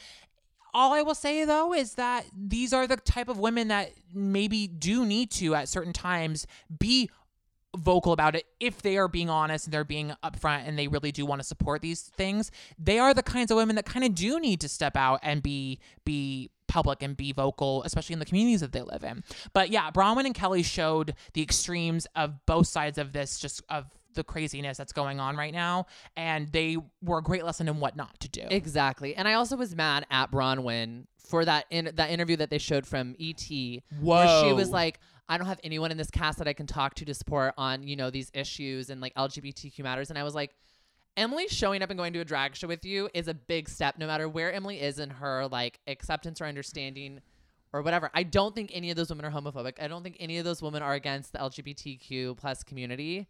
all 0.72 0.93
I 0.93 1.03
will 1.03 1.14
say 1.14 1.45
though 1.45 1.72
is 1.72 1.95
that 1.95 2.24
these 2.37 2.72
are 2.72 2.87
the 2.87 2.97
type 2.97 3.28
of 3.28 3.39
women 3.39 3.68
that 3.68 3.93
maybe 4.12 4.66
do 4.66 5.05
need 5.05 5.30
to 5.32 5.55
at 5.55 5.68
certain 5.68 5.93
times 5.93 6.47
be 6.78 7.11
vocal 7.77 8.12
about 8.12 8.37
it 8.37 8.47
if 8.61 8.83
they 8.83 8.97
are 8.97 9.09
being 9.09 9.29
honest 9.31 9.66
and 9.66 9.75
they're 9.75 9.85
being 9.85 10.12
upfront 10.22 10.66
and 10.66 10.79
they 10.79 10.89
really 10.89 11.12
do 11.12 11.27
want 11.27 11.41
to 11.41 11.47
support 11.47 11.83
these 11.83 12.03
things. 12.03 12.51
They 12.79 12.99
are 12.99 13.14
the 13.14 13.22
kinds 13.22 13.51
of 13.51 13.57
women 13.57 13.77
that 13.77 13.85
kind 13.87 14.05
of 14.05 14.14
do 14.14 14.41
need 14.41 14.61
to 14.61 14.68
step 14.68 14.97
out 14.97 15.20
and 15.22 15.43
be 15.43 15.79
be 16.05 16.51
public 16.66 17.03
and 17.03 17.16
be 17.16 17.33
vocal, 17.33 17.83
especially 17.85 18.14
in 18.14 18.18
the 18.18 18.25
communities 18.25 18.61
that 18.61 18.72
they 18.72 18.83
live 18.83 19.05
in. 19.05 19.22
But 19.53 19.70
yeah, 19.70 19.91
Braunwyn 19.91 20.27
and 20.27 20.35
Kelly 20.35 20.62
showed 20.62 21.14
the 21.35 21.43
extremes 21.43 22.07
of 22.16 22.45
both 22.47 22.66
sides 22.66 22.99
of 22.99 23.12
this, 23.12 23.39
just 23.39 23.62
of 23.68 23.87
the 24.14 24.25
craziness 24.25 24.79
that's 24.79 24.93
going 24.93 25.20
on 25.20 25.37
right 25.37 25.53
now, 25.53 25.87
and 26.16 26.49
they 26.49 26.79
were 27.03 27.18
a 27.18 27.22
great 27.22 27.45
lesson 27.45 27.68
in 27.68 27.81
what 27.81 27.97
not 27.97 28.18
to 28.20 28.29
do. 28.29 28.47
Exactly. 28.51 29.14
And 29.14 29.29
I 29.29 29.35
also 29.35 29.57
was 29.57 29.75
mad 29.75 30.07
at 30.11 30.31
Braunwyn 30.31 31.07
for 31.18 31.45
that 31.45 31.64
in 31.70 31.91
that 31.95 32.11
interview 32.11 32.37
that 32.37 32.51
they 32.51 32.59
showed 32.59 32.87
from 32.87 33.16
ET 33.20 33.49
where 34.01 34.45
she 34.45 34.53
was 34.53 34.70
like 34.70 35.01
I 35.29 35.39
don't 35.39 35.47
have 35.47 35.61
anyone 35.64 35.91
in 35.91 35.97
this 35.97 36.11
cast 36.11 36.39
that 36.39 36.49
I 36.49 36.53
can 36.53 36.66
talk 36.66 36.95
to 36.95 37.05
to 37.05 37.14
support 37.14 37.55
on, 37.57 37.83
you 37.83 37.97
know, 37.97 38.11
these 38.11 38.31
issues 38.35 38.91
and 38.91 39.01
like 39.01 39.14
LGBTQ 39.14 39.81
matters 39.81 40.11
and 40.11 40.18
I 40.18 40.22
was 40.22 40.35
like 40.35 40.51
Emily 41.16 41.47
showing 41.49 41.83
up 41.83 41.91
and 41.91 41.99
going 41.99 42.12
to 42.12 42.20
a 42.20 42.25
drag 42.25 42.57
show 42.57 42.66
with 42.66 42.85
you 42.85 43.09
is 43.14 43.29
a 43.29 43.35
big 43.35 43.68
step 43.68 43.99
no 43.99 44.07
matter 44.07 44.29
where 44.29 44.53
Emily 44.53 44.81
is 44.81 44.99
in 44.99 45.11
her 45.11 45.47
like 45.47 45.79
acceptance 45.87 46.41
or 46.41 46.47
understanding 46.47 47.20
or 47.72 47.83
whatever. 47.83 48.11
I 48.14 48.22
don't 48.22 48.55
think 48.55 48.70
any 48.72 48.91
of 48.91 48.97
those 48.97 49.11
women 49.11 49.25
are 49.25 49.31
homophobic. 49.31 49.75
I 49.81 49.89
don't 49.89 50.03
think 50.03 50.16
any 50.20 50.39
of 50.39 50.45
those 50.45 50.62
women 50.62 50.83
are 50.83 50.95
against 50.95 51.33
the 51.33 51.39
LGBTQ 51.39 52.37
plus 52.37 52.62
community. 52.62 53.29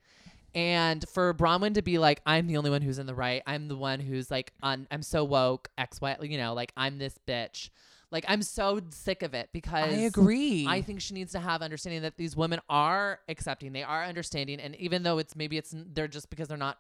And 0.55 1.05
for 1.09 1.35
Braunwyn 1.35 1.75
to 1.75 1.83
be 1.83 1.99
like, 1.99 2.21
I'm 2.27 2.47
the 2.47 2.57
only 2.59 2.71
one 2.71 2.83
who's 2.83 2.99
in 2.99 3.07
the 3.07 3.15
right. 3.15 3.43
I'm 3.47 3.69
the 3.69 3.77
one 3.77 4.01
who's 4.01 4.31
like, 4.31 4.53
on, 4.63 4.87
I'm 4.91 5.03
so 5.03 5.25
woke, 5.25 5.69
X, 5.77 6.01
Y, 6.01 6.17
you 6.23 6.39
know, 6.39 6.55
like 6.55 6.73
I'm 6.77 6.99
this 6.99 7.19
bitch. 7.27 7.71
Like 8.15 8.25
I'm 8.29 8.43
so 8.43 8.81
sick 8.91 9.25
of 9.25 9.35
it 9.35 9.51
because 9.53 9.93
I 9.93 10.03
agree. 10.03 10.69
I 10.69 10.83
think 10.83 11.01
she 11.01 11.15
needs 11.15 11.33
to 11.33 11.41
have 11.41 11.63
understanding 11.63 12.03
that 12.03 12.17
these 12.17 12.37
women 12.37 12.61
are 12.71 13.19
accepting, 13.29 13.73
they 13.73 13.83
are 13.83 14.05
understanding, 14.05 14.61
and 14.61 14.77
even 14.77 15.03
though 15.03 15.19
it's 15.19 15.35
maybe 15.35 15.59
it's 15.59 15.75
they're 15.93 16.07
just 16.07 16.31
because 16.31 16.47
they're 16.47 16.57
not 16.57 16.79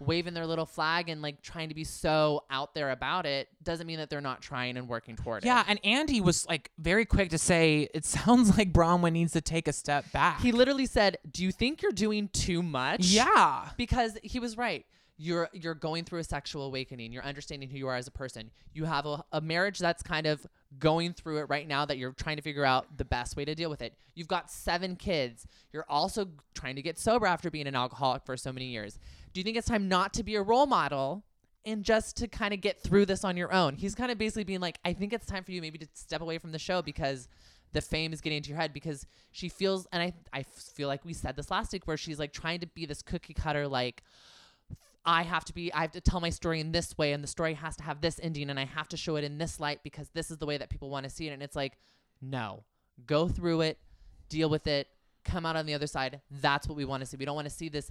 waving 0.00 0.34
their 0.34 0.44
little 0.44 0.66
flag 0.66 1.08
and 1.08 1.22
like 1.22 1.40
trying 1.40 1.68
to 1.68 1.74
be 1.74 1.84
so 1.84 2.42
out 2.50 2.74
there 2.74 2.90
about 2.90 3.26
it, 3.26 3.46
doesn't 3.62 3.86
mean 3.86 3.98
that 3.98 4.10
they're 4.10 4.20
not 4.20 4.42
trying 4.42 4.76
and 4.76 4.88
working 4.88 5.14
toward 5.14 5.44
it. 5.44 5.46
yeah, 5.46 5.62
and 5.68 5.78
Andy 5.84 6.20
was 6.20 6.44
like 6.48 6.72
very 6.80 7.04
quick 7.04 7.30
to 7.30 7.38
say 7.38 7.88
it 7.94 8.04
sounds 8.16 8.58
like 8.58 8.72
Braunwyn 8.72 9.12
needs 9.12 9.34
to 9.34 9.40
take 9.40 9.68
a 9.68 9.72
step 9.72 10.10
back. 10.10 10.40
He 10.40 10.50
literally 10.50 10.86
said, 10.86 11.18
"Do 11.30 11.44
you 11.44 11.52
think 11.52 11.80
you're 11.80 11.92
doing 11.92 12.28
too 12.32 12.60
much?" 12.60 13.06
yeah. 13.06 13.68
because 13.76 14.18
he 14.24 14.40
was 14.40 14.56
right. 14.56 14.84
You're 15.18 15.48
you're 15.52 15.74
going 15.74 16.04
through 16.04 16.20
a 16.20 16.24
sexual 16.24 16.64
awakening. 16.64 17.12
You're 17.12 17.24
understanding 17.24 17.70
who 17.70 17.78
you 17.78 17.88
are 17.88 17.96
as 17.96 18.06
a 18.06 18.10
person. 18.10 18.50
You 18.74 18.84
have 18.84 19.06
a, 19.06 19.24
a 19.32 19.40
marriage 19.40 19.78
that's 19.78 20.02
kind 20.02 20.26
of 20.26 20.46
going 20.78 21.14
through 21.14 21.38
it 21.38 21.44
right 21.44 21.66
now 21.66 21.86
that 21.86 21.96
you're 21.96 22.12
trying 22.12 22.36
to 22.36 22.42
figure 22.42 22.64
out 22.64 22.98
the 22.98 23.04
best 23.04 23.36
way 23.36 23.44
to 23.44 23.54
deal 23.54 23.70
with 23.70 23.80
it. 23.80 23.94
You've 24.14 24.28
got 24.28 24.50
seven 24.50 24.96
kids. 24.96 25.46
You're 25.72 25.86
also 25.88 26.28
trying 26.54 26.76
to 26.76 26.82
get 26.82 26.98
sober 26.98 27.26
after 27.26 27.50
being 27.50 27.66
an 27.66 27.74
alcoholic 27.74 28.24
for 28.24 28.36
so 28.36 28.52
many 28.52 28.66
years. 28.66 28.98
Do 29.32 29.40
you 29.40 29.44
think 29.44 29.56
it's 29.56 29.68
time 29.68 29.88
not 29.88 30.12
to 30.14 30.22
be 30.22 30.34
a 30.34 30.42
role 30.42 30.66
model 30.66 31.24
and 31.64 31.82
just 31.82 32.16
to 32.18 32.28
kind 32.28 32.52
of 32.52 32.60
get 32.60 32.82
through 32.82 33.06
this 33.06 33.24
on 33.24 33.36
your 33.36 33.52
own? 33.52 33.74
He's 33.74 33.94
kind 33.94 34.10
of 34.10 34.18
basically 34.18 34.44
being 34.44 34.60
like, 34.60 34.78
I 34.84 34.92
think 34.92 35.12
it's 35.12 35.26
time 35.26 35.44
for 35.44 35.52
you 35.52 35.62
maybe 35.62 35.78
to 35.78 35.88
step 35.94 36.20
away 36.20 36.38
from 36.38 36.52
the 36.52 36.58
show 36.58 36.82
because 36.82 37.28
the 37.72 37.80
fame 37.80 38.12
is 38.12 38.20
getting 38.20 38.38
into 38.38 38.48
your 38.48 38.58
head 38.58 38.72
because 38.72 39.06
she 39.32 39.48
feels 39.48 39.86
and 39.92 40.02
I 40.02 40.14
I 40.32 40.44
feel 40.44 40.88
like 40.88 41.04
we 41.04 41.12
said 41.12 41.36
this 41.36 41.50
last 41.50 41.72
week 41.72 41.86
where 41.86 41.96
she's 41.96 42.18
like 42.18 42.32
trying 42.32 42.60
to 42.60 42.66
be 42.66 42.86
this 42.86 43.02
cookie 43.02 43.34
cutter 43.34 43.68
like 43.68 44.02
I 45.06 45.22
have 45.22 45.44
to 45.46 45.54
be 45.54 45.72
I 45.72 45.82
have 45.82 45.92
to 45.92 46.00
tell 46.00 46.20
my 46.20 46.30
story 46.30 46.60
in 46.60 46.72
this 46.72 46.98
way 46.98 47.12
and 47.12 47.22
the 47.22 47.28
story 47.28 47.54
has 47.54 47.76
to 47.76 47.84
have 47.84 48.00
this 48.00 48.18
ending 48.22 48.50
and 48.50 48.58
I 48.58 48.64
have 48.64 48.88
to 48.88 48.96
show 48.96 49.16
it 49.16 49.24
in 49.24 49.38
this 49.38 49.60
light 49.60 49.80
because 49.84 50.10
this 50.10 50.30
is 50.30 50.38
the 50.38 50.46
way 50.46 50.58
that 50.58 50.68
people 50.68 50.90
want 50.90 51.04
to 51.04 51.10
see 51.10 51.28
it. 51.28 51.32
And 51.32 51.42
it's 51.42 51.56
like 51.56 51.78
no 52.20 52.64
go 53.06 53.28
through 53.28 53.60
it 53.60 53.78
deal 54.28 54.50
with 54.50 54.66
it 54.66 54.88
come 55.24 55.44
out 55.44 55.56
on 55.56 55.66
the 55.66 55.74
other 55.74 55.86
side. 55.86 56.20
That's 56.30 56.68
what 56.68 56.76
we 56.76 56.84
want 56.84 57.02
to 57.02 57.06
see. 57.06 57.16
We 57.16 57.24
don't 57.24 57.34
want 57.34 57.48
to 57.48 57.54
see 57.54 57.68
this 57.68 57.90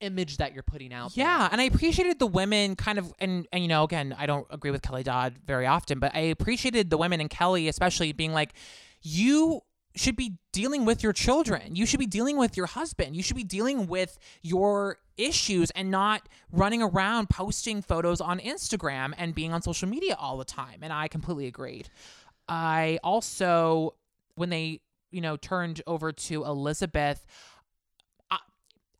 image 0.00 0.36
that 0.36 0.52
you're 0.52 0.62
putting 0.62 0.92
out 0.92 1.14
there. 1.14 1.24
Yeah, 1.24 1.48
and 1.50 1.60
I 1.60 1.64
appreciated 1.64 2.18
the 2.18 2.26
women 2.26 2.76
kind 2.76 2.98
of 2.98 3.12
and 3.18 3.46
and 3.52 3.62
you 3.62 3.68
know 3.68 3.84
again 3.84 4.14
I 4.18 4.26
don't 4.26 4.46
agree 4.50 4.70
with 4.70 4.82
Kelly 4.82 5.02
Dodd 5.02 5.36
very 5.46 5.66
often, 5.66 5.98
but 5.98 6.14
I 6.14 6.20
appreciated 6.20 6.90
the 6.90 6.98
women 6.98 7.20
and 7.20 7.30
Kelly 7.30 7.68
especially 7.68 8.12
being 8.12 8.32
like 8.32 8.54
you 9.02 9.62
should 9.96 10.16
be 10.16 10.38
dealing 10.52 10.84
with 10.84 11.02
your 11.02 11.12
children. 11.12 11.76
You 11.76 11.86
should 11.86 12.00
be 12.00 12.06
dealing 12.06 12.36
with 12.36 12.56
your 12.56 12.66
husband. 12.66 13.14
You 13.14 13.22
should 13.22 13.36
be 13.36 13.44
dealing 13.44 13.86
with 13.86 14.18
your 14.42 14.98
issues 15.16 15.70
and 15.70 15.90
not 15.90 16.28
running 16.50 16.82
around 16.82 17.30
posting 17.30 17.80
photos 17.80 18.20
on 18.20 18.40
Instagram 18.40 19.14
and 19.16 19.34
being 19.34 19.52
on 19.52 19.62
social 19.62 19.88
media 19.88 20.16
all 20.18 20.36
the 20.36 20.44
time. 20.44 20.80
And 20.82 20.92
I 20.92 21.08
completely 21.08 21.46
agreed. 21.46 21.88
I 22.48 22.98
also 23.02 23.94
when 24.34 24.50
they, 24.50 24.80
you 25.12 25.20
know, 25.20 25.36
turned 25.36 25.80
over 25.86 26.10
to 26.12 26.44
Elizabeth 26.44 27.24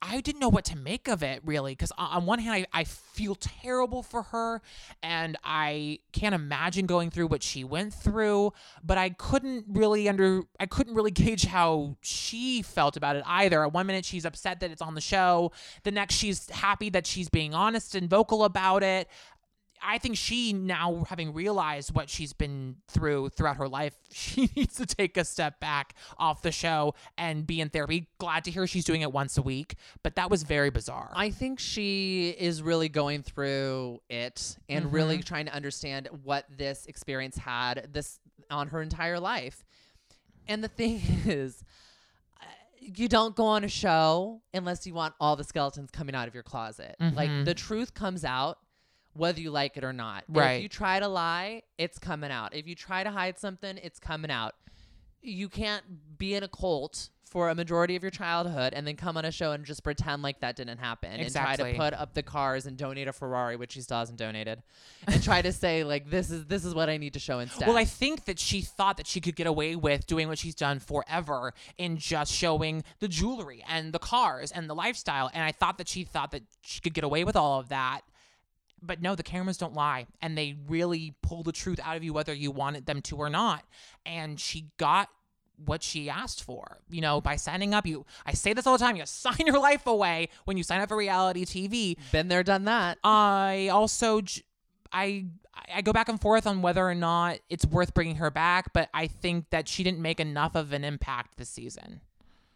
I 0.07 0.21
didn't 0.21 0.41
know 0.41 0.51
what 0.51 0.67
to 0.67 0.77
make 0.77 1.09
of 1.09 1.23
it 1.23 1.41
really 1.45 1.73
because 1.73 1.91
on 1.97 2.27
one 2.27 2.39
hand 2.39 2.67
I, 2.73 2.81
I 2.81 2.85
feel 2.85 3.35
terrible 3.35 4.03
for 4.03 4.23
her 4.23 4.61
and 5.03 5.37
I 5.43 6.01
can't 6.13 6.35
imagine 6.35 6.85
going 6.87 7.11
through 7.11 7.29
what 7.29 7.43
she 7.43 7.65
went 7.65 7.95
through 7.95 8.53
but 8.85 8.99
I 8.99 9.11
couldn't 9.11 9.65
really 9.69 10.09
under 10.09 10.43
I 10.61 10.67
couldn't 10.67 10.95
really 10.95 11.11
gauge 11.25 11.47
how 11.47 11.97
she 12.03 12.61
felt 12.63 12.97
about 12.97 13.17
it 13.17 13.25
either. 13.27 13.65
At 13.65 13.73
one 13.73 13.87
minute 13.87 14.05
she's 14.05 14.27
upset 14.27 14.61
that 14.61 14.71
it's 14.71 14.83
on 14.83 14.95
the 14.95 15.01
show 15.01 15.53
the 15.85 15.91
next 15.91 16.17
she's 16.17 16.51
happy 16.51 16.91
that 16.91 17.07
she's 17.07 17.31
being 17.31 17.55
honest 17.55 17.95
and 17.95 18.09
vocal 18.09 18.45
about 18.45 18.83
it 18.83 19.09
I 19.87 19.99
think 19.99 20.17
she 20.17 20.53
now 20.55 21.05
having 21.09 21.35
realized 21.35 21.95
what 21.95 22.09
she's 22.09 22.33
been 22.33 22.77
through 22.89 23.29
throughout 23.31 23.57
her 23.59 23.69
life, 23.69 23.95
she 24.13 24.49
needs 24.57 24.77
to 24.77 24.87
take 24.87 25.17
a 25.17 25.25
step 25.25 25.61
back 25.61 25.95
off 26.19 26.41
the 26.43 26.51
show 26.53 26.95
and 27.19 27.47
be 27.47 27.61
in 27.61 27.69
therapy. 27.69 28.09
Glad 28.19 28.45
to 28.45 28.51
hear 28.51 28.67
she's 28.67 28.85
doing 28.85 29.03
it 29.03 29.13
once 29.13 29.37
a 29.37 29.43
week, 29.43 29.77
but 30.03 30.17
that 30.17 30.31
was 30.31 30.43
very 30.43 30.71
bizarre. 30.71 31.13
I 31.15 31.31
think 31.31 31.59
she 31.61 32.31
is 32.31 32.63
really 32.63 32.89
going 32.89 33.23
through 33.23 34.01
it 34.09 34.57
and 34.69 34.93
really 34.93 35.23
trying 35.23 35.47
to 35.47 35.55
understand 35.55 36.09
what 36.23 36.47
this 36.57 36.87
experience 36.87 37.37
had 37.37 37.89
this 37.93 38.19
on 38.51 38.69
her 38.69 38.81
entire 38.81 39.21
life. 39.21 39.65
And 40.49 40.63
the 40.65 40.69
thing 40.69 41.01
is, 41.27 41.63
uh, 42.41 42.45
you 42.81 43.09
don't 43.09 43.35
go 43.37 43.45
on 43.47 43.65
a 43.65 43.69
show 43.69 44.41
unless 44.53 44.87
you 44.87 44.95
want 44.95 45.15
all 45.21 45.37
the 45.37 45.45
skeletons 45.45 45.91
coming 45.91 46.15
out 46.15 46.29
of 46.29 46.35
your 46.35 46.43
closet. 46.43 46.97
Like 47.01 47.31
Mhm. 47.31 47.45
the 47.45 47.55
truth 47.55 47.95
comes 47.95 48.25
out 48.25 48.59
whether 49.15 49.41
you 49.41 49.51
like 49.51 49.77
it 49.77 49.85
or 49.85 49.93
not. 49.93 50.25
Right. 50.29 50.55
If 50.55 50.63
you 50.63 50.69
try 50.69 51.01
to 51.01 51.09
lie, 51.09 51.63
it's 51.79 51.99
coming 51.99 52.31
out. 52.31 52.55
If 52.55 52.67
you 52.67 52.75
try 52.75 53.05
to 53.05 53.11
hide 53.11 53.39
something, 53.39 53.79
it's 53.83 53.99
coming 53.99 54.31
out. 54.31 54.55
You 55.23 55.49
can't 55.49 55.85
be 56.19 56.35
in 56.35 56.43
a 56.43 56.49
cult 56.49 57.09
for 57.35 57.49
a 57.49 57.55
majority 57.55 57.97
of 57.97 58.03
your 58.03 58.13
childhood 58.13 58.73
and 58.75 58.87
then 58.87 58.95
come 58.95 59.17
on 59.17 59.25
a 59.25 59.33
show 59.33 59.51
and 59.51 59.65
just 59.65 59.83
pretend 59.83 60.23
like 60.23 60.39
that 60.39 60.55
didn't 60.55 60.79
happen 60.79 61.19
exactly. 61.19 61.71
and 61.71 61.77
try 61.77 61.91
to 61.91 61.97
put 61.97 62.01
up 62.01 62.15
the 62.15 62.23
cars 62.23 62.65
and 62.65 62.77
donate 62.77 63.09
a 63.09 63.13
Ferrari, 63.13 63.57
which 63.57 63.73
she 63.73 63.81
still 63.81 63.99
hasn't 63.99 64.19
donated, 64.19 64.63
and 65.09 65.21
try 65.21 65.43
to 65.43 65.51
say 65.51 65.83
like 65.83 66.09
this 66.09 66.31
is 66.31 66.45
this 66.47 66.65
is 66.65 66.77
what 66.77 66.89
I 66.89 66.97
need 66.97 67.15
to 67.15 67.19
show 67.19 67.41
instead. 67.41 67.67
Well, 67.67 67.77
I 67.77 67.87
think 67.87 68.27
that 68.27 68.39
she 68.39 68.61
thought 68.61 68.99
that 68.99 69.09
she 69.09 69.21
could 69.21 69.35
get 69.35 69.49
away 69.49 69.75
with 69.75 70.07
doing 70.07 70.29
what 70.29 70.39
she's 70.39 70.55
done 70.55 70.79
forever 70.79 71.55
in 71.77 71.97
just 71.97 72.33
showing 72.33 72.85
the 73.01 73.09
jewelry 73.09 73.65
and 73.69 73.93
the 73.93 73.99
cars 73.99 74.53
and 74.53 74.71
the 74.71 74.75
lifestyle. 74.75 75.29
And 75.35 75.43
I 75.43 75.51
thought 75.51 75.79
that 75.79 75.89
she 75.89 76.05
thought 76.05 76.31
that 76.31 76.43
she 76.63 76.81
could 76.81 76.95
get 76.95 77.03
away 77.03 77.25
with 77.25 77.35
all 77.35 77.59
of 77.59 77.69
that. 77.71 78.03
But 78.87 79.01
no, 79.01 79.15
the 79.15 79.23
cameras 79.23 79.57
don't 79.57 79.75
lie. 79.75 80.07
And 80.21 80.37
they 80.37 80.57
really 80.69 81.15
pull 81.23 81.43
the 81.43 81.53
truth 81.53 81.81
out 81.83 81.97
of 81.97 82.05
you, 82.05 82.13
whether 82.13 82.35
you 82.35 82.51
wanted 82.51 82.87
them 82.87 83.03
to 83.03 83.17
or 83.17 83.31
not. 83.31 83.65
And 84.05 84.39
she 84.39 84.67
got 84.77 85.09
what 85.57 85.83
she 85.83 86.11
asked 86.11 86.43
for, 86.43 86.79
you 86.91 87.01
know, 87.01 87.21
by 87.21 87.37
signing 87.37 87.75
up. 87.75 87.87
You, 87.87 88.05
I 88.27 88.33
say 88.33 88.53
this 88.53 88.67
all 88.67 88.77
the 88.77 88.85
time. 88.85 88.97
You 88.97 89.03
sign 89.07 89.47
your 89.47 89.59
life 89.59 89.87
away 89.87 90.29
when 90.45 90.57
you 90.57 90.63
sign 90.63 90.81
up 90.81 90.89
for 90.89 90.97
reality 90.97 91.45
TV. 91.45 91.97
been 92.13 92.29
there, 92.29 92.43
done 92.43 92.65
that. 92.65 92.99
I 93.05 93.69
also 93.73 94.21
I 94.93 95.27
I 95.73 95.83
go 95.83 95.93
back 95.93 96.09
and 96.09 96.21
forth 96.21 96.47
on 96.47 96.63
whether 96.63 96.87
or 96.87 96.95
not 96.95 97.39
it's 97.49 97.65
worth 97.65 97.95
bringing 97.95 98.17
her 98.17 98.31
back, 98.31 98.73
but 98.73 98.89
I 98.93 99.07
think 99.07 99.51
that 99.51 99.69
she 99.69 99.83
didn't 99.85 100.01
make 100.01 100.21
enough 100.21 100.55
of 100.55 100.73
an 100.73 100.85
impact 100.85 101.37
this 101.37 101.49
season. 101.49 102.01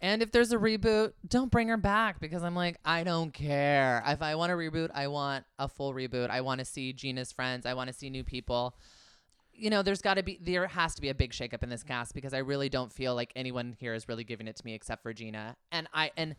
And 0.00 0.22
if 0.22 0.30
there's 0.30 0.52
a 0.52 0.56
reboot, 0.56 1.12
don't 1.26 1.50
bring 1.50 1.68
her 1.68 1.76
back 1.76 2.20
because 2.20 2.44
I'm 2.44 2.54
like, 2.54 2.78
I 2.84 3.02
don't 3.02 3.32
care. 3.32 4.02
If 4.06 4.22
I 4.22 4.36
want 4.36 4.52
a 4.52 4.54
reboot, 4.54 4.90
I 4.94 5.08
want 5.08 5.44
a 5.58 5.66
full 5.66 5.92
reboot. 5.92 6.30
I 6.30 6.40
want 6.40 6.60
to 6.60 6.64
see 6.64 6.92
Gina's 6.92 7.32
friends. 7.32 7.66
I 7.66 7.74
want 7.74 7.88
to 7.88 7.94
see 7.94 8.08
new 8.08 8.22
people. 8.22 8.76
You 9.52 9.70
know, 9.70 9.82
there's 9.82 10.00
got 10.00 10.14
to 10.14 10.22
be, 10.22 10.38
there 10.40 10.68
has 10.68 10.94
to 10.94 11.00
be 11.00 11.08
a 11.08 11.14
big 11.14 11.32
shakeup 11.32 11.64
in 11.64 11.68
this 11.68 11.82
cast 11.82 12.14
because 12.14 12.32
I 12.32 12.38
really 12.38 12.68
don't 12.68 12.92
feel 12.92 13.16
like 13.16 13.32
anyone 13.34 13.74
here 13.80 13.92
is 13.92 14.08
really 14.08 14.22
giving 14.22 14.46
it 14.46 14.54
to 14.56 14.64
me 14.64 14.74
except 14.74 15.02
for 15.02 15.12
Gina. 15.12 15.56
And 15.72 15.88
I, 15.92 16.12
and, 16.16 16.36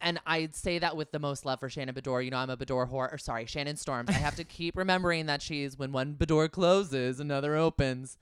and 0.00 0.20
I'd 0.24 0.54
say 0.54 0.78
that 0.78 0.96
with 0.96 1.10
the 1.10 1.18
most 1.18 1.44
love 1.44 1.58
for 1.58 1.68
Shannon 1.68 1.96
Beador. 1.96 2.24
You 2.24 2.30
know, 2.30 2.36
I'm 2.36 2.50
a 2.50 2.56
Beador 2.56 2.88
whore. 2.88 3.12
Or 3.12 3.18
sorry, 3.18 3.46
Shannon 3.46 3.76
Storms. 3.76 4.10
I 4.10 4.12
have 4.12 4.36
to 4.36 4.44
keep 4.44 4.76
remembering 4.76 5.26
that 5.26 5.42
she's 5.42 5.76
when 5.76 5.90
one 5.90 6.14
Beador 6.14 6.48
closes, 6.48 7.18
another 7.18 7.56
opens 7.56 8.16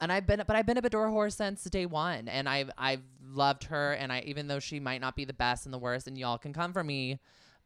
and 0.00 0.12
I've 0.12 0.26
been, 0.26 0.42
but 0.46 0.56
I've 0.56 0.66
been 0.66 0.76
a 0.76 0.82
Beador 0.82 1.10
whore 1.10 1.32
since 1.32 1.64
day 1.64 1.86
one, 1.86 2.28
and 2.28 2.48
I've 2.48 2.70
I've 2.76 3.02
loved 3.22 3.64
her, 3.64 3.92
and 3.92 4.12
I 4.12 4.20
even 4.26 4.46
though 4.46 4.58
she 4.58 4.80
might 4.80 5.00
not 5.00 5.16
be 5.16 5.24
the 5.24 5.32
best 5.32 5.66
and 5.66 5.72
the 5.72 5.78
worst, 5.78 6.06
and 6.06 6.18
y'all 6.18 6.38
can 6.38 6.52
come 6.52 6.72
for 6.72 6.84
me, 6.84 7.18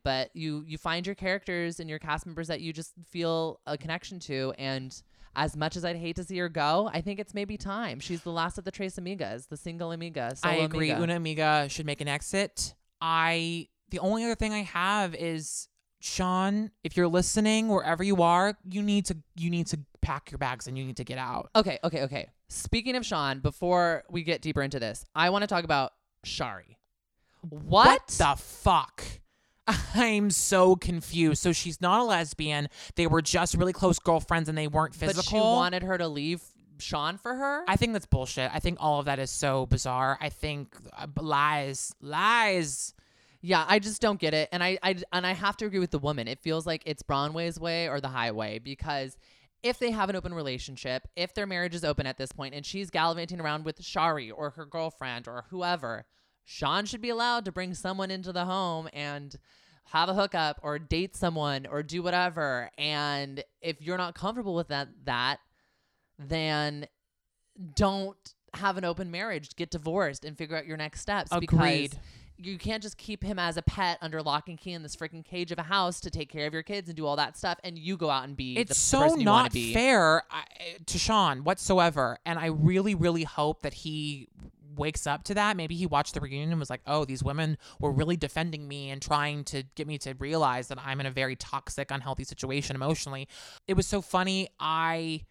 but 0.05 0.31
you 0.35 0.65
you 0.67 0.79
find 0.79 1.07
your 1.07 1.15
characters 1.15 1.81
and 1.81 1.91
your 1.91 1.99
cast 1.99 2.27
members 2.27 2.49
that 2.49 2.61
you 2.61 2.73
just 2.73 2.93
feel 3.09 3.61
a 3.67 3.77
connection 3.77 4.19
to, 4.21 4.55
and 4.59 5.03
as 5.37 5.57
much 5.57 5.77
as 5.77 5.85
I'd 5.85 5.97
hate 5.97 6.17
to 6.17 6.25
see 6.25 6.39
her 6.39 6.49
go, 6.49 6.91
I 6.93 7.01
think 7.01 7.21
it's 7.21 7.35
maybe 7.35 7.57
time. 7.57 8.01
She's 8.01 8.23
the 8.23 8.33
last 8.33 8.59
of 8.59 8.65
the 8.65 8.71
Tres 8.71 8.97
Amigas, 8.97 9.49
the 9.49 9.57
single 9.57 9.93
Amiga. 9.93 10.33
So 10.35 10.49
I 10.49 10.55
agree. 10.55 10.91
Amiga. 10.91 11.03
Una 11.03 11.17
Amiga 11.17 11.69
should 11.69 11.87
make 11.87 12.01
an 12.01 12.09
exit. 12.09 12.75
I 13.01 13.69
the 13.91 13.99
only 13.99 14.25
other 14.25 14.35
thing 14.35 14.53
I 14.53 14.63
have 14.63 15.15
is 15.15 15.69
Sean, 16.01 16.71
if 16.83 16.97
you're 16.97 17.09
listening 17.09 17.69
wherever 17.69 18.03
you 18.03 18.23
are, 18.23 18.57
you 18.69 18.83
need 18.83 19.07
to 19.07 19.19
you 19.37 19.51
need 19.51 19.67
to 19.69 19.81
pack 20.03 20.31
your 20.31 20.39
bags 20.39 20.67
and 20.67 20.77
you 20.79 20.85
need 20.85 20.97
to 20.97 21.05
get 21.05 21.19
out. 21.19 21.51
Okay, 21.55 21.79
okay, 21.85 22.03
okay. 22.03 22.29
Speaking 22.49 22.97
of 22.97 23.05
Sean, 23.05 23.41
before 23.41 24.05
we 24.11 24.23
get 24.23 24.43
deeper 24.43 24.63
into 24.63 24.81
this, 24.81 25.05
I 25.15 25.31
want 25.31 25.43
to 25.43 25.47
talk 25.47 25.65
about 25.65 25.93
Shari. 26.25 26.79
What? 27.49 28.07
the 28.09 28.35
fuck? 28.37 29.05
I'm 29.95 30.31
so 30.31 30.77
confused. 30.77 31.43
So 31.43 31.53
she's 31.53 31.81
not 31.81 32.01
a 32.01 32.05
lesbian. 32.05 32.69
They 32.97 33.07
were 33.07 33.23
just 33.23 33.55
really 33.55 33.73
close 33.73 33.99
girlfriends 33.99 34.49
and 34.49 34.59
they 34.59 34.69
weren't 34.69 34.95
physical. 34.95 35.23
But 35.23 35.29
she 35.29 35.37
wanted 35.37 35.83
her 35.83 35.97
to 35.97 36.09
leave 36.09 36.43
Sean 36.81 37.19
for 37.19 37.35
her? 37.35 37.65
I 37.69 37.77
think 37.77 37.93
that's 37.93 38.07
bullshit. 38.07 38.51
I 38.53 38.59
think 38.59 38.79
all 38.81 38.99
of 38.99 39.07
that 39.07 39.19
is 39.19 39.31
so 39.31 39.67
bizarre. 39.67 40.19
I 40.21 40.29
think 40.29 40.75
uh, 40.97 41.07
lies, 41.21 41.95
lies. 42.01 42.95
Yeah, 43.43 43.65
I 43.67 43.79
just 43.79 44.03
don't 44.03 44.21
get 44.21 44.35
it, 44.35 44.51
and 44.53 44.63
I, 44.63 44.79
I 44.83 44.97
and 45.13 45.27
I 45.27 45.33
have 45.33 45.57
to 45.59 45.65
agree 45.65 45.79
with 45.79 45.91
the 45.91 45.99
woman. 45.99 46.29
It 46.29 46.41
feels 46.41 46.67
like 46.67 46.83
it's 46.85 47.03
Braunway's 47.03 47.59
way 47.59 47.89
or 47.89 48.01
the 48.01 48.09
highway 48.09 48.59
because 48.59 49.17
if 49.63 49.79
they 49.79 49.91
have 49.91 50.09
an 50.09 50.17
open 50.17 50.35
relationship, 50.35 51.07
if 51.17 51.35
their 51.35 51.47
marriage 51.47 51.75
is 51.75 51.85
open 51.85 52.07
at 52.07 52.17
this 52.17 52.33
point, 52.33 52.55
and 52.55 52.65
she's 52.65 52.91
gallivanting 52.91 53.41
around 53.41 53.65
with 53.65 53.83
Shari 53.83 54.31
or 54.31 54.51
her 54.51 54.65
girlfriend 54.65 55.29
or 55.29 55.45
whoever, 55.51 56.07
Sean 56.45 56.87
should 56.87 57.01
be 57.03 57.11
allowed 57.11 57.45
to 57.45 57.53
bring 57.53 57.75
someone 57.75 58.11
into 58.11 58.33
the 58.33 58.45
home 58.45 58.89
and 58.93 59.37
have 59.85 60.09
a 60.09 60.15
hookup 60.15 60.61
or 60.63 60.79
date 60.79 61.17
someone 61.17 61.67
or 61.67 61.83
do 61.83 62.03
whatever. 62.03 62.71
And 62.79 63.43
if 63.61 63.81
you're 63.83 63.99
not 63.99 64.15
comfortable 64.15 64.55
with 64.55 64.69
that, 64.69 64.89
that 65.05 65.41
then 66.19 66.87
don't 67.75 68.35
have 68.55 68.77
an 68.79 68.85
open 68.85 69.11
marriage. 69.11 69.55
Get 69.57 69.71
divorced 69.71 70.25
and 70.25 70.37
figure 70.37 70.57
out 70.57 70.67
your 70.67 70.77
next 70.77 71.01
steps. 71.01 71.31
Agreed. 71.33 71.91
Because 71.91 71.99
you 72.43 72.59
can't 72.59 72.83
just 72.83 72.97
keep 72.97 73.23
him 73.23 73.39
as 73.39 73.57
a 73.57 73.63
pet 73.63 73.99
under 74.01 74.23
lock 74.23 74.49
and 74.49 74.59
key 74.59 74.73
in 74.73 74.83
this 74.83 74.97
freaking 74.97 75.25
cage 75.25 75.53
of 75.53 75.59
a 75.59 75.63
house 75.63 76.01
to 76.01 76.11
take 76.11 76.29
care 76.29 76.47
of 76.47 76.53
your 76.53 76.63
kids 76.63 76.89
and 76.89 76.97
do 76.97 77.07
all 77.07 77.17
that 77.17 77.37
stuff, 77.37 77.59
and 77.65 77.79
you 77.79 77.97
go 77.97 78.11
out 78.11 78.25
and 78.25 78.37
be 78.37 78.57
It's 78.57 78.71
the 78.71 78.75
so 78.75 79.01
person 79.01 79.21
you 79.21 79.25
not 79.25 79.53
be. 79.53 79.73
fair 79.73 80.23
I, 80.31 80.45
to 80.87 80.99
Sean 80.99 81.45
whatsoever. 81.45 82.19
And 82.25 82.39
I 82.39 82.47
really, 82.47 82.95
really 82.95 83.25
hope 83.25 83.63
that 83.63 83.75
he 83.75 84.29
wakes 84.77 85.07
up 85.07 85.25
to 85.25 85.35
that. 85.35 85.57
Maybe 85.57 85.75
he 85.75 85.85
watched 85.85 86.15
the 86.15 86.21
reunion 86.21 86.51
and 86.53 86.61
was 86.61 86.71
like, 86.71 86.81
oh, 86.87 87.05
these 87.05 87.23
women 87.23 87.59
were 87.79 87.91
really 87.91 88.17
defending 88.17 88.67
me 88.67 88.91
and 88.91 89.03
trying 89.03 89.45
to 89.45 89.65
get 89.75 89.87
me 89.87 89.99
to 89.99 90.15
realize 90.15 90.69
that 90.69 90.79
I'm 90.83 91.01
in 91.01 91.07
a 91.07 91.11
very 91.11 91.37
toxic, 91.37 91.91
unhealthy 91.91 92.25
situation 92.25 92.77
emotionally. 92.77 93.29
It 93.69 93.75
was 93.75 93.87
so 93.87 94.01
funny. 94.01 94.49
I 94.59 95.25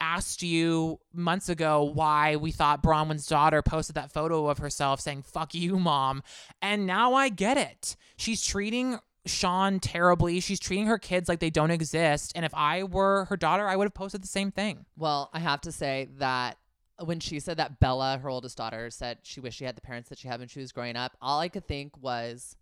asked 0.00 0.42
you 0.42 1.00
months 1.12 1.48
ago 1.48 1.82
why 1.82 2.36
we 2.36 2.52
thought 2.52 2.82
Braunwyn's 2.82 3.26
daughter 3.26 3.62
posted 3.62 3.96
that 3.96 4.12
photo 4.12 4.48
of 4.48 4.58
herself 4.58 5.00
saying, 5.00 5.22
fuck 5.22 5.54
you, 5.54 5.78
mom. 5.78 6.22
And 6.60 6.86
now 6.86 7.14
I 7.14 7.28
get 7.28 7.56
it. 7.56 7.96
She's 8.16 8.44
treating 8.44 8.98
Sean 9.26 9.80
terribly. 9.80 10.40
She's 10.40 10.60
treating 10.60 10.86
her 10.86 10.98
kids 10.98 11.28
like 11.28 11.40
they 11.40 11.50
don't 11.50 11.70
exist. 11.70 12.32
And 12.34 12.44
if 12.44 12.54
I 12.54 12.84
were 12.84 13.24
her 13.26 13.36
daughter, 13.36 13.66
I 13.66 13.76
would 13.76 13.84
have 13.84 13.94
posted 13.94 14.22
the 14.22 14.28
same 14.28 14.50
thing. 14.50 14.86
Well, 14.96 15.30
I 15.32 15.40
have 15.40 15.60
to 15.62 15.72
say 15.72 16.08
that 16.18 16.58
when 17.04 17.20
she 17.20 17.40
said 17.40 17.58
that 17.58 17.80
Bella, 17.80 18.18
her 18.22 18.28
oldest 18.28 18.56
daughter, 18.56 18.90
said 18.90 19.18
she 19.22 19.40
wished 19.40 19.58
she 19.58 19.64
had 19.64 19.76
the 19.76 19.82
parents 19.82 20.08
that 20.08 20.18
she 20.18 20.28
had 20.28 20.40
when 20.40 20.48
she 20.48 20.60
was 20.60 20.72
growing 20.72 20.96
up, 20.96 21.16
all 21.20 21.40
I 21.40 21.48
could 21.48 21.66
think 21.66 22.00
was, 22.00 22.56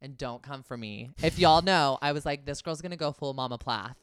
and 0.00 0.16
don't 0.16 0.42
come 0.42 0.62
for 0.62 0.76
me. 0.76 1.10
If 1.22 1.38
y'all 1.38 1.62
know, 1.62 1.98
I 2.00 2.12
was 2.12 2.24
like, 2.24 2.44
this 2.44 2.62
girl's 2.62 2.80
gonna 2.80 2.96
go 2.96 3.12
full 3.12 3.34
Mama 3.34 3.58
Plath 3.58 3.96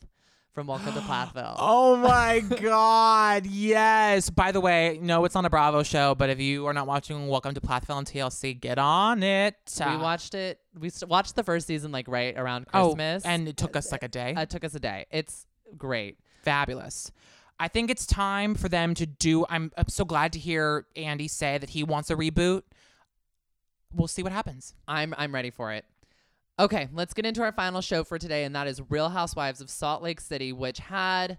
from 0.58 0.66
Welcome 0.66 0.95
to 0.95 1.01
Plathville. 1.01 1.55
Oh 1.60 1.95
my 1.97 2.39
God. 2.39 3.45
Yes. 3.45 4.32
By 4.32 4.51
the 4.51 4.60
way, 4.60 4.97
no, 4.99 5.24
it's 5.24 5.36
on 5.36 5.45
a 5.45 5.51
Bravo 5.51 5.84
show, 5.84 6.16
but 6.16 6.32
if 6.32 6.39
you 6.39 6.66
are 6.66 6.74
not 6.74 6.88
watching 6.88 7.28
Welcome 7.28 7.53
to 7.53 7.62
Plathville 7.62 7.97
on 7.97 8.05
TLC, 8.05 8.60
get 8.60 8.80
on 8.80 9.22
it. 9.22 9.53
We 9.80 9.86
Uh, 9.86 9.99
watched 9.99 10.34
it. 10.34 10.60
We 10.80 10.89
watched 11.08 11.36
the 11.36 11.43
first 11.43 11.68
season 11.68 11.91
like 11.91 12.08
right 12.08 12.36
around 12.36 12.66
oh, 12.74 12.88
Christmas, 12.88 13.24
and 13.24 13.47
it 13.47 13.55
took 13.55 13.76
us 13.76 13.91
like 13.91 14.01
a 14.01 14.08
day. 14.08 14.34
it 14.36 14.49
took 14.49 14.64
us 14.64 14.74
a 14.74 14.80
day. 14.80 15.05
It's 15.12 15.45
great. 15.78 16.18
Fabulous. 16.41 17.12
I 17.60 17.68
think 17.68 17.91
it's 17.91 18.08
time 18.08 18.55
for 18.55 18.68
them 18.68 18.95
to 18.95 19.05
do. 19.05 19.45
I'm, 19.51 19.72
I'm 19.78 19.89
so 19.89 20.05
glad 20.05 20.34
to 20.34 20.39
hear 20.39 20.88
Andy 20.95 21.28
say 21.28 21.60
that 21.60 21.70
he 21.70 21.84
wants 21.84 22.10
a 22.10 22.16
reboot. 22.16 22.64
We'll 23.93 24.08
see 24.08 24.24
what 24.24 24.32
happens. 24.32 24.74
I'm 24.88 25.14
I'm 25.20 25.36
ready 25.36 25.51
for 25.51 25.72
it. 25.72 25.86
Okay, 26.60 26.89
let's 26.91 27.14
get 27.14 27.26
into 27.26 27.43
our 27.43 27.51
final 27.51 27.82
show 27.82 28.03
for 28.03 28.18
today, 28.18 28.43
and 28.43 28.55
that 28.55 28.66
is 28.66 28.82
Real 28.89 29.10
Housewives 29.10 29.62
of 29.62 29.70
Salt 29.70 30.01
Lake 30.01 30.20
City, 30.20 30.51
which 30.51 30.80
had 30.80 31.38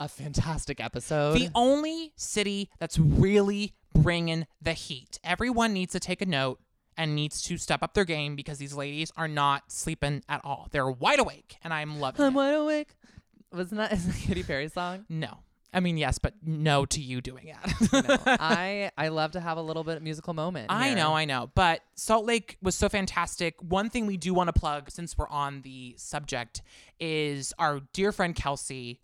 a 0.00 0.08
fantastic 0.08 0.80
episode. 0.80 1.34
The 1.34 1.50
only 1.54 2.12
city 2.16 2.70
that's 2.78 2.98
really 2.98 3.74
bringing 3.94 4.46
the 4.60 4.72
heat. 4.72 5.18
Everyone 5.22 5.74
needs 5.74 5.92
to 5.92 6.00
take 6.00 6.22
a 6.22 6.26
note 6.26 6.60
and 6.96 7.14
needs 7.14 7.42
to 7.42 7.58
step 7.58 7.82
up 7.82 7.92
their 7.92 8.06
game 8.06 8.34
because 8.34 8.56
these 8.56 8.72
ladies 8.72 9.12
are 9.18 9.28
not 9.28 9.70
sleeping 9.70 10.22
at 10.30 10.40
all. 10.44 10.68
They're 10.70 10.90
wide 10.90 11.20
awake, 11.20 11.56
and 11.62 11.74
I'm 11.74 12.00
loving 12.00 12.22
it. 12.24 12.26
I'm 12.26 12.32
it. 12.32 12.36
wide 12.36 12.54
awake. 12.54 12.94
Wasn't 13.52 13.78
that 13.78 13.92
is 13.92 14.06
that 14.06 14.16
a 14.16 14.18
Katy 14.28 14.42
Perry 14.44 14.68
song? 14.68 15.04
No. 15.10 15.40
I 15.74 15.80
mean, 15.80 15.96
yes, 15.96 16.18
but 16.18 16.34
no 16.44 16.84
to 16.86 17.00
you 17.00 17.20
doing 17.20 17.48
it. 17.48 17.92
No. 17.92 18.18
I 18.26 18.90
I 18.98 19.08
love 19.08 19.32
to 19.32 19.40
have 19.40 19.56
a 19.56 19.62
little 19.62 19.84
bit 19.84 19.96
of 19.96 20.02
musical 20.02 20.34
moment. 20.34 20.66
I 20.70 20.88
here. 20.88 20.96
know, 20.96 21.14
I 21.14 21.24
know. 21.24 21.50
But 21.54 21.80
Salt 21.94 22.26
Lake 22.26 22.58
was 22.62 22.74
so 22.74 22.88
fantastic. 22.90 23.54
One 23.62 23.88
thing 23.88 24.06
we 24.06 24.16
do 24.18 24.34
want 24.34 24.48
to 24.48 24.52
plug, 24.58 24.90
since 24.90 25.16
we're 25.16 25.28
on 25.28 25.62
the 25.62 25.94
subject, 25.96 26.60
is 27.00 27.54
our 27.58 27.80
dear 27.92 28.12
friend 28.12 28.34
Kelsey 28.34 29.00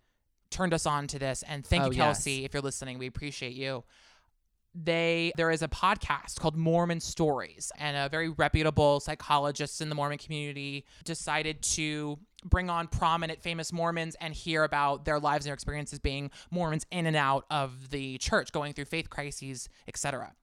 turned 0.51 0.73
us 0.73 0.85
on 0.85 1.07
to 1.07 1.19
this. 1.19 1.43
And 1.47 1.65
thank 1.65 1.83
Oh, 1.83 1.85
you, 1.87 1.97
yes. 1.97 2.05
Kelsey, 2.05 2.45
if 2.45 2.53
you're 2.53 2.61
listening. 2.61 2.99
We 2.99 3.07
appreciate 3.07 3.53
you. 3.53 3.83
They 4.75 5.31
there 5.35 5.49
is 5.49 5.63
a 5.63 5.67
podcast 5.67 6.39
called 6.39 6.55
Mormon 6.55 6.99
Stories, 6.99 7.71
and 7.79 7.97
a 7.97 8.07
very 8.09 8.29
reputable 8.29 8.99
psychologist 8.99 9.81
in 9.81 9.89
the 9.89 9.95
Mormon 9.95 10.19
community 10.19 10.85
decided 11.03 11.63
to 11.63 12.19
bring 12.43 12.69
on 12.69 12.87
prominent 12.87 13.41
famous 13.41 13.71
Mormons 13.73 14.15
and 14.19 14.33
hear 14.33 14.63
about 14.63 15.05
their 15.05 15.19
lives 15.19 15.45
and 15.45 15.49
their 15.49 15.53
experiences 15.55 15.99
being 15.99 16.31
Mormons 16.51 16.85
in 16.91 17.05
and 17.05 17.15
out 17.15 17.45
of 17.49 17.89
the 17.89 18.17
church, 18.17 18.51
going 18.51 18.73
through 18.73 18.85
faith 18.85 19.09
crises, 19.09 19.69
etc. 19.87 20.33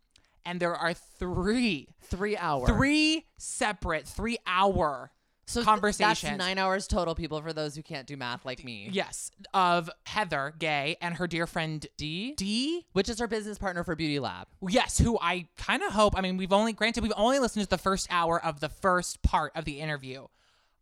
And 0.45 0.61
there 0.61 0.75
are 0.75 0.95
three 0.95 1.89
three 2.03 2.37
hours. 2.37 2.69
three 2.69 3.25
separate 3.37 4.07
three 4.07 4.39
hour 4.47 5.11
so 5.47 5.61
th- 5.61 5.67
conversations. 5.67 6.23
That's 6.23 6.39
nine 6.39 6.59
hours 6.59 6.87
total, 6.87 7.15
people. 7.15 7.41
For 7.41 7.53
those 7.53 7.77
who 7.77 7.83
can't 7.83 8.07
do 8.07 8.17
math 8.17 8.45
like 8.45 8.65
me. 8.65 8.89
Yes, 8.91 9.31
of 9.55 9.89
Heather 10.05 10.55
Gay 10.59 10.97
and 11.01 11.17
her 11.17 11.27
dear 11.27 11.47
friend 11.47 11.87
D, 11.97 12.35
D, 12.37 12.85
which 12.93 13.09
is 13.09 13.19
her 13.19 13.29
business 13.29 13.59
partner 13.59 13.85
for 13.85 13.95
Beauty 13.95 14.19
Lab. 14.19 14.49
Yes, 14.61 14.99
who 14.99 15.19
I 15.21 15.47
kind 15.57 15.83
of 15.83 15.93
hope. 15.93 16.17
I 16.17 16.21
mean, 16.21 16.37
we've 16.37 16.53
only 16.53 16.73
granted 16.73 17.03
we've 17.03 17.13
only 17.17 17.39
listened 17.39 17.65
to 17.65 17.71
the 17.71 17.79
first 17.79 18.09
hour 18.11 18.45
of 18.45 18.61
the 18.61 18.69
first 18.69 19.23
part 19.23 19.53
of 19.55 19.65
the 19.65 19.81
interview. 19.81 20.27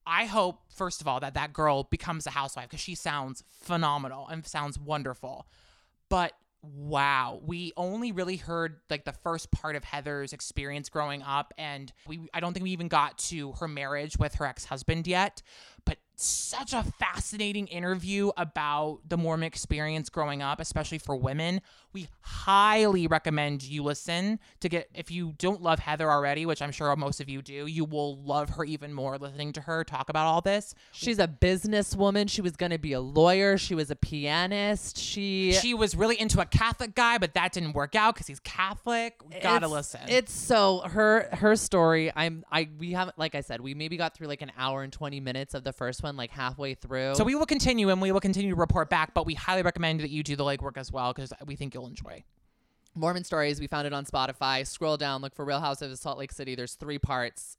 I 0.06 0.26
hope 0.26 0.60
first 0.74 1.00
of 1.00 1.08
all 1.08 1.20
that 1.20 1.34
that 1.34 1.52
girl 1.52 1.84
becomes 1.84 2.26
a 2.26 2.30
housewife 2.30 2.68
because 2.68 2.80
she 2.80 2.94
sounds 2.94 3.42
phenomenal 3.50 4.28
and 4.28 4.46
sounds 4.46 4.78
wonderful. 4.78 5.46
But 6.08 6.32
wow, 6.62 7.40
we 7.44 7.72
only 7.76 8.12
really 8.12 8.36
heard 8.36 8.80
like 8.88 9.04
the 9.04 9.12
first 9.12 9.50
part 9.50 9.76
of 9.76 9.84
Heather's 9.84 10.32
experience 10.32 10.88
growing 10.88 11.22
up 11.22 11.52
and 11.58 11.92
we 12.06 12.20
I 12.32 12.40
don't 12.40 12.52
think 12.52 12.64
we 12.64 12.70
even 12.70 12.88
got 12.88 13.18
to 13.18 13.52
her 13.52 13.68
marriage 13.68 14.18
with 14.18 14.34
her 14.36 14.46
ex-husband 14.46 15.06
yet, 15.06 15.42
but 15.84 15.98
such 16.16 16.72
a 16.72 16.84
fascinating 16.98 17.66
interview 17.66 18.30
about 18.36 19.00
the 19.06 19.16
Mormon 19.16 19.46
experience 19.46 20.08
growing 20.08 20.42
up, 20.42 20.60
especially 20.60 20.98
for 20.98 21.16
women. 21.16 21.60
We 21.92 22.08
highly 22.22 23.06
recommend 23.06 23.62
you 23.62 23.84
listen 23.84 24.40
to 24.60 24.68
get 24.68 24.88
if 24.94 25.10
you 25.12 25.34
don't 25.38 25.62
love 25.62 25.78
Heather 25.78 26.10
already, 26.10 26.44
which 26.44 26.60
I'm 26.60 26.72
sure 26.72 26.94
most 26.96 27.20
of 27.20 27.28
you 27.28 27.40
do, 27.40 27.66
you 27.66 27.84
will 27.84 28.16
love 28.16 28.50
her 28.50 28.64
even 28.64 28.92
more 28.92 29.16
listening 29.16 29.52
to 29.52 29.60
her 29.60 29.84
talk 29.84 30.08
about 30.08 30.26
all 30.26 30.40
this. 30.40 30.74
She's 30.92 31.20
a 31.20 31.28
businesswoman. 31.28 32.28
She 32.28 32.42
was 32.42 32.56
going 32.56 32.72
to 32.72 32.78
be 32.78 32.92
a 32.94 33.00
lawyer. 33.00 33.56
She 33.58 33.76
was 33.76 33.90
a 33.90 33.96
pianist. 33.96 34.98
She 34.98 35.52
She 35.52 35.74
was 35.74 35.94
really 35.94 36.20
into 36.20 36.40
a 36.40 36.46
Catholic 36.46 36.94
guy, 36.96 37.18
but 37.18 37.34
that 37.34 37.52
didn't 37.52 37.74
work 37.74 37.94
out 37.94 38.14
because 38.14 38.26
he's 38.26 38.40
Catholic. 38.40 39.20
Gotta 39.40 39.68
listen. 39.68 40.00
It's 40.08 40.32
so 40.32 40.80
her 40.80 41.28
her 41.32 41.54
story. 41.54 42.10
I'm 42.14 42.44
I 42.50 42.68
we 42.78 42.92
haven't 42.92 43.18
like 43.18 43.34
I 43.36 43.40
said 43.40 43.60
we 43.60 43.74
maybe 43.74 43.96
got 43.96 44.14
through 44.16 44.26
like 44.26 44.42
an 44.42 44.50
hour 44.58 44.82
and 44.82 44.92
twenty 44.92 45.20
minutes 45.20 45.54
of 45.54 45.62
the 45.62 45.72
first 45.74 46.02
one 46.02 46.16
like 46.16 46.30
halfway 46.30 46.74
through. 46.74 47.14
so 47.14 47.24
we 47.24 47.34
will 47.34 47.46
continue 47.46 47.90
and 47.90 48.00
we 48.00 48.12
will 48.12 48.20
continue 48.20 48.50
to 48.50 48.56
report 48.56 48.88
back, 48.90 49.12
but 49.14 49.26
we 49.26 49.34
highly 49.34 49.62
recommend 49.62 50.00
that 50.00 50.10
you 50.10 50.22
do 50.22 50.36
the 50.36 50.44
legwork 50.44 50.76
as 50.76 50.90
well 50.90 51.12
because 51.12 51.32
we 51.46 51.56
think 51.56 51.74
you'll 51.74 51.86
enjoy. 51.86 52.22
Mormon 52.94 53.24
stories. 53.24 53.60
We 53.60 53.66
found 53.66 53.86
it 53.86 53.92
on 53.92 54.04
Spotify. 54.04 54.66
Scroll 54.66 54.96
down, 54.96 55.20
look 55.20 55.34
for 55.34 55.44
Real 55.44 55.60
Housewives 55.60 55.92
of 55.92 55.98
Salt 55.98 56.16
Lake 56.18 56.32
City. 56.32 56.54
There's 56.54 56.74
three 56.74 56.98
parts. 56.98 57.56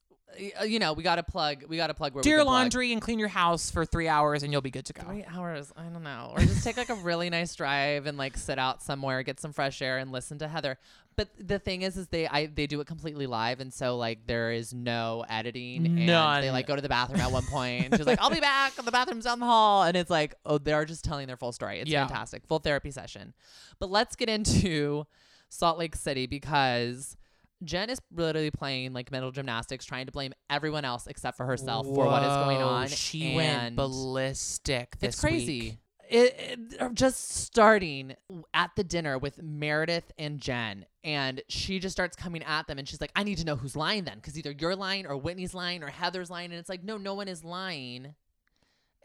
Uh, 0.60 0.64
you 0.64 0.80
know 0.80 0.92
we 0.94 1.04
got 1.04 1.16
to 1.18 1.24
plug. 1.24 1.64
We 1.68 1.78
got 1.78 1.88
to 1.88 1.94
plug 1.94 2.14
where 2.14 2.20
we 2.20 2.24
Do 2.24 2.30
your 2.30 2.40
can 2.40 2.46
plug. 2.48 2.54
laundry 2.56 2.92
and 2.94 3.02
clean 3.02 3.20
your 3.20 3.28
house 3.28 3.70
for 3.70 3.86
three 3.86 4.08
hours 4.08 4.44
and 4.44 4.52
you'll 4.52 4.62
be 4.62 4.72
good 4.72 4.86
to 4.86 4.94
go. 4.94 5.04
Three 5.04 5.24
hours. 5.26 5.72
I 5.78 5.84
don't 5.84 6.04
know. 6.04 6.32
Or 6.34 6.40
just 6.40 6.64
take 6.64 6.78
like 6.78 6.90
a 6.90 6.96
really 6.96 7.30
nice 7.40 7.54
drive 7.56 8.06
and 8.06 8.18
like 8.18 8.38
sit 8.38 8.58
out 8.58 8.82
somewhere, 8.82 9.22
get 9.24 9.40
some 9.40 9.54
fresh 9.54 9.82
air, 9.82 9.98
and 9.98 10.12
listen 10.12 10.40
to 10.40 10.48
Heather. 10.48 10.78
But 11.18 11.30
the 11.40 11.60
thing 11.60 11.82
is, 11.84 11.96
is 11.96 12.08
they 12.08 12.28
I 12.28 12.48
they 12.48 12.68
do 12.68 12.82
it 12.82 12.88
completely 12.88 13.26
live, 13.26 13.62
and 13.62 13.74
so 13.74 13.96
like 13.96 14.28
there 14.28 14.52
is 14.52 14.74
no 14.74 15.24
editing. 15.30 15.86
And 15.86 16.44
they 16.44 16.52
like 16.52 16.68
go 16.68 16.76
to 16.76 16.82
the 16.82 16.90
bathroom 16.90 17.22
at 17.22 17.32
one 17.32 17.46
point. 17.46 17.86
And 17.86 17.98
she's 17.98 18.06
like, 18.06 18.20
"I'll 18.22 18.30
be 18.30 18.40
back." 18.42 18.76
The 18.76 18.92
bathroom's 18.92 19.24
down 19.24 19.40
the 19.40 19.46
hall, 19.46 19.84
and 19.84 19.96
it's 19.96 20.10
like, 20.10 20.36
oh, 20.46 20.58
they're 20.58 20.84
just 20.84 21.06
telling 21.06 21.28
their 21.28 21.38
full 21.38 21.54
story. 21.54 21.80
It's 21.80 21.90
Yeah. 21.90 22.06
fantastic, 22.06 22.46
full 22.48 22.60
therapy 22.60 22.92
session. 22.92 23.34
But 23.80 23.90
let's 23.90 24.16
get 24.18 24.28
into 24.30 25.06
Salt 25.50 25.78
Lake 25.78 25.96
City 25.96 26.28
because. 26.28 27.16
Jen 27.64 27.90
is 27.90 28.00
literally 28.14 28.52
playing 28.52 28.92
like 28.92 29.12
mental 29.14 29.32
gymnastics, 29.32 29.86
trying 29.86 30.08
to 30.08 30.12
blame 30.12 30.34
everyone 30.50 30.84
else 30.84 31.08
except 31.08 31.38
for 31.38 31.46
herself 31.46 31.88
for 31.88 32.06
what 32.06 32.22
is 32.22 32.28
going 32.36 32.58
on. 32.62 32.88
She 32.90 33.34
went 33.34 33.78
ballistic. 33.78 34.98
This 35.00 35.14
it's 35.16 35.22
crazy. 35.22 35.60
week. 35.62 35.78
It, 36.10 36.70
it- 36.80 36.94
just 36.94 37.30
starting 37.44 38.16
at 38.54 38.72
the 38.76 38.84
dinner 38.84 39.18
with 39.18 39.42
Meredith 39.42 40.12
and 40.18 40.40
Jen, 40.40 40.86
and 41.04 41.42
she 41.48 41.80
just 41.80 41.96
starts 41.96 42.16
coming 42.16 42.44
at 42.44 42.68
them, 42.68 42.78
and 42.80 42.88
she's 42.88 43.02
like, 43.02 43.12
"I 43.16 43.24
need 43.24 43.38
to 43.40 43.46
know 43.46 43.56
who's 43.56 43.76
lying 43.76 44.04
then, 44.04 44.16
because 44.16 44.38
either 44.38 44.52
you're 44.52 44.76
lying 44.76 45.06
or 45.06 45.18
Whitney's 45.18 45.54
lying 45.54 45.84
or 45.84 45.88
Heather's 45.88 46.30
lying." 46.30 46.52
And 46.52 46.60
it's 46.60 46.70
like, 46.70 46.84
no, 46.84 46.98
no 46.98 47.14
one 47.14 47.28
is 47.28 47.44
lying. 47.44 48.16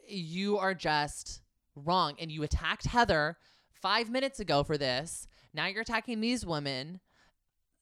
You 0.07 0.59
are 0.59 0.75
just 0.75 1.43
wrong, 1.77 2.15
and 2.19 2.31
you 2.31 2.43
attacked 2.43 2.87
Heather 2.87 3.37
five 3.81 4.11
minutes 4.11 4.41
ago 4.41 4.63
for 4.65 4.77
this. 4.77 5.27
Now 5.55 5.67
you're 5.67 5.83
attacking 5.83 6.21
these 6.21 6.45
women. 6.45 7.01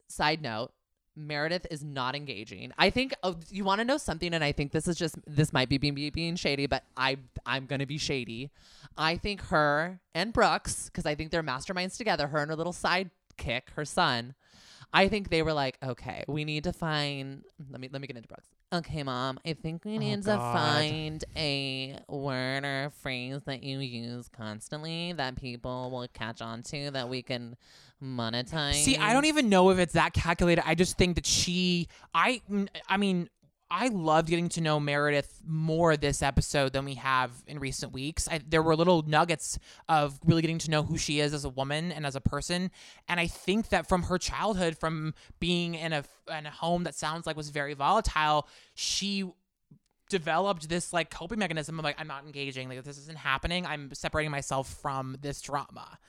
Side 0.07 0.41
note. 0.41 0.71
Meredith 1.15 1.67
is 1.69 1.83
not 1.83 2.15
engaging. 2.15 2.71
I 2.77 2.89
think 2.89 3.13
oh, 3.23 3.37
you 3.49 3.63
want 3.63 3.79
to 3.79 3.85
know 3.85 3.97
something, 3.97 4.33
and 4.33 4.43
I 4.43 4.51
think 4.51 4.71
this 4.71 4.87
is 4.87 4.95
just 4.97 5.15
this 5.27 5.51
might 5.51 5.69
be 5.69 5.77
being 5.77 5.95
being 6.13 6.35
shady, 6.35 6.67
but 6.67 6.83
I 6.95 7.17
I'm 7.45 7.65
gonna 7.65 7.85
be 7.85 7.97
shady. 7.97 8.51
I 8.97 9.17
think 9.17 9.41
her 9.47 9.99
and 10.13 10.33
Brooks, 10.33 10.85
because 10.85 11.05
I 11.05 11.15
think 11.15 11.31
they're 11.31 11.43
masterminds 11.43 11.97
together. 11.97 12.27
Her 12.27 12.39
and 12.39 12.49
her 12.49 12.55
little 12.55 12.73
sidekick, 12.73 13.69
her 13.75 13.85
son. 13.85 14.35
I 14.91 15.07
think 15.07 15.29
they 15.29 15.43
were 15.43 15.53
like, 15.53 15.77
okay, 15.83 16.23
we 16.27 16.45
need 16.45 16.63
to 16.63 16.73
find. 16.73 17.43
Let 17.69 17.79
me 17.79 17.89
let 17.91 18.01
me 18.01 18.07
get 18.07 18.15
into 18.15 18.27
Brooks. 18.27 18.47
Okay, 18.71 19.01
mom, 19.01 19.39
I 19.45 19.53
think 19.53 19.83
we 19.83 19.95
oh, 19.95 19.99
need 19.99 20.21
to 20.23 20.35
God. 20.35 20.53
find 20.53 21.25
a 21.35 21.97
word 22.07 22.63
or 22.63 22.91
phrase 23.01 23.41
that 23.45 23.63
you 23.63 23.79
use 23.79 24.29
constantly 24.29 25.11
that 25.13 25.35
people 25.37 25.89
will 25.89 26.07
catch 26.13 26.39
on 26.39 26.61
to 26.63 26.91
that 26.91 27.09
we 27.09 27.23
can 27.23 27.55
monetize. 28.03 28.75
See, 28.75 28.97
I 28.97 29.13
don't 29.13 29.25
even 29.25 29.49
know 29.49 29.69
if 29.69 29.79
it's 29.79 29.93
that 29.93 30.13
calculated. 30.13 30.63
I 30.65 30.75
just 30.75 30.97
think 30.97 31.15
that 31.15 31.25
she, 31.25 31.87
I, 32.13 32.41
mm, 32.49 32.67
I 32.87 32.97
mean, 32.97 33.29
I 33.71 33.89
loved 33.89 34.29
getting 34.29 34.49
to 34.49 34.61
know 34.61 34.79
Meredith 34.79 35.41
more 35.45 35.95
this 35.95 36.23
episode 36.23 36.73
than 36.73 36.85
we 36.85 36.95
have 36.95 37.31
in 37.45 37.59
recent 37.59 37.93
weeks. 37.93 38.27
I, 38.27 38.39
there 38.47 38.63
were 38.63 38.75
little 38.75 39.03
nuggets 39.03 39.59
of 39.87 40.19
really 40.25 40.41
getting 40.41 40.57
to 40.59 40.71
know 40.71 40.81
who 40.81 40.97
she 40.97 41.19
is 41.19 41.33
as 41.33 41.45
a 41.45 41.49
woman 41.49 41.91
and 41.91 42.05
as 42.05 42.15
a 42.15 42.21
person, 42.21 42.71
and 43.07 43.19
I 43.19 43.27
think 43.27 43.69
that 43.69 43.87
from 43.87 44.03
her 44.03 44.17
childhood, 44.17 44.77
from 44.79 45.13
being 45.39 45.75
in 45.75 45.93
a 45.93 46.03
in 46.35 46.47
a 46.47 46.51
home 46.51 46.83
that 46.85 46.95
sounds 46.95 47.27
like 47.27 47.37
was 47.37 47.49
very 47.49 47.75
volatile, 47.75 48.47
she 48.73 49.29
developed 50.09 50.67
this 50.67 50.91
like 50.91 51.11
coping 51.11 51.37
mechanism 51.37 51.77
of 51.77 51.85
like 51.85 51.95
I'm 51.99 52.07
not 52.07 52.25
engaging, 52.25 52.69
like 52.69 52.83
this 52.83 52.97
isn't 52.97 53.19
happening, 53.19 53.67
I'm 53.67 53.93
separating 53.93 54.31
myself 54.31 54.67
from 54.81 55.15
this 55.21 55.41
drama. 55.41 55.99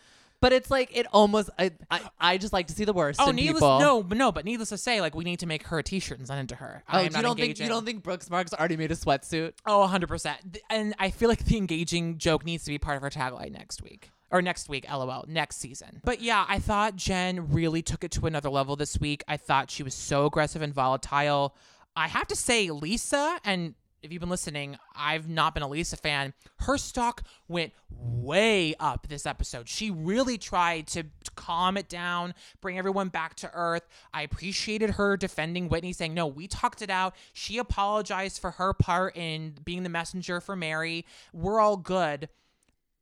But 0.40 0.52
it's 0.52 0.70
like 0.70 0.96
it 0.96 1.06
almost. 1.12 1.50
I 1.58 1.72
I, 1.90 2.00
I 2.18 2.38
just 2.38 2.52
like 2.52 2.66
to 2.68 2.74
see 2.74 2.84
the 2.84 2.92
worst. 2.92 3.20
Oh, 3.22 3.30
in 3.30 3.36
needless 3.36 3.56
people. 3.56 3.78
no, 3.78 4.02
but 4.02 4.16
no, 4.16 4.32
but 4.32 4.44
needless 4.44 4.70
to 4.70 4.78
say, 4.78 5.00
like 5.00 5.14
we 5.14 5.24
need 5.24 5.40
to 5.40 5.46
make 5.46 5.66
her 5.66 5.78
a 5.78 5.82
T-shirt 5.82 6.18
and 6.18 6.26
send 6.26 6.40
it 6.40 6.48
to 6.48 6.56
her. 6.56 6.82
Oh, 6.88 6.96
I 6.96 7.00
am 7.00 7.04
you 7.06 7.10
not 7.10 7.22
don't 7.22 7.38
think 7.38 7.58
you 7.58 7.68
don't 7.68 7.84
think 7.84 8.02
Brooks 8.02 8.30
Marks 8.30 8.54
already 8.54 8.76
made 8.76 8.90
a 8.90 8.96
sweatsuit? 8.96 9.52
Oh, 9.66 9.80
100 9.80 10.08
percent. 10.08 10.58
And 10.70 10.94
I 10.98 11.10
feel 11.10 11.28
like 11.28 11.44
the 11.44 11.56
engaging 11.58 12.18
joke 12.18 12.44
needs 12.44 12.64
to 12.64 12.70
be 12.70 12.78
part 12.78 12.96
of 12.96 13.02
our 13.02 13.10
tagline 13.10 13.52
next 13.52 13.82
week. 13.82 14.10
Or 14.32 14.40
next 14.40 14.68
week, 14.68 14.86
lol, 14.88 15.24
next 15.26 15.56
season. 15.56 16.00
But 16.04 16.20
yeah, 16.20 16.44
I 16.48 16.60
thought 16.60 16.94
Jen 16.94 17.50
really 17.50 17.82
took 17.82 18.04
it 18.04 18.12
to 18.12 18.26
another 18.26 18.48
level 18.48 18.76
this 18.76 19.00
week. 19.00 19.24
I 19.26 19.36
thought 19.36 19.72
she 19.72 19.82
was 19.82 19.92
so 19.92 20.24
aggressive 20.26 20.62
and 20.62 20.72
volatile. 20.72 21.56
I 21.96 22.06
have 22.06 22.28
to 22.28 22.36
say, 22.36 22.70
Lisa, 22.70 23.40
and 23.44 23.74
if 24.02 24.12
you've 24.12 24.20
been 24.20 24.30
listening, 24.30 24.76
I've 24.96 25.28
not 25.28 25.54
been 25.54 25.62
a 25.62 25.68
Lisa 25.68 25.96
fan. 25.96 26.32
Her 26.60 26.78
stock 26.78 27.22
went 27.48 27.72
way 27.90 28.74
up 28.80 29.08
this 29.08 29.26
episode. 29.26 29.68
She 29.68 29.90
really 29.90 30.38
tried 30.38 30.86
to 30.88 31.04
calm 31.36 31.76
it 31.76 31.88
down, 31.88 32.34
bring 32.60 32.78
everyone 32.78 33.08
back 33.08 33.34
to 33.36 33.50
earth. 33.52 33.86
I 34.12 34.22
appreciated 34.22 34.90
her 34.90 35.16
defending 35.16 35.68
Whitney, 35.68 35.92
saying, 35.92 36.14
No, 36.14 36.26
we 36.26 36.46
talked 36.46 36.82
it 36.82 36.90
out. 36.90 37.14
She 37.32 37.58
apologized 37.58 38.40
for 38.40 38.52
her 38.52 38.72
part 38.72 39.16
in 39.16 39.54
being 39.64 39.82
the 39.82 39.88
messenger 39.88 40.40
for 40.40 40.56
Mary. 40.56 41.04
We're 41.32 41.60
all 41.60 41.76
good. 41.76 42.28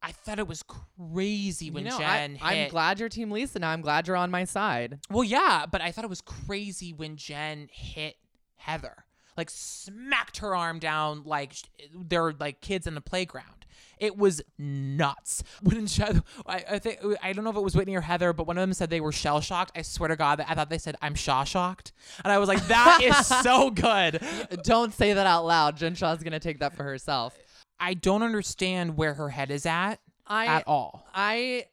I 0.03 0.13
thought 0.13 0.39
it 0.39 0.47
was 0.47 0.63
crazy 0.63 1.71
when 1.71 1.85
you 1.85 1.91
know, 1.91 1.99
Jen 1.99 2.39
I, 2.41 2.55
hit. 2.55 2.65
I'm 2.65 2.71
glad 2.71 3.01
you're 3.01 3.09
Team 3.09 3.31
Lisa 3.31 3.59
now. 3.59 3.71
I'm 3.71 3.81
glad 3.81 4.07
you're 4.07 4.17
on 4.17 4.31
my 4.31 4.45
side. 4.45 5.01
Well, 5.11 5.25
yeah, 5.25 5.67
but 5.71 5.81
I 5.81 5.91
thought 5.91 6.05
it 6.05 6.11
was 6.11 6.21
crazy 6.21 6.93
when 6.93 7.17
Jen 7.17 7.69
hit 7.73 8.17
Heather, 8.57 9.05
like 9.39 9.51
smacked 9.51 10.39
her 10.39 10.55
arm 10.55 10.79
down 10.79 11.23
like 11.25 11.55
sh- 11.55 11.65
they're 11.95 12.33
like 12.39 12.61
kids 12.61 12.87
in 12.87 12.95
the 12.95 13.01
playground. 13.01 13.67
It 13.99 14.17
was 14.17 14.43
nuts. 14.59 15.43
When 15.63 15.87
Jen, 15.87 16.23
I, 16.47 16.65
I 16.71 16.79
think 16.79 17.01
I 17.23 17.33
don't 17.33 17.45
know 17.45 17.51
if 17.51 17.57
it 17.57 17.63
was 17.63 17.75
Whitney 17.75 17.97
or 17.97 18.01
Heather, 18.01 18.33
but 18.33 18.47
one 18.47 18.59
of 18.59 18.63
them 18.63 18.73
said 18.75 18.91
they 18.91 19.01
were 19.01 19.13
shell 19.13 19.41
shocked. 19.41 19.73
I 19.77 19.83
swear 19.83 20.09
to 20.09 20.17
God, 20.17 20.45
I 20.47 20.55
thought 20.55 20.71
they 20.71 20.79
said 20.79 20.97
I'm 21.01 21.15
shaw 21.15 21.45
shocked, 21.45 21.93
and 22.25 22.33
I 22.33 22.39
was 22.39 22.49
like, 22.49 22.65
that 22.67 23.01
is 23.03 23.27
so 23.43 23.71
good. 23.71 24.21
Don't 24.63 24.93
say 24.93 25.15
that 25.15 25.27
out 25.27 25.47
loud. 25.47 25.77
Jen 25.77 25.95
Shah's 25.95 26.23
gonna 26.23 26.41
take 26.41 26.61
that 26.61 26.75
for 26.75 26.83
herself. 26.83 27.37
I 27.81 27.95
don't 27.95 28.23
understand 28.23 28.97
where 28.97 29.15
her 29.15 29.31
head 29.31 29.51
is 29.51 29.65
at 29.65 30.01
I 30.27 30.47
at 30.47 30.65
all. 30.67 31.07
I 31.15 31.67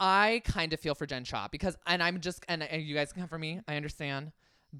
I 0.00 0.42
kind 0.44 0.72
of 0.72 0.80
feel 0.80 0.94
for 0.94 1.06
Jen 1.06 1.24
Shah 1.24 1.48
because, 1.50 1.76
and 1.86 2.02
I'm 2.02 2.20
just, 2.20 2.44
and, 2.48 2.62
and 2.62 2.82
you 2.82 2.94
guys 2.94 3.12
can 3.12 3.22
come 3.22 3.28
for 3.28 3.38
me. 3.38 3.60
I 3.66 3.76
understand, 3.76 4.32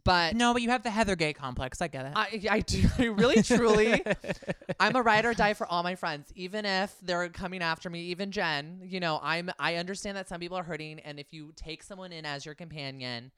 but 0.05 0.35
No, 0.37 0.53
but 0.53 0.63
you 0.63 0.71
have 0.71 0.83
the 0.83 0.91
Heather 0.91 1.17
gay 1.17 1.33
complex. 1.33 1.81
I 1.81 1.89
get 1.89 2.07
it. 2.07 2.13
I, 2.15 2.43
I 2.51 2.61
do 2.61 2.85
I 2.99 3.05
really 3.05 3.43
truly. 3.43 4.03
I'm 4.81 4.97
a 4.97 5.03
ride 5.03 5.25
or 5.25 5.35
die 5.35 5.55
for 5.55 5.67
all 5.67 5.83
my 5.83 5.95
friends 5.95 6.31
even 6.35 6.65
if 6.65 6.95
they're 7.03 7.29
coming 7.31 7.63
after 7.63 7.89
me 7.89 8.03
even 8.07 8.31
Jen. 8.31 8.81
You 8.85 9.01
know 9.01 9.19
I'm 9.23 9.51
I 9.59 9.77
understand 9.77 10.17
that 10.17 10.29
some 10.29 10.41
people 10.41 10.59
are 10.59 10.63
hurting 10.63 11.01
and 11.01 11.19
if 11.19 11.33
you 11.33 11.53
take 11.57 11.83
someone 11.83 12.13
in 12.13 12.27
as 12.27 12.45
your 12.45 12.55
companion 12.55 13.31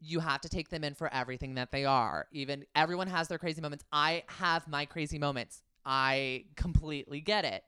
you 0.00 0.20
have 0.20 0.40
to 0.42 0.48
take 0.48 0.68
them 0.68 0.84
in 0.84 0.94
for 0.94 1.12
everything 1.12 1.56
that 1.56 1.72
they 1.72 1.84
are. 1.84 2.26
Even 2.30 2.64
everyone 2.76 3.08
has 3.08 3.26
their 3.26 3.38
crazy 3.38 3.60
moments. 3.60 3.84
I 3.92 4.22
have 4.28 4.68
my 4.68 4.84
crazy 4.84 5.18
moments. 5.18 5.62
I 5.84 6.44
completely 6.54 7.20
get 7.20 7.44
it. 7.44 7.64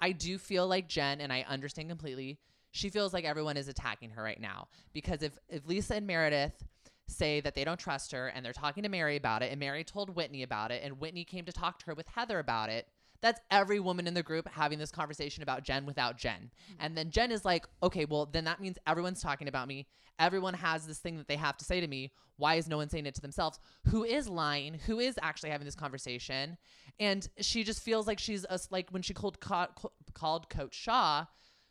I 0.00 0.12
do 0.12 0.38
feel 0.38 0.68
like 0.68 0.88
Jen 0.88 1.20
and 1.20 1.32
I 1.32 1.44
understand 1.48 1.88
completely 1.88 2.38
she 2.70 2.90
feels 2.90 3.12
like 3.12 3.24
everyone 3.24 3.56
is 3.56 3.68
attacking 3.68 4.10
her 4.10 4.22
right 4.22 4.40
now. 4.40 4.68
Because 4.92 5.22
if 5.22 5.38
if 5.48 5.66
Lisa 5.66 5.94
and 5.96 6.06
Meredith 6.06 6.64
say 7.06 7.40
that 7.40 7.54
they 7.54 7.64
don't 7.64 7.78
trust 7.78 8.12
her 8.12 8.28
and 8.28 8.44
they're 8.44 8.52
talking 8.52 8.82
to 8.82 8.88
Mary 8.88 9.16
about 9.16 9.42
it 9.42 9.50
and 9.50 9.60
Mary 9.60 9.84
told 9.84 10.10
Whitney 10.10 10.42
about 10.42 10.70
it 10.70 10.82
and 10.84 11.00
Whitney 11.00 11.24
came 11.24 11.44
to 11.44 11.52
talk 11.52 11.78
to 11.80 11.86
her 11.86 11.94
with 11.94 12.06
Heather 12.08 12.38
about 12.38 12.70
it. 12.70 12.88
That's 13.20 13.40
every 13.50 13.80
woman 13.80 14.06
in 14.06 14.14
the 14.14 14.22
group 14.22 14.48
having 14.48 14.78
this 14.78 14.90
conversation 14.90 15.42
about 15.42 15.62
Jen 15.62 15.86
without 15.86 16.18
Jen. 16.18 16.50
Mm-hmm. 16.50 16.74
And 16.80 16.96
then 16.96 17.10
Jen 17.10 17.32
is 17.32 17.44
like, 17.44 17.64
"Okay, 17.82 18.04
well, 18.04 18.26
then 18.26 18.44
that 18.44 18.60
means 18.60 18.76
everyone's 18.86 19.22
talking 19.22 19.48
about 19.48 19.66
me. 19.66 19.86
Everyone 20.18 20.52
has 20.54 20.86
this 20.86 20.98
thing 20.98 21.16
that 21.16 21.26
they 21.26 21.36
have 21.36 21.56
to 21.56 21.64
say 21.64 21.80
to 21.80 21.86
me. 21.86 22.12
Why 22.36 22.56
is 22.56 22.68
no 22.68 22.76
one 22.76 22.90
saying 22.90 23.06
it 23.06 23.14
to 23.14 23.22
themselves? 23.22 23.58
Who 23.86 24.04
is 24.04 24.28
lying? 24.28 24.74
Who 24.86 24.98
is 24.98 25.18
actually 25.22 25.50
having 25.50 25.64
this 25.64 25.74
conversation?" 25.74 26.58
And 27.00 27.26
she 27.40 27.64
just 27.64 27.80
feels 27.82 28.06
like 28.06 28.18
she's 28.18 28.44
a, 28.50 28.60
like 28.70 28.90
when 28.90 29.00
she 29.00 29.14
called 29.14 29.40
ca- 29.40 29.68
called 30.12 30.50
Coach 30.50 30.74
Shah, 30.74 31.24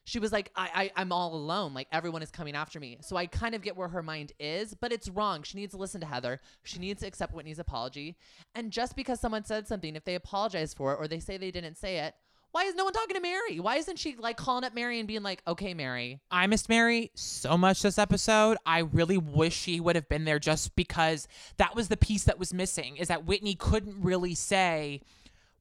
she 0.05 0.19
was 0.19 0.31
like, 0.31 0.51
I, 0.55 0.69
I, 0.95 1.01
I'm 1.01 1.11
all 1.11 1.33
alone. 1.35 1.73
Like 1.73 1.87
everyone 1.91 2.21
is 2.21 2.31
coming 2.31 2.55
after 2.55 2.79
me. 2.79 2.97
So 3.01 3.15
I 3.15 3.25
kind 3.25 3.55
of 3.55 3.61
get 3.61 3.77
where 3.77 3.87
her 3.87 4.03
mind 4.03 4.33
is, 4.39 4.73
but 4.73 4.91
it's 4.91 5.09
wrong. 5.09 5.43
She 5.43 5.57
needs 5.57 5.73
to 5.73 5.77
listen 5.77 6.01
to 6.01 6.07
Heather. 6.07 6.41
She 6.63 6.79
needs 6.79 7.01
to 7.01 7.07
accept 7.07 7.33
Whitney's 7.33 7.59
apology. 7.59 8.17
And 8.55 8.71
just 8.71 8.95
because 8.95 9.19
someone 9.19 9.45
said 9.45 9.67
something, 9.67 9.95
if 9.95 10.03
they 10.03 10.15
apologize 10.15 10.73
for 10.73 10.93
it 10.93 10.97
or 10.99 11.07
they 11.07 11.19
say 11.19 11.37
they 11.37 11.51
didn't 11.51 11.77
say 11.77 11.99
it, 11.99 12.15
why 12.51 12.65
is 12.65 12.75
no 12.75 12.83
one 12.83 12.93
talking 12.93 13.15
to 13.15 13.21
Mary? 13.21 13.59
Why 13.59 13.77
isn't 13.77 13.97
she 13.97 14.15
like 14.15 14.37
calling 14.37 14.63
up 14.63 14.75
Mary 14.75 14.99
and 14.99 15.07
being 15.07 15.23
like, 15.23 15.41
okay, 15.47 15.73
Mary? 15.73 16.19
I 16.29 16.45
missed 16.45 16.69
Mary 16.69 17.09
so 17.15 17.57
much 17.57 17.81
this 17.81 17.97
episode. 17.97 18.57
I 18.63 18.79
really 18.79 19.17
wish 19.17 19.55
she 19.55 19.79
would 19.79 19.95
have 19.95 20.07
been 20.07 20.23
there 20.23 20.37
just 20.37 20.75
because 20.75 21.27
that 21.57 21.75
was 21.75 21.87
the 21.87 21.97
piece 21.97 22.25
that 22.25 22.37
was 22.37 22.53
missing 22.53 22.97
is 22.97 23.07
that 23.07 23.25
Whitney 23.25 23.55
couldn't 23.55 24.03
really 24.03 24.35
say, 24.35 25.01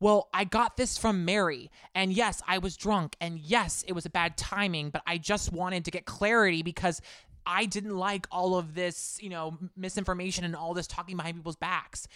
well, 0.03 0.29
I 0.35 0.43
got 0.43 0.77
this 0.77 0.99
from 0.99 1.25
Mary. 1.25 1.71
And 1.95 2.13
yes, 2.13 2.43
I 2.49 2.59
was 2.59 2.77
drunk. 2.77 3.15
And 3.21 3.39
yes, 3.39 3.85
it 3.87 3.93
was 3.93 4.05
a 4.05 4.11
bad 4.11 4.37
timing, 4.37 4.91
but 4.91 5.01
I 5.07 5.17
just 5.17 5.53
wanted 5.53 5.85
to 5.85 5.93
get 5.93 6.07
clarity 6.07 6.65
because 6.65 7.01
I 7.47 7.67
didn't 7.67 7.97
like 7.97 8.27
all 8.33 8.59
of 8.59 8.75
this, 8.75 9.17
you 9.23 9.31
know, 9.31 9.57
misinformation 9.77 10.45
and 10.45 10.57
all 10.57 10.75
this 10.75 10.89
talking 10.89 11.17
behind 11.17 11.37
people's 11.37 11.55
backs. 11.55 12.09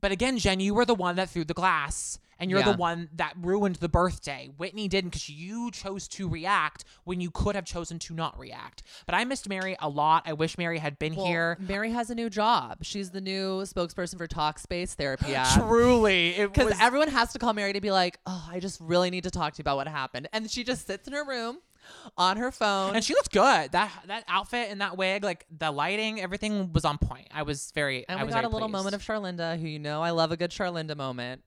But 0.00 0.12
again, 0.12 0.38
Jen, 0.38 0.60
you 0.60 0.74
were 0.74 0.84
the 0.84 0.94
one 0.94 1.16
that 1.16 1.30
threw 1.30 1.44
the 1.44 1.54
glass 1.54 2.18
and 2.38 2.50
you're 2.50 2.60
Yeah. 2.60 2.72
the 2.72 2.78
one 2.78 3.10
that 3.16 3.34
ruined 3.38 3.76
the 3.76 3.88
birthday. 3.88 4.48
Whitney 4.56 4.88
didn't 4.88 5.10
because 5.10 5.28
you 5.28 5.70
chose 5.70 6.08
to 6.08 6.26
react 6.26 6.84
when 7.04 7.20
you 7.20 7.30
could 7.30 7.54
have 7.54 7.66
chosen 7.66 7.98
to 7.98 8.14
not 8.14 8.38
react. 8.38 8.82
But 9.04 9.14
I 9.14 9.24
missed 9.24 9.46
Mary 9.46 9.76
a 9.78 9.90
lot. 9.90 10.22
I 10.24 10.32
wish 10.32 10.56
Mary 10.56 10.78
had 10.78 10.98
been 10.98 11.14
Well, 11.16 11.26
here. 11.26 11.58
Mary 11.60 11.92
has 11.92 12.08
a 12.08 12.14
new 12.14 12.30
job. 12.30 12.78
She's 12.80 13.10
the 13.10 13.20
new 13.20 13.60
spokesperson 13.64 14.16
for 14.16 14.26
Talkspace 14.26 14.94
Therapy 14.94 15.34
app. 15.34 15.54
Truly, 15.60 16.34
Because 16.38 16.64
was 16.70 16.80
everyone 16.80 17.08
has 17.08 17.32
to 17.34 17.38
call 17.38 17.52
Mary 17.52 17.74
to 17.74 17.80
be 17.82 17.90
like, 17.90 18.18
oh, 18.24 18.48
I 18.50 18.58
just 18.58 18.80
really 18.80 19.10
need 19.10 19.24
to 19.24 19.30
talk 19.30 19.52
to 19.54 19.58
you 19.58 19.62
about 19.62 19.76
what 19.76 19.86
happened. 19.88 20.28
And 20.32 20.50
she 20.50 20.64
just 20.64 20.86
sits 20.86 21.06
in 21.06 21.12
her 21.12 21.24
room 21.26 21.58
on 22.16 22.36
her 22.36 22.50
phone. 22.50 22.94
and 22.94 23.04
she 23.04 23.14
looked 23.14 23.32
good. 23.32 23.72
That 23.72 23.90
that 24.06 24.24
outfit 24.28 24.68
and 24.70 24.80
that 24.80 24.96
wig, 24.96 25.24
like 25.24 25.46
the 25.56 25.70
lighting, 25.70 26.20
everything 26.20 26.72
was 26.72 26.84
on 26.84 26.98
point. 26.98 27.28
I 27.32 27.42
was 27.42 27.70
very. 27.74 28.06
And 28.08 28.18
I 28.20 28.24
we 28.24 28.30
got 28.30 28.44
a 28.44 28.48
little 28.48 28.68
pleased. 28.68 28.72
moment 28.72 28.94
of 28.94 29.02
Charlinda, 29.02 29.58
who 29.60 29.66
you 29.68 29.78
know 29.78 30.02
I 30.02 30.10
love 30.10 30.32
a 30.32 30.36
good 30.36 30.50
Charlinda 30.50 30.96
moment. 30.96 31.42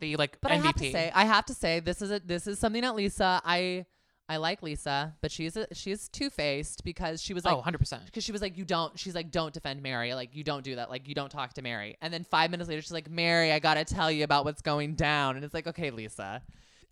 the 0.00 0.16
like 0.16 0.38
But 0.40 0.52
MVP. 0.52 0.54
I 0.54 0.56
have 0.66 0.74
to 0.76 0.90
say, 0.92 1.12
I 1.14 1.24
have 1.24 1.44
to 1.46 1.54
say, 1.54 1.80
this 1.80 2.02
is 2.02 2.10
a 2.10 2.20
this 2.20 2.46
is 2.46 2.58
something 2.58 2.82
that 2.82 2.94
Lisa. 2.94 3.40
I 3.44 3.86
I 4.30 4.36
like 4.36 4.62
Lisa, 4.62 5.14
but 5.22 5.32
she's 5.32 5.56
a, 5.56 5.66
she's 5.72 6.06
two 6.10 6.28
faced 6.28 6.84
because 6.84 7.22
she 7.22 7.32
was 7.32 7.46
like. 7.46 7.54
oh, 7.54 7.58
100 7.58 7.78
percent. 7.78 8.04
because 8.04 8.22
she 8.22 8.30
was 8.32 8.42
like, 8.42 8.58
you 8.58 8.64
don't. 8.66 8.98
She's 8.98 9.14
like, 9.14 9.30
don't 9.30 9.54
defend 9.54 9.82
Mary. 9.82 10.12
Like, 10.12 10.36
you 10.36 10.44
don't 10.44 10.62
do 10.62 10.76
that. 10.76 10.90
Like, 10.90 11.08
you 11.08 11.14
don't 11.14 11.30
talk 11.30 11.54
to 11.54 11.62
Mary. 11.62 11.96
And 12.02 12.12
then 12.12 12.24
five 12.24 12.50
minutes 12.50 12.68
later, 12.68 12.82
she's 12.82 12.92
like, 12.92 13.08
Mary, 13.10 13.52
I 13.52 13.58
gotta 13.58 13.86
tell 13.86 14.10
you 14.10 14.24
about 14.24 14.44
what's 14.44 14.60
going 14.60 14.96
down. 14.96 15.36
And 15.36 15.44
it's 15.46 15.54
like, 15.54 15.66
okay, 15.68 15.90
Lisa. 15.90 16.42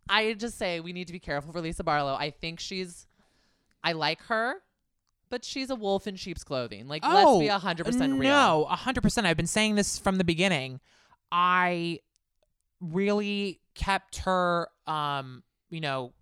I 0.09 0.33
just 0.35 0.59
say 0.59 0.81
we 0.81 0.93
need 0.93 1.07
to 1.09 1.13
be 1.13 1.19
careful 1.19 1.53
for 1.53 1.61
Lisa 1.61 1.85
Barlow. 1.85 2.15
I 2.15 2.31
think 2.31 2.61
she's, 2.61 3.07
I 3.83 3.93
like 3.93 4.23
her, 4.25 4.55
but 5.31 5.45
she's 5.45 5.71
a 5.71 5.75
wolf 5.75 6.07
in 6.07 6.17
sheep's 6.17 6.45
clothing. 6.45 6.87
Like, 6.89 7.05
let's 7.05 7.39
be 7.41 7.49
hundred 7.49 7.85
percent 7.87 8.19
real. 8.19 8.33
Oh, 8.33 8.61
No, 8.61 8.65
hundred 8.67 9.03
percent. 9.03 9.27
I've 9.27 9.37
been 9.37 9.47
saying 9.47 9.75
this 9.75 9.99
from 9.99 10.17
the 10.19 10.25
beginning. 10.25 10.81
I 11.33 12.01
really 12.81 13.61
kept 13.75 14.19
her, 14.19 14.69
um, 14.87 15.43
you 15.71 15.81
know, 15.81 16.13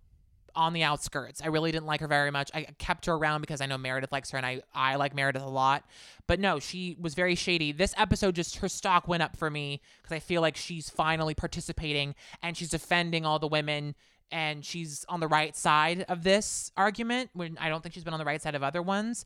on 0.55 0.73
the 0.73 0.83
outskirts. 0.83 1.41
I 1.41 1.47
really 1.47 1.71
didn't 1.71 1.85
like 1.85 1.99
her 2.01 2.07
very 2.07 2.31
much. 2.31 2.49
I 2.53 2.67
kept 2.77 3.05
her 3.05 3.13
around 3.13 3.41
because 3.41 3.61
I 3.61 3.65
know 3.65 3.77
Meredith 3.77 4.11
likes 4.11 4.31
her 4.31 4.37
and 4.37 4.45
I 4.45 4.61
I 4.73 4.95
like 4.95 5.13
Meredith 5.15 5.41
a 5.43 5.47
lot. 5.47 5.83
But 6.27 6.39
no, 6.39 6.59
she 6.59 6.95
was 6.99 7.13
very 7.13 7.35
shady. 7.35 7.71
This 7.71 7.93
episode 7.97 8.35
just 8.35 8.57
her 8.57 8.69
stock 8.69 9.07
went 9.07 9.23
up 9.23 9.37
for 9.37 9.49
me 9.49 9.81
because 10.01 10.15
I 10.15 10.19
feel 10.19 10.41
like 10.41 10.55
she's 10.57 10.89
finally 10.89 11.33
participating 11.35 12.15
and 12.41 12.57
she's 12.57 12.69
defending 12.69 13.25
all 13.25 13.39
the 13.39 13.47
women 13.47 13.95
and 14.31 14.65
she's 14.65 15.05
on 15.07 15.19
the 15.19 15.27
right 15.27 15.55
side 15.55 16.03
of 16.09 16.23
this 16.23 16.71
argument 16.75 17.29
when 17.33 17.57
I 17.59 17.69
don't 17.69 17.83
think 17.83 17.93
she's 17.93 18.03
been 18.03 18.13
on 18.13 18.19
the 18.19 18.25
right 18.25 18.41
side 18.41 18.55
of 18.55 18.63
other 18.63 18.81
ones. 18.81 19.25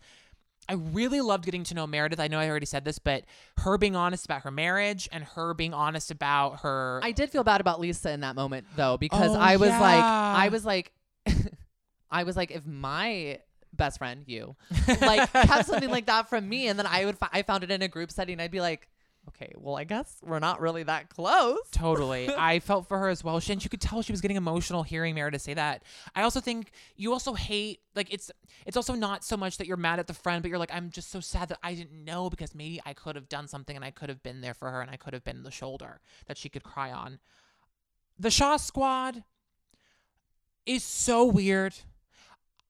I 0.68 0.74
really 0.74 1.22
loved 1.22 1.46
getting 1.46 1.64
to 1.64 1.74
know 1.74 1.88
Meredith. 1.88 2.20
I 2.20 2.28
know 2.28 2.38
I 2.38 2.48
already 2.48 2.66
said 2.68 2.86
this, 2.86 3.00
but 3.00 3.24
her 3.60 3.78
being 3.80 3.96
honest 3.96 4.26
about 4.26 4.42
her 4.42 4.52
marriage 4.52 5.10
and 5.12 5.24
her 5.24 5.54
being 5.56 5.74
honest 5.74 6.12
about 6.12 6.60
her 6.60 7.00
I 7.02 7.12
did 7.12 7.32
feel 7.32 7.44
bad 7.44 7.60
about 7.62 7.80
Lisa 7.80 8.12
in 8.12 8.20
that 8.20 8.36
moment 8.36 8.68
though 8.76 8.98
because 8.98 9.32
Oh, 9.32 9.40
I 9.40 9.56
was 9.56 9.70
like. 9.70 10.04
I 10.04 10.50
was 10.50 10.66
like, 10.66 10.92
I 12.12 12.24
was 12.24 12.36
like, 12.36 12.52
if 12.52 12.66
my 12.66 13.40
best 13.72 14.00
friend 14.00 14.24
you 14.26 14.56
like 15.02 15.32
kept 15.32 15.68
something 15.68 15.90
like 15.90 16.08
that 16.08 16.30
from 16.30 16.48
me, 16.48 16.68
and 16.68 16.78
then 16.78 16.88
I 16.88 17.06
would 17.06 17.18
fi- 17.18 17.30
I 17.32 17.42
found 17.44 17.64
it 17.64 17.72
in 17.72 17.82
a 17.82 17.88
group 17.88 18.12
setting, 18.12 18.40
I'd 18.40 18.52
be 18.52 18.62
like, 18.62 18.88
okay, 19.30 19.54
well 19.58 19.78
I 19.78 19.84
guess 19.84 20.18
we're 20.24 20.40
not 20.40 20.60
really 20.60 20.84
that 20.84 21.10
close. 21.10 21.60
Totally. 21.72 22.30
I 22.30 22.60
felt 22.60 22.88
for 22.88 22.98
her 22.98 23.10
as 23.10 23.24
well. 23.24 23.40
She, 23.40 23.54
and 23.54 23.64
you 23.64 23.70
could 23.70 23.82
tell 23.82 24.02
she 24.02 24.12
was 24.12 24.22
getting 24.22 24.38
emotional 24.38 24.84
hearing 24.84 25.14
Meredith 25.16 25.42
say 25.44 25.54
that. 25.54 25.84
I 26.16 26.24
also 26.24 26.40
think 26.40 26.72
you 26.96 27.14
also 27.14 27.34
hate 27.34 27.82
like 27.96 28.12
it's 28.12 28.32
it's 28.66 28.78
also 28.78 28.94
not 28.94 29.24
so 29.24 29.38
much 29.38 29.58
that 29.58 29.68
you're 29.68 29.78
mad 29.78 30.00
at 30.00 30.08
the 30.08 30.14
friend, 30.14 30.42
but 30.42 30.50
you're 30.50 30.58
like, 30.58 30.74
I'm 30.74 30.90
just 30.90 31.12
so 31.12 31.20
sad 31.20 31.50
that 31.50 31.60
I 31.64 31.74
didn't 31.76 32.04
know 32.04 32.30
because 32.30 32.56
maybe 32.56 32.82
I 32.86 32.94
could 32.94 33.16
have 33.16 33.30
done 33.30 33.48
something 33.48 33.76
and 33.76 33.86
I 33.86 33.92
could 33.92 34.10
have 34.10 34.24
been 34.24 34.42
there 34.42 34.54
for 34.54 34.72
her 34.72 34.82
and 34.82 34.90
I 34.90 34.98
could 34.98 35.14
have 35.14 35.24
been 35.24 35.44
the 35.44 35.52
shoulder 35.52 36.00
that 36.28 36.38
she 36.38 36.50
could 36.50 36.64
cry 36.64 36.92
on. 36.92 37.20
The 38.18 38.32
Shah 38.32 38.58
squad 38.58 39.24
is 40.66 40.84
so 40.84 41.26
weird. 41.26 41.76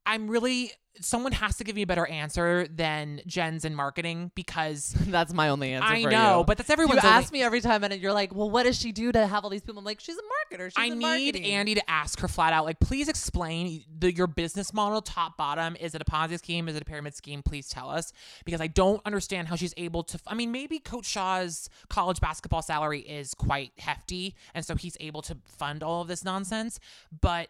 I'm 0.09 0.27
really 0.27 0.71
someone 1.01 1.31
has 1.31 1.57
to 1.57 1.63
give 1.63 1.75
me 1.75 1.81
a 1.83 1.87
better 1.87 2.05
answer 2.05 2.67
than 2.67 3.21
Jen's 3.25 3.63
in 3.63 3.73
marketing 3.75 4.31
because 4.35 4.89
That's 5.07 5.33
my 5.33 5.49
only 5.49 5.73
answer. 5.73 5.87
I 5.87 6.03
know, 6.03 6.39
you. 6.39 6.45
but 6.45 6.57
that's 6.57 6.69
you 6.69 6.73
everyone's 6.73 7.03
only- 7.03 7.15
ask 7.15 7.31
me 7.31 7.41
every 7.41 7.61
time, 7.61 7.83
and 7.83 7.93
you're 8.01 8.13
like, 8.13 8.33
"Well, 8.33 8.49
what 8.49 8.63
does 8.63 8.77
she 8.77 8.91
do 8.91 9.11
to 9.11 9.27
have 9.27 9.43
all 9.43 9.49
these 9.49 9.61
people?" 9.61 9.79
I'm 9.79 9.85
like, 9.85 9.99
"She's 9.99 10.17
a 10.17 10.55
marketer. 10.55 10.69
She's 10.69 10.73
I 10.77 10.89
need 10.89 10.99
marketing." 10.99 11.45
Andy 11.45 11.75
to 11.75 11.89
ask 11.89 12.19
her 12.21 12.27
flat 12.27 12.53
out, 12.53 12.65
like, 12.65 12.79
please 12.79 13.07
explain 13.07 13.83
the, 13.99 14.13
your 14.13 14.27
business 14.27 14.73
model, 14.73 15.01
top 15.01 15.37
bottom. 15.37 15.75
Is 15.79 15.95
it 15.95 16.01
a 16.01 16.05
Ponzi 16.05 16.37
scheme? 16.37 16.67
Is 16.67 16.75
it 16.75 16.81
a 16.81 16.85
pyramid 16.85 17.15
scheme? 17.15 17.43
Please 17.43 17.69
tell 17.69 17.89
us 17.89 18.11
because 18.45 18.61
I 18.61 18.67
don't 18.67 19.01
understand 19.05 19.47
how 19.47 19.55
she's 19.55 19.73
able 19.77 20.03
to. 20.03 20.19
I 20.27 20.33
mean, 20.33 20.51
maybe 20.51 20.79
Coach 20.79 21.05
Shah's 21.05 21.69
college 21.89 22.19
basketball 22.19 22.61
salary 22.61 23.01
is 23.01 23.33
quite 23.33 23.71
hefty, 23.77 24.35
and 24.53 24.65
so 24.65 24.75
he's 24.75 24.97
able 24.99 25.21
to 25.23 25.37
fund 25.45 25.83
all 25.83 26.01
of 26.01 26.07
this 26.07 26.23
nonsense. 26.23 26.79
But 27.21 27.49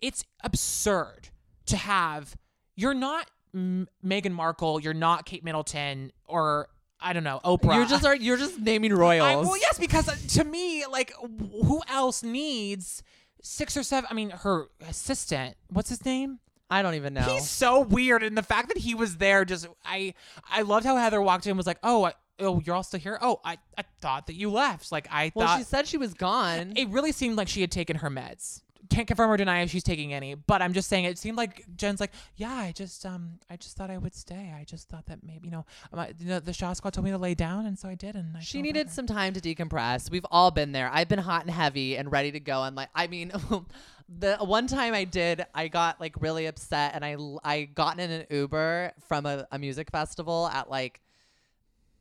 it's 0.00 0.24
absurd 0.44 1.30
to 1.66 1.76
have. 1.76 2.36
You're 2.74 2.94
not 2.94 3.30
M- 3.54 3.88
Meghan 4.04 4.32
Markle. 4.32 4.80
You're 4.80 4.94
not 4.94 5.26
Kate 5.26 5.44
Middleton 5.44 6.12
or. 6.26 6.68
I 6.98 7.12
don't 7.12 7.24
know, 7.24 7.40
Oprah. 7.44 7.74
You're 7.74 7.84
just 7.84 8.06
are 8.06 8.16
you're 8.16 8.38
just 8.38 8.58
naming 8.58 8.94
royals. 8.94 9.22
I, 9.22 9.36
well, 9.36 9.58
yes, 9.58 9.78
because 9.78 10.08
uh, 10.08 10.16
to 10.40 10.44
me, 10.44 10.86
like, 10.86 11.12
who 11.20 11.82
else 11.90 12.22
needs 12.22 13.02
six 13.42 13.76
or 13.76 13.82
seven? 13.82 14.08
I 14.10 14.14
mean, 14.14 14.30
her 14.30 14.68
assistant. 14.88 15.56
What's 15.68 15.90
his 15.90 16.02
name? 16.06 16.38
I 16.70 16.80
don't 16.80 16.94
even 16.94 17.12
know. 17.12 17.20
He's 17.20 17.48
so 17.48 17.80
weird, 17.80 18.22
and 18.22 18.36
the 18.36 18.42
fact 18.42 18.68
that 18.68 18.78
he 18.78 18.94
was 18.94 19.18
there, 19.18 19.44
just 19.44 19.68
I, 19.84 20.14
I 20.50 20.62
loved 20.62 20.86
how 20.86 20.96
Heather 20.96 21.20
walked 21.20 21.44
in 21.46 21.50
and 21.50 21.58
was 21.58 21.66
like, 21.66 21.78
"Oh, 21.82 22.04
I, 22.04 22.14
oh, 22.40 22.60
you're 22.64 22.74
all 22.74 22.82
still 22.82 23.00
here. 23.00 23.18
Oh, 23.20 23.40
I, 23.44 23.58
I 23.76 23.84
thought 24.00 24.26
that 24.26 24.34
you 24.34 24.50
left. 24.50 24.92
Like, 24.92 25.06
I 25.10 25.32
well, 25.34 25.46
thought 25.46 25.58
she 25.58 25.64
said 25.64 25.86
she 25.86 25.96
was 25.96 26.14
gone. 26.14 26.72
it 26.76 26.88
really 26.88 27.12
seemed 27.12 27.36
like 27.36 27.48
she 27.48 27.60
had 27.60 27.70
taken 27.70 27.98
her 27.98 28.10
meds. 28.10 28.62
Can't 28.90 29.06
confirm 29.06 29.30
or 29.30 29.36
deny 29.36 29.60
if 29.62 29.70
she's 29.70 29.82
taking 29.82 30.12
any, 30.12 30.34
but 30.34 30.62
I'm 30.62 30.72
just 30.72 30.88
saying 30.88 31.04
it 31.04 31.18
seemed 31.18 31.36
like 31.36 31.64
Jen's 31.76 32.00
like, 32.00 32.12
yeah, 32.36 32.54
I 32.54 32.72
just 32.72 33.04
um, 33.06 33.38
I 33.50 33.56
just 33.56 33.76
thought 33.76 33.90
I 33.90 33.98
would 33.98 34.14
stay. 34.14 34.52
I 34.58 34.64
just 34.64 34.88
thought 34.88 35.06
that 35.06 35.18
maybe 35.24 35.48
you 35.48 35.52
know, 35.52 35.64
my, 35.92 36.12
you 36.18 36.26
know 36.26 36.40
the 36.40 36.52
Shah 36.52 36.72
Squad 36.72 36.92
told 36.92 37.04
me 37.04 37.10
to 37.10 37.18
lay 37.18 37.34
down, 37.34 37.66
and 37.66 37.78
so 37.78 37.88
I 37.88 37.94
did. 37.94 38.14
And 38.16 38.36
I 38.36 38.40
She 38.40 38.62
needed 38.62 38.86
better. 38.86 38.94
some 38.94 39.06
time 39.06 39.32
to 39.34 39.40
decompress. 39.40 40.10
We've 40.10 40.26
all 40.30 40.50
been 40.50 40.72
there. 40.72 40.90
I've 40.92 41.08
been 41.08 41.18
hot 41.18 41.42
and 41.42 41.50
heavy 41.50 41.96
and 41.96 42.10
ready 42.10 42.32
to 42.32 42.40
go. 42.40 42.62
And 42.62 42.76
like, 42.76 42.88
I 42.94 43.06
mean, 43.06 43.32
the 44.08 44.36
one 44.36 44.66
time 44.66 44.94
I 44.94 45.04
did, 45.04 45.44
I 45.54 45.68
got 45.68 46.00
like 46.00 46.20
really 46.20 46.46
upset 46.46 46.92
and 46.94 47.04
I 47.04 47.16
I 47.44 47.64
got 47.64 47.98
in 47.98 48.10
an 48.10 48.26
Uber 48.30 48.92
from 49.08 49.26
a, 49.26 49.46
a 49.50 49.58
music 49.58 49.90
festival 49.90 50.48
at 50.52 50.70
like, 50.70 51.00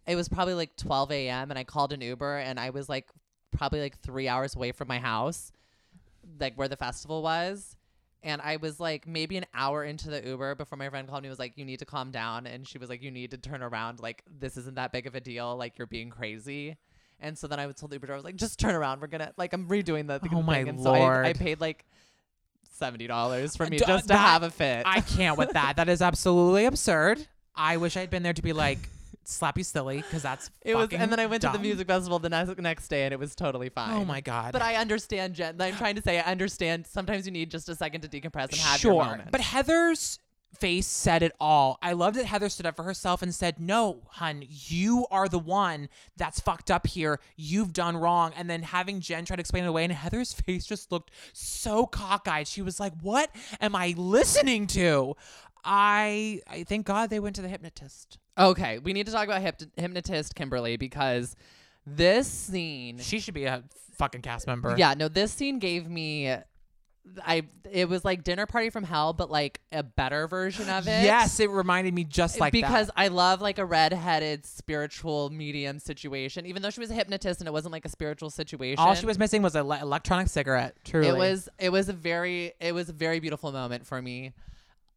it 0.07 0.15
was 0.15 0.29
probably 0.29 0.53
like 0.53 0.75
12 0.77 1.11
a.m. 1.11 1.49
and 1.49 1.57
I 1.57 1.63
called 1.63 1.93
an 1.93 2.01
Uber 2.01 2.37
and 2.37 2.59
I 2.59 2.69
was 2.69 2.87
like 2.87 3.07
probably 3.51 3.81
like 3.81 3.97
three 4.01 4.27
hours 4.27 4.55
away 4.55 4.71
from 4.71 4.87
my 4.87 4.99
house, 4.99 5.51
like 6.39 6.55
where 6.55 6.67
the 6.67 6.77
festival 6.77 7.21
was. 7.21 7.75
And 8.23 8.41
I 8.41 8.55
was 8.57 8.79
like 8.79 9.07
maybe 9.07 9.37
an 9.37 9.45
hour 9.53 9.83
into 9.83 10.09
the 10.09 10.25
Uber 10.27 10.55
before 10.55 10.77
my 10.77 10.89
friend 10.89 11.07
called 11.07 11.21
me 11.21 11.27
and 11.27 11.31
was 11.31 11.37
like, 11.39 11.57
You 11.57 11.65
need 11.65 11.79
to 11.79 11.85
calm 11.85 12.09
down. 12.11 12.47
And 12.47 12.67
she 12.67 12.77
was 12.79 12.89
like, 12.89 13.03
You 13.03 13.11
need 13.11 13.31
to 13.31 13.37
turn 13.37 13.61
around. 13.61 13.99
Like, 13.99 14.23
this 14.39 14.57
isn't 14.57 14.75
that 14.75 14.91
big 14.91 15.05
of 15.05 15.13
a 15.15 15.19
deal. 15.19 15.55
Like, 15.55 15.77
you're 15.77 15.85
being 15.87 16.09
crazy. 16.09 16.75
And 17.19 17.37
so 17.37 17.47
then 17.47 17.59
I 17.59 17.67
was 17.67 17.75
told 17.75 17.91
the 17.91 17.95
Uber 17.97 18.07
driver, 18.07 18.15
I 18.15 18.17
was 18.17 18.25
like, 18.25 18.35
Just 18.35 18.59
turn 18.59 18.73
around. 18.73 18.99
We're 19.01 19.07
going 19.07 19.21
to, 19.21 19.31
like, 19.37 19.53
I'm 19.53 19.67
redoing 19.67 20.07
the, 20.07 20.17
the 20.19 20.29
Oh 20.33 20.41
my 20.41 20.55
thing. 20.55 20.69
And 20.69 20.81
so 20.81 20.93
I, 20.93 21.27
I 21.29 21.33
paid 21.33 21.61
like 21.61 21.85
$70 22.79 23.55
for 23.57 23.65
uh, 23.65 23.69
me 23.69 23.77
D- 23.77 23.83
uh, 23.83 23.87
just 23.87 24.03
to 24.05 24.07
that- 24.09 24.17
have 24.17 24.43
a 24.43 24.49
fit. 24.49 24.83
I 24.85 25.01
can't 25.01 25.37
with 25.37 25.51
that. 25.51 25.75
That 25.77 25.89
is 25.89 26.01
absolutely 26.01 26.65
absurd. 26.65 27.25
I 27.55 27.77
wish 27.77 27.95
I'd 27.95 28.09
been 28.09 28.23
there 28.23 28.33
to 28.33 28.41
be 28.41 28.53
like, 28.53 28.79
slap 29.27 29.57
you 29.57 29.63
silly, 29.63 29.97
because 29.97 30.23
that's 30.23 30.49
it 30.61 30.75
was, 30.75 30.89
and 30.91 31.11
then 31.11 31.19
I 31.19 31.25
went 31.25 31.41
to 31.41 31.49
the 31.49 31.59
music 31.59 31.87
festival 31.87 32.19
the 32.19 32.29
next, 32.29 32.57
next 32.59 32.87
day 32.87 33.03
and 33.05 33.13
it 33.13 33.19
was 33.19 33.35
totally 33.35 33.69
fine. 33.69 33.93
Oh 33.93 34.05
my 34.05 34.21
god. 34.21 34.51
But 34.51 34.61
I 34.61 34.75
understand, 34.75 35.35
Jen. 35.35 35.59
I'm 35.59 35.75
trying 35.75 35.95
to 35.95 36.01
say, 36.01 36.19
I 36.19 36.31
understand. 36.31 36.87
Sometimes 36.87 37.25
you 37.25 37.31
need 37.31 37.51
just 37.51 37.69
a 37.69 37.75
second 37.75 38.01
to 38.01 38.07
decompress 38.07 38.49
and 38.49 38.55
have 38.55 38.79
sure, 38.79 38.93
your 38.93 39.05
moment. 39.05 39.31
but 39.31 39.41
Heather's 39.41 40.19
face 40.55 40.87
said 40.87 41.21
it 41.21 41.33
all. 41.39 41.77
I 41.81 41.91
love 41.93 42.13
that 42.13 42.25
Heather 42.25 42.49
stood 42.49 42.65
up 42.65 42.75
for 42.75 42.83
herself 42.83 43.21
and 43.21 43.33
said, 43.33 43.59
"No, 43.59 44.03
hun, 44.11 44.43
you 44.47 45.05
are 45.11 45.27
the 45.27 45.39
one 45.39 45.89
that's 46.15 46.39
fucked 46.39 46.71
up 46.71 46.87
here. 46.87 47.19
You've 47.35 47.73
done 47.73 47.97
wrong." 47.97 48.31
And 48.35 48.49
then 48.49 48.63
having 48.63 49.01
Jen 49.01 49.25
try 49.25 49.35
to 49.35 49.39
explain 49.41 49.65
it 49.65 49.67
away, 49.67 49.83
and 49.83 49.93
Heather's 49.93 50.33
face 50.45 50.65
just 50.65 50.91
looked 50.91 51.11
so 51.33 51.85
cockeyed. 51.85 52.47
She 52.47 52.61
was 52.61 52.79
like, 52.79 52.93
"What 53.01 53.29
am 53.59 53.75
I 53.75 53.93
listening 53.97 54.67
to?" 54.67 55.15
I 55.63 56.41
I 56.47 56.63
thank 56.63 56.85
God 56.85 57.09
they 57.09 57.19
went 57.19 57.35
to 57.37 57.41
the 57.41 57.49
hypnotist. 57.49 58.19
Okay, 58.37 58.79
we 58.79 58.93
need 58.93 59.05
to 59.05 59.11
talk 59.11 59.25
about 59.25 59.41
hyp- 59.41 59.69
hypnotist 59.77 60.35
Kimberly 60.35 60.77
because 60.77 61.35
this 61.85 62.27
scene. 62.27 62.97
She 62.99 63.19
should 63.19 63.33
be 63.33 63.45
a 63.45 63.63
fucking 63.97 64.21
cast 64.21 64.47
member. 64.47 64.75
Yeah, 64.77 64.93
no, 64.93 65.07
this 65.07 65.31
scene 65.31 65.59
gave 65.59 65.89
me. 65.89 66.35
I 67.23 67.43
it 67.71 67.87
was 67.87 68.03
like 68.03 68.23
dinner 68.23 68.47
party 68.47 68.71
from 68.71 68.83
hell, 68.83 69.13
but 69.13 69.29
like 69.29 69.61
a 69.71 69.83
better 69.83 70.27
version 70.27 70.67
of 70.69 70.87
it. 70.87 71.03
Yes, 71.03 71.39
it 71.39 71.51
reminded 71.51 71.93
me 71.93 72.03
just 72.03 72.39
like 72.39 72.51
because 72.51 72.87
that. 72.87 72.93
I 72.97 73.09
love 73.09 73.41
like 73.41 73.59
a 73.59 73.65
red-headed 73.65 74.43
spiritual 74.43 75.29
medium 75.29 75.77
situation. 75.77 76.47
Even 76.47 76.63
though 76.63 76.71
she 76.71 76.79
was 76.79 76.89
a 76.89 76.95
hypnotist 76.95 77.41
and 77.41 77.47
it 77.47 77.51
wasn't 77.51 77.73
like 77.73 77.85
a 77.85 77.89
spiritual 77.89 78.31
situation, 78.31 78.79
all 78.79 78.95
she 78.95 79.05
was 79.05 79.19
missing 79.19 79.43
was 79.43 79.55
an 79.55 79.67
electronic 79.67 80.29
cigarette. 80.29 80.75
Truly, 80.83 81.09
It 81.09 81.15
was 81.15 81.47
it 81.59 81.69
was 81.69 81.89
a 81.89 81.93
very 81.93 82.53
it 82.59 82.73
was 82.73 82.89
a 82.89 82.93
very 82.93 83.19
beautiful 83.19 83.51
moment 83.51 83.85
for 83.85 84.01
me. 84.01 84.33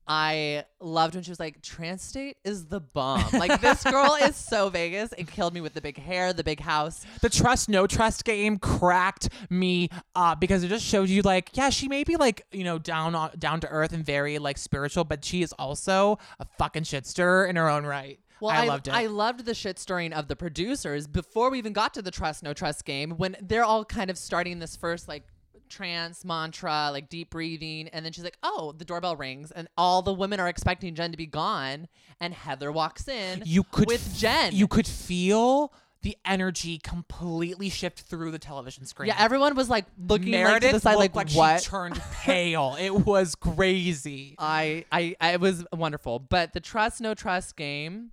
I 0.09 0.65
loved 0.81 1.15
when 1.15 1.23
she 1.23 1.31
was 1.31 1.39
like, 1.39 1.61
"Trans 1.61 2.03
state 2.03 2.39
is 2.43 2.67
the 2.67 2.81
bomb." 2.81 3.25
Like 3.33 3.61
this 3.61 3.85
girl 3.85 4.17
is 4.23 4.37
so 4.53 4.71
Vegas. 4.71 5.13
It 5.19 5.29
killed 5.31 5.53
me 5.53 5.61
with 5.61 5.75
the 5.75 5.83
big 5.83 5.99
hair, 5.99 6.33
the 6.33 6.43
big 6.43 6.61
house. 6.61 7.05
the 7.21 7.29
trust 7.29 7.69
no 7.69 7.87
trust 7.87 8.25
game 8.25 8.59
cracked 8.59 9.29
me 9.51 9.91
up 10.15 10.41
because 10.41 10.65
it 10.65 10.69
just 10.69 10.85
showed 10.85 11.09
you 11.09 11.21
like 11.23 11.51
yeah 11.57 11.69
she 11.71 11.89
may 11.89 12.05
be 12.05 12.17
like 12.17 12.47
you 12.53 12.65
know 12.65 12.79
down 12.79 13.15
on, 13.15 13.31
down 13.39 13.61
to 13.61 13.69
earth 13.69 13.93
and 13.93 14.05
very 14.05 14.39
like 14.39 14.57
spiritual 14.57 15.05
but 15.05 15.25
she 15.25 15.43
is 15.43 15.53
also 15.59 16.19
a 16.41 16.47
fucking 16.59 16.85
shit 16.85 17.07
stirrer 17.07 17.45
in 17.47 17.57
her 17.57 17.69
own 17.69 17.85
right 17.85 18.19
Well, 18.41 18.51
I, 18.51 18.65
loved 18.67 18.89
it 18.89 18.95
I 18.95 19.07
loved 19.07 19.45
the 19.45 19.55
shit 19.55 19.79
stirring 19.79 20.13
of 20.13 20.29
the 20.29 20.37
producers 20.37 21.07
before 21.07 21.51
we 21.51 21.59
even 21.59 21.73
got 21.73 21.93
to 21.95 22.03
the 22.03 22.11
trust 22.11 22.43
no 22.43 22.55
trust 22.55 22.85
game 22.85 23.13
when 23.13 23.37
they're 23.43 23.65
all 23.65 23.85
kind 23.85 24.11
of 24.11 24.17
starting 24.17 24.59
this 24.59 24.77
first 24.77 25.07
like 25.09 25.25
trance 25.69 26.25
mantra, 26.25 26.91
like 26.93 27.09
deep 27.09 27.31
breathing, 27.31 27.89
and 27.89 28.05
then 28.05 28.13
she's 28.13 28.25
like, 28.25 28.39
"Oh, 28.43 28.73
the 28.77 28.85
doorbell 28.85 29.17
rings," 29.17 29.51
and 29.51 29.69
all 29.77 30.03
the 30.03 30.13
women 30.13 30.41
are 30.41 30.49
expecting 30.49 30.95
Jen 30.95 31.11
to 31.13 31.17
be 31.17 31.27
gone, 31.27 31.89
and 32.21 32.35
Heather 32.35 32.73
walks 32.73 33.09
in. 33.09 33.43
you 33.45 33.63
could 33.65 33.87
with 33.89 34.07
f- 34.15 34.19
Jen. 34.19 34.55
you 34.55 34.67
could 34.69 34.87
feel 34.87 35.73
the 36.03 36.17
energy 36.25 36.79
completely 36.79 37.69
shift 37.69 38.03
through 38.03 38.31
the 38.31 38.39
television 38.39 38.87
screen 38.87 39.09
yeah, 39.09 39.17
everyone 39.19 39.57
was 39.57 39.69
like 39.69 39.85
looking 39.99 40.31
like, 40.31 40.45
Meredith 40.45 40.71
to 40.71 40.77
the 40.77 40.81
side, 40.81 40.97
looked 40.97 41.17
like, 41.17 41.27
like 41.29 41.37
what? 41.37 41.61
she 41.61 41.69
turned 41.69 42.01
pale. 42.13 42.77
it 42.79 42.91
was 43.05 43.35
crazy. 43.35 44.37
I, 44.39 44.85
I, 44.93 45.17
I 45.21 45.33
it 45.33 45.41
was 45.41 45.65
wonderful. 45.73 46.21
But 46.21 46.53
the 46.53 46.61
trust 46.61 47.01
no 47.01 47.15
trust 47.15 47.57
game, 47.57 48.13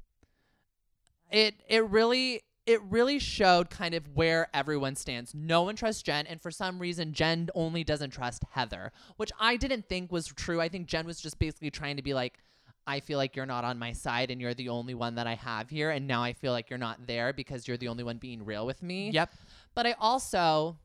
it 1.31 1.55
it 1.69 1.87
really 1.87 2.41
it 2.65 2.81
really 2.83 3.19
showed 3.19 3.69
kind 3.69 3.93
of 3.93 4.07
where 4.15 4.47
everyone 4.53 4.95
stands. 4.95 5.33
No 5.35 5.63
one 5.63 5.75
trusts 5.75 6.01
Jen, 6.01 6.25
and 6.25 6.41
for 6.41 6.51
some 6.51 6.79
reason, 6.79 7.13
Jen 7.13 7.49
only 7.53 7.83
doesn't 7.83 8.09
trust 8.09 8.43
Heather, 8.51 8.91
which 9.17 9.31
I 9.39 9.55
didn't 9.57 9.87
think 9.87 10.11
was 10.11 10.27
true. 10.27 10.59
I 10.59 10.69
think 10.69 10.87
Jen 10.87 11.05
was 11.05 11.19
just 11.21 11.37
basically 11.37 11.69
trying 11.69 11.97
to 11.97 12.01
be 12.01 12.13
like, 12.13 12.39
I 12.87 12.99
feel 12.99 13.17
like 13.17 13.35
you're 13.35 13.45
not 13.45 13.63
on 13.63 13.79
my 13.79 13.93
side 13.93 14.29
and 14.29 14.39
you're 14.39 14.53
the 14.53 14.69
only 14.69 14.93
one 14.93 15.15
that 15.15 15.27
I 15.27 15.35
have 15.35 15.69
here. 15.69 15.89
And 15.89 16.07
now 16.07 16.23
I 16.23 16.33
feel 16.33 16.51
like 16.51 16.69
you're 16.69 16.77
not 16.79 17.07
there 17.07 17.33
because 17.33 17.67
you're 17.67 17.77
the 17.77 17.87
only 17.87 18.03
one 18.03 18.17
being 18.17 18.45
real 18.45 18.65
with 18.65 18.83
me. 18.83 19.09
Yep. 19.09 19.33
But 19.73 19.87
I 19.87 19.95
also 19.99 20.77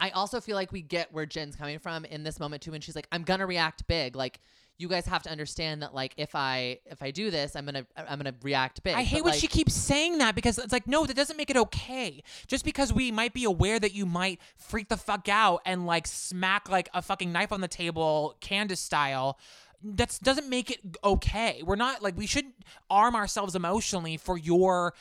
I 0.00 0.10
also 0.10 0.40
feel 0.40 0.54
like 0.54 0.70
we 0.70 0.82
get 0.82 1.12
where 1.12 1.26
Jen's 1.26 1.56
coming 1.56 1.78
from 1.78 2.04
in 2.04 2.24
this 2.24 2.38
moment 2.38 2.62
too 2.62 2.72
when 2.72 2.80
she's 2.80 2.94
like, 2.94 3.08
I'm 3.10 3.22
gonna 3.22 3.46
react 3.46 3.86
big. 3.86 4.16
Like 4.16 4.40
you 4.78 4.86
guys 4.88 5.06
have 5.06 5.24
to 5.24 5.30
understand 5.30 5.82
that 5.82 5.92
like 5.92 6.14
if 6.16 6.34
I 6.34 6.78
if 6.86 7.02
I 7.02 7.10
do 7.10 7.30
this, 7.30 7.56
I'm 7.56 7.64
gonna 7.64 7.84
I'm 7.96 8.18
gonna 8.18 8.34
react 8.42 8.82
big. 8.84 8.94
I 8.94 9.02
hate 9.02 9.18
But, 9.18 9.24
when 9.24 9.32
like, 9.32 9.40
she 9.40 9.48
keeps 9.48 9.74
saying 9.74 10.18
that 10.18 10.36
because 10.36 10.56
it's 10.56 10.72
like, 10.72 10.86
no, 10.86 11.04
that 11.04 11.16
doesn't 11.16 11.36
make 11.36 11.50
it 11.50 11.56
okay. 11.56 12.22
Just 12.46 12.64
because 12.64 12.92
we 12.92 13.10
might 13.10 13.34
be 13.34 13.44
aware 13.44 13.80
that 13.80 13.92
you 13.92 14.06
might 14.06 14.40
freak 14.56 14.88
the 14.88 14.96
fuck 14.96 15.28
out 15.28 15.62
and 15.66 15.84
like 15.84 16.06
smack 16.06 16.68
like 16.68 16.88
a 16.94 17.02
fucking 17.02 17.32
knife 17.32 17.50
on 17.52 17.60
the 17.60 17.68
table, 17.68 18.36
Candace 18.40 18.80
style. 18.80 19.38
That 19.82 20.18
doesn't 20.22 20.48
make 20.48 20.70
it 20.70 20.80
okay. 21.04 21.62
We're 21.64 21.76
not 21.76 22.02
like 22.02 22.16
we 22.16 22.26
should 22.26 22.46
arm 22.88 23.14
ourselves 23.14 23.54
emotionally 23.54 24.16
for 24.16 24.38
your 24.38 24.94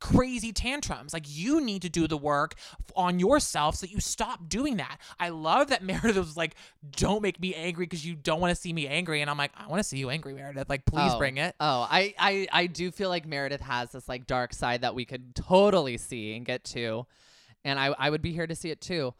crazy 0.00 0.52
tantrums. 0.52 1.12
Like 1.12 1.24
you 1.26 1.60
need 1.60 1.82
to 1.82 1.88
do 1.88 2.06
the 2.06 2.16
work 2.16 2.54
on 2.96 3.18
yourself 3.18 3.76
so 3.76 3.86
that 3.86 3.92
you 3.92 4.00
stop 4.00 4.48
doing 4.48 4.76
that. 4.76 4.98
I 5.18 5.30
love 5.30 5.68
that 5.68 5.82
Meredith 5.88 6.16
was 6.16 6.36
like, 6.36 6.54
"Don't 6.92 7.22
make 7.22 7.40
me 7.40 7.54
angry 7.54 7.86
because 7.86 8.04
you 8.04 8.14
don't 8.14 8.40
want 8.40 8.54
to 8.54 8.60
see 8.60 8.72
me 8.72 8.86
angry," 8.86 9.20
and 9.20 9.30
I'm 9.30 9.38
like, 9.38 9.52
"I 9.56 9.66
want 9.66 9.80
to 9.80 9.84
see 9.84 9.98
you 9.98 10.10
angry, 10.10 10.34
Meredith. 10.34 10.68
Like, 10.68 10.84
please 10.84 11.12
oh, 11.12 11.18
bring 11.18 11.38
it." 11.38 11.54
Oh, 11.60 11.86
I, 11.90 12.14
I 12.18 12.48
I 12.52 12.66
do 12.66 12.90
feel 12.90 13.08
like 13.08 13.26
Meredith 13.26 13.62
has 13.62 13.92
this 13.92 14.08
like 14.08 14.26
dark 14.26 14.52
side 14.52 14.82
that 14.82 14.94
we 14.94 15.04
could 15.04 15.34
totally 15.34 15.98
see 15.98 16.34
and 16.36 16.44
get 16.44 16.64
to, 16.64 17.06
and 17.64 17.78
I 17.78 17.94
I 17.98 18.10
would 18.10 18.22
be 18.22 18.32
here 18.32 18.46
to 18.46 18.54
see 18.54 18.70
it 18.70 18.80
too. 18.80 19.14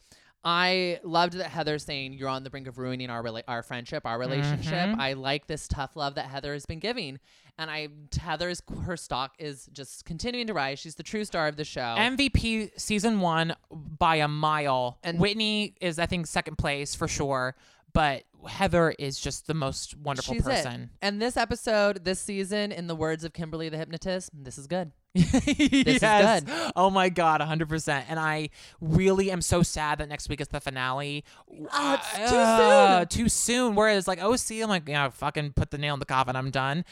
I 0.44 1.00
loved 1.02 1.34
that 1.34 1.50
Heather 1.50 1.78
saying 1.78 2.12
you're 2.14 2.28
on 2.28 2.44
the 2.44 2.50
brink 2.50 2.68
of 2.68 2.78
ruining 2.78 3.10
our 3.10 3.22
rela- 3.22 3.42
our 3.48 3.62
friendship, 3.62 4.06
our 4.06 4.18
relationship. 4.18 4.72
Mm-hmm. 4.72 5.00
I 5.00 5.14
like 5.14 5.46
this 5.46 5.66
tough 5.68 5.96
love 5.96 6.14
that 6.14 6.26
Heather 6.26 6.52
has 6.52 6.64
been 6.64 6.78
giving, 6.78 7.18
and 7.58 7.70
I 7.70 7.88
Heather's 8.18 8.62
her 8.84 8.96
stock 8.96 9.34
is 9.38 9.68
just 9.72 10.04
continuing 10.04 10.46
to 10.46 10.54
rise. 10.54 10.78
She's 10.78 10.94
the 10.94 11.02
true 11.02 11.24
star 11.24 11.48
of 11.48 11.56
the 11.56 11.64
show. 11.64 11.80
MVP 11.98 12.70
season 12.80 13.20
one 13.20 13.56
by 13.70 14.16
a 14.16 14.28
mile. 14.28 14.98
And- 15.02 15.18
Whitney 15.18 15.74
is, 15.80 15.98
I 15.98 16.06
think, 16.06 16.26
second 16.26 16.56
place 16.56 16.94
for 16.94 17.08
sure. 17.08 17.56
But 17.94 18.24
Heather 18.46 18.94
is 18.98 19.18
just 19.18 19.46
the 19.46 19.54
most 19.54 19.96
wonderful 19.96 20.34
She's 20.34 20.46
it. 20.46 20.50
person. 20.50 20.90
And 21.02 21.20
this 21.20 21.36
episode, 21.36 22.04
this 22.04 22.20
season, 22.20 22.70
in 22.70 22.86
the 22.86 22.94
words 22.94 23.24
of 23.24 23.32
Kimberly 23.32 23.70
the 23.70 23.78
hypnotist, 23.78 24.30
this 24.32 24.58
is 24.58 24.66
good. 24.66 24.92
This 25.14 25.32
is 25.34 25.98
good. 26.00 26.44
Oh 26.76 26.90
my 26.90 27.08
god, 27.08 27.40
100%. 27.40 28.04
And 28.08 28.18
I 28.20 28.50
really 28.80 29.30
am 29.30 29.40
so 29.42 29.62
sad 29.62 29.98
that 29.98 30.08
next 30.08 30.28
week 30.28 30.40
is 30.40 30.48
the 30.48 30.60
finale. 30.60 31.24
Oh, 31.72 31.94
it's 31.94 32.30
too 32.30 32.36
Uh, 32.36 32.98
soon. 33.00 33.08
Too 33.08 33.28
soon. 33.28 33.74
Whereas 33.74 34.06
like 34.06 34.22
OC, 34.22 34.62
I'm 34.62 34.68
like, 34.68 34.88
yeah, 34.88 35.08
fucking 35.08 35.52
put 35.54 35.70
the 35.70 35.78
nail 35.78 35.94
in 35.94 36.00
the 36.00 36.06
coffin. 36.06 36.36
I'm 36.36 36.50
done. 36.50 36.84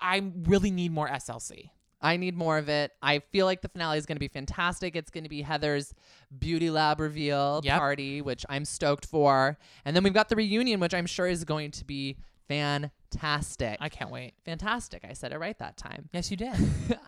I 0.00 0.22
really 0.44 0.70
need 0.70 0.92
more 0.92 1.08
SLC. 1.08 1.70
I 2.02 2.18
need 2.18 2.36
more 2.36 2.58
of 2.58 2.68
it. 2.68 2.92
I 3.02 3.20
feel 3.32 3.46
like 3.46 3.62
the 3.62 3.68
finale 3.68 3.96
is 3.98 4.04
going 4.06 4.16
to 4.16 4.20
be 4.20 4.28
fantastic. 4.28 4.94
It's 4.94 5.10
going 5.10 5.24
to 5.24 5.30
be 5.30 5.40
Heather's 5.42 5.94
beauty 6.38 6.68
lab 6.70 7.00
reveal 7.00 7.62
Yep. 7.64 7.78
party, 7.78 8.20
which 8.20 8.44
I'm 8.50 8.64
stoked 8.66 9.06
for. 9.06 9.56
And 9.84 9.96
then 9.96 10.04
we've 10.04 10.12
got 10.12 10.28
the 10.28 10.36
reunion, 10.36 10.78
which 10.78 10.92
I'm 10.94 11.06
sure 11.06 11.26
is 11.26 11.44
going 11.44 11.70
to 11.72 11.84
be 11.86 12.18
fantastic. 12.48 13.78
I 13.80 13.88
can't 13.88 14.10
wait. 14.10 14.34
fantastic. 14.44 15.04
I 15.08 15.14
said 15.14 15.32
it 15.32 15.38
right 15.38 15.58
that 15.58 15.76
time. 15.76 16.08
Yes, 16.12 16.30
you 16.30 16.36
did. 16.36 16.54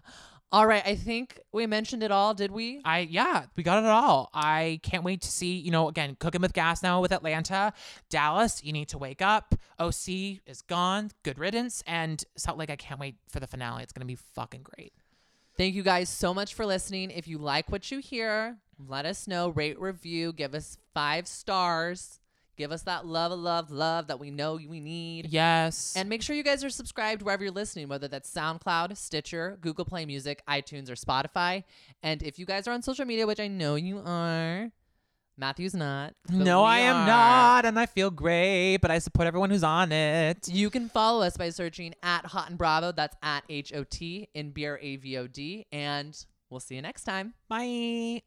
All 0.51 0.67
right. 0.67 0.83
I 0.87 0.95
think 0.95 1.39
we 1.53 1.67
mentioned 1.67 2.03
it 2.03 2.11
all, 2.11 2.33
did 2.33 2.51
we? 2.51 2.81
I 2.85 3.01
yeah, 3.01 3.45
we 3.55 3.63
got 3.63 3.85
it 3.85 3.89
all. 3.89 4.31
I 4.33 4.81
can't 4.83 5.05
wait 5.05 5.21
to 5.23 5.31
see, 5.31 5.57
you 5.57 5.71
know, 5.71 5.89
again, 5.89 6.17
cooking 6.19 6.41
with 6.41 6.55
gas 6.55 6.83
now 6.83 7.03
with 7.03 7.13
Atlanta. 7.13 7.75
Dallas, 8.09 8.65
you 8.65 8.73
need 8.73 8.89
to 8.89 8.99
wake 8.99 9.21
up. 9.21 9.55
OC 9.79 10.41
is 10.47 10.63
gone. 10.67 11.11
Good 11.23 11.39
riddance. 11.39 11.83
And 11.87 12.25
Salt 12.37 12.57
Lake, 12.57 12.71
I 12.71 12.77
can't 12.77 12.99
wait 12.99 13.17
for 13.29 13.41
the 13.41 13.47
finale. 13.47 13.83
It's 13.83 13.93
gonna 13.93 14.07
be 14.07 14.15
fucking 14.15 14.63
great. 14.63 14.95
Thank 15.59 15.75
you 15.75 15.83
guys 15.83 16.09
so 16.09 16.33
much 16.33 16.55
for 16.55 16.65
listening. 16.65 17.11
If 17.11 17.29
you 17.29 17.37
like 17.37 17.71
what 17.71 17.91
you 17.91 17.99
hear, 17.99 18.57
let 18.87 19.05
us 19.05 19.27
know, 19.27 19.51
rate, 19.51 19.79
review, 19.79 20.33
give 20.33 20.55
us 20.55 20.79
five 20.95 21.27
stars. 21.27 22.21
Give 22.59 22.73
us 22.73 22.83
that 22.83 23.07
love, 23.07 23.31
of 23.31 23.39
love, 23.39 23.71
love 23.71 24.09
that 24.09 24.19
we 24.19 24.33
know 24.33 24.55
we 24.57 24.81
need. 24.81 25.29
Yes. 25.31 25.95
And 25.97 26.09
make 26.09 26.23
sure 26.23 26.35
you 26.35 26.43
guys 26.43 26.65
are 26.65 26.71
subscribed 26.71 27.23
wherever 27.23 27.45
you're 27.45 27.53
listening, 27.53 27.87
whether 27.87 28.09
that's 28.09 28.29
SoundCloud, 28.35 28.97
Stitcher, 28.97 29.59
Google 29.61 29.85
Play 29.85 30.05
Music, 30.05 30.43
iTunes, 30.49 30.91
or 30.91 30.95
Spotify. 30.95 31.63
And 32.03 32.21
if 32.21 32.37
you 32.37 32.47
guys 32.47 32.67
are 32.67 32.73
on 32.73 32.83
social 32.83 33.05
media, 33.05 33.29
which 33.29 33.39
I 33.39 33.47
know 33.47 33.77
you 33.77 34.03
are, 34.05 34.73
Matthew's 35.37 35.75
not. 35.75 36.15
no, 36.29 36.65
I 36.65 36.81
am 36.81 36.97
are. 36.97 37.07
not, 37.07 37.65
and 37.65 37.79
I 37.79 37.87
feel 37.87 38.11
great, 38.11 38.79
but 38.79 38.91
I 38.91 38.99
support 38.99 39.29
everyone 39.29 39.51
who's 39.51 39.63
on 39.63 39.93
it. 39.93 40.49
You 40.49 40.69
can 40.69 40.89
follow 40.89 41.25
us 41.25 41.37
by 41.37 41.51
searching 41.51 41.95
at 42.03 42.27
Hot 42.27 42.49
and 42.49 42.59
Bravo. 42.59 42.91
That's 42.91 43.17
at 43.23 43.45
H 43.49 43.73
O 43.73 43.85
T 43.85 44.29
in 44.35 44.51
B 44.51 44.67
R 44.67 44.81
A 44.83 44.97
V 44.97 45.17
O 45.17 45.29
D. 45.29 45.65
And 45.71 46.21
we'll 46.51 46.59
see 46.59 46.75
you 46.75 46.83
next 46.83 47.05
time. 47.05 47.35
Bye. 47.49 48.23